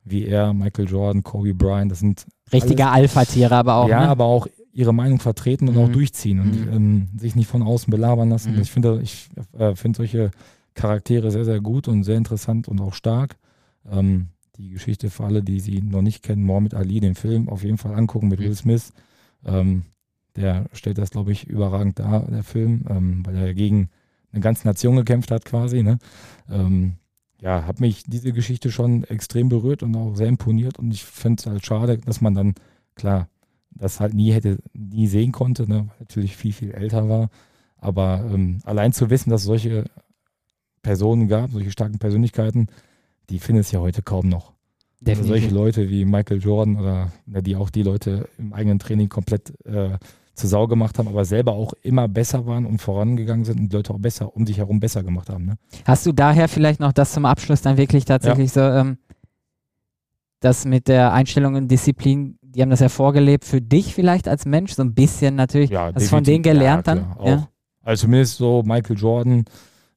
[0.05, 3.89] wie er, Michael Jordan, Kobe Bryant, das sind richtige Alpha-Tiere, aber auch.
[3.89, 4.09] Ja, ne?
[4.09, 5.81] aber auch ihre Meinung vertreten und mhm.
[5.81, 6.73] auch durchziehen und mhm.
[6.73, 8.55] ähm, sich nicht von außen belabern lassen.
[8.55, 8.61] Mhm.
[8.61, 10.31] Ich finde ich äh, find solche
[10.73, 13.37] Charaktere sehr, sehr gut und sehr interessant und auch stark.
[13.91, 17.63] Ähm, die Geschichte für alle, die sie noch nicht kennen, Mohammed Ali, den Film auf
[17.63, 18.55] jeden Fall angucken mit Will mhm.
[18.55, 18.93] Smith.
[19.45, 19.83] Ähm,
[20.39, 23.89] der stellt das, glaube ich, überragend dar, der Film, ähm, weil er gegen
[24.31, 25.83] eine ganze Nation gekämpft hat quasi.
[25.83, 25.99] Ne?
[26.49, 26.93] Ähm,
[27.41, 31.39] ja, hat mich diese Geschichte schon extrem berührt und auch sehr imponiert und ich finde
[31.39, 32.55] es halt schade, dass man dann,
[32.95, 33.27] klar,
[33.71, 35.87] das halt nie hätte, nie sehen konnte, ne?
[35.87, 37.29] weil natürlich viel, viel älter war.
[37.77, 39.85] Aber ähm, allein zu wissen, dass es solche
[40.81, 42.67] Personen gab, solche starken Persönlichkeiten,
[43.29, 44.53] die findet es ja heute kaum noch.
[45.07, 49.53] Also solche Leute wie Michael Jordan oder die auch die Leute im eigenen Training komplett
[49.65, 49.97] äh,
[50.39, 53.93] zur Sau gemacht haben, aber selber auch immer besser waren und vorangegangen sind und Leute
[53.93, 55.45] auch besser um sich herum besser gemacht haben.
[55.45, 55.57] Ne?
[55.85, 58.73] Hast du daher vielleicht noch das zum Abschluss dann wirklich tatsächlich ja.
[58.73, 58.97] so, ähm,
[60.39, 64.45] das mit der Einstellung und Disziplin, die haben das ja vorgelebt für dich vielleicht als
[64.45, 67.15] Mensch, so ein bisschen natürlich, ja, hast von denen gelernt ja, dann?
[67.23, 67.47] Ja.
[67.83, 69.45] Also zumindest so Michael Jordan,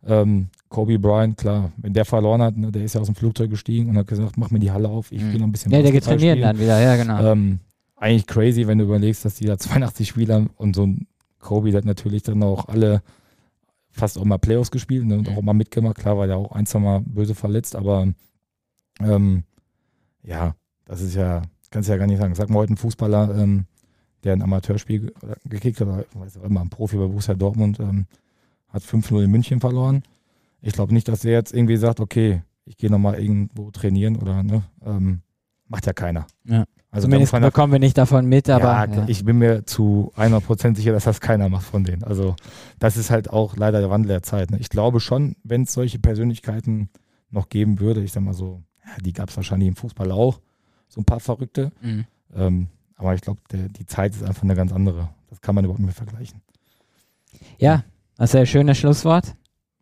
[0.04, 3.50] ähm, Kobe Bryant, klar, wenn der verloren hat, ne, der ist ja aus dem Flugzeug
[3.50, 5.30] gestiegen und hat gesagt, mach mir die Halle auf, ich mhm.
[5.30, 7.32] gehe noch ein bisschen Ja, der geht trainieren dann wieder, ja genau.
[7.32, 7.60] Ähm,
[8.02, 11.06] eigentlich crazy, wenn du überlegst, dass die da 82 Spieler und so ein
[11.38, 13.02] Kobe der hat natürlich dann auch alle
[13.90, 15.96] fast auch mal Playoffs gespielt ne, und auch mal mitgemacht.
[15.96, 18.08] Klar war der auch ein, zwei Mal böse verletzt, aber
[19.00, 19.44] ähm,
[20.22, 22.34] ja, das ist ja, kannst du ja gar nicht sagen.
[22.34, 23.66] Sag mal heute ein Fußballer, ähm,
[24.24, 25.12] der ein Amateurspiel
[25.44, 28.06] gekickt hat, oder weiß auch immer, ein Profi bei Borussia Dortmund, ähm,
[28.68, 30.02] hat 5-0 in München verloren.
[30.62, 34.42] Ich glaube nicht, dass der jetzt irgendwie sagt, okay, ich gehe nochmal irgendwo trainieren oder
[34.42, 35.22] ne, ähm,
[35.68, 36.26] macht ja keiner.
[36.44, 36.64] Ja.
[36.92, 38.64] Also Zumindest bekommen wir nicht davon mit, aber.
[38.64, 39.04] Ja, ja.
[39.06, 42.04] ich bin mir zu 100% sicher, dass das keiner macht von denen.
[42.04, 42.36] Also,
[42.78, 44.50] das ist halt auch leider der Wandel der Zeit.
[44.50, 44.58] Ne?
[44.60, 46.90] Ich glaube schon, wenn es solche Persönlichkeiten
[47.30, 50.38] noch geben würde, ich sag mal so, ja, die gab es wahrscheinlich im Fußball auch,
[50.86, 51.72] so ein paar Verrückte.
[51.80, 52.04] Mhm.
[52.34, 55.08] Ähm, aber ich glaube, die Zeit ist einfach eine ganz andere.
[55.30, 56.42] Das kann man überhaupt nicht mehr vergleichen.
[57.56, 57.84] Ja,
[58.18, 59.34] das ist ein schönes Schlusswort.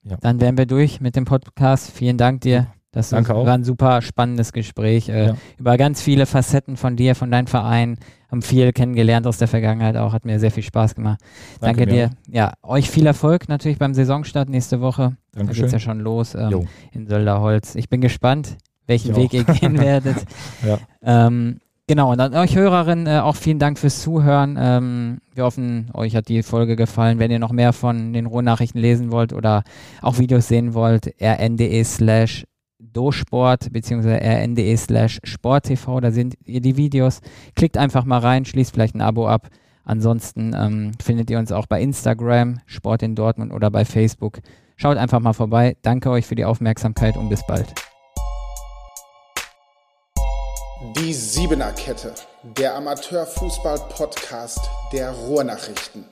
[0.05, 0.17] Ja.
[0.19, 1.91] Dann wären wir durch mit dem Podcast.
[1.91, 2.69] Vielen Dank dir.
[2.93, 5.37] Das Danke war ein super spannendes Gespräch äh, ja.
[5.59, 7.99] über ganz viele Facetten von dir, von deinem Verein.
[8.31, 10.13] Haben viel kennengelernt aus der Vergangenheit auch.
[10.13, 11.21] Hat mir sehr viel Spaß gemacht.
[11.61, 12.11] Danke, Danke dir.
[12.29, 15.17] Ja, euch viel Erfolg natürlich beim Saisonstart nächste Woche.
[15.33, 15.47] Dankeschön.
[15.47, 17.75] Da geht es ja schon los ähm, in Sölderholz.
[17.77, 19.35] Ich bin gespannt, welchen ich Weg auch.
[19.35, 20.17] ihr gehen werdet.
[20.67, 20.79] ja.
[21.03, 21.61] ähm,
[21.91, 24.57] Genau, und an euch Hörerinnen äh, auch vielen Dank fürs Zuhören.
[24.57, 27.19] Ähm, wir hoffen, euch hat die Folge gefallen.
[27.19, 29.65] Wenn ihr noch mehr von den Ruhrnachrichten lesen wollt oder
[30.01, 32.45] auch Videos sehen wollt, rnde slash
[32.93, 34.17] dosport bzw.
[34.17, 37.21] rnde slash sporttv, da sind ihr die Videos.
[37.55, 39.49] Klickt einfach mal rein, schließt vielleicht ein Abo ab.
[39.85, 44.41] Ansonsten ähm, findet ihr uns auch bei Instagram, Sport in Dortmund oder bei Facebook.
[44.77, 45.77] Schaut einfach mal vorbei.
[45.83, 47.75] Danke euch für die Aufmerksamkeit und bis bald.
[50.97, 52.15] Die Siebener Kette,
[52.57, 56.07] der Amateurfußball-Podcast der Ruhrnachrichten.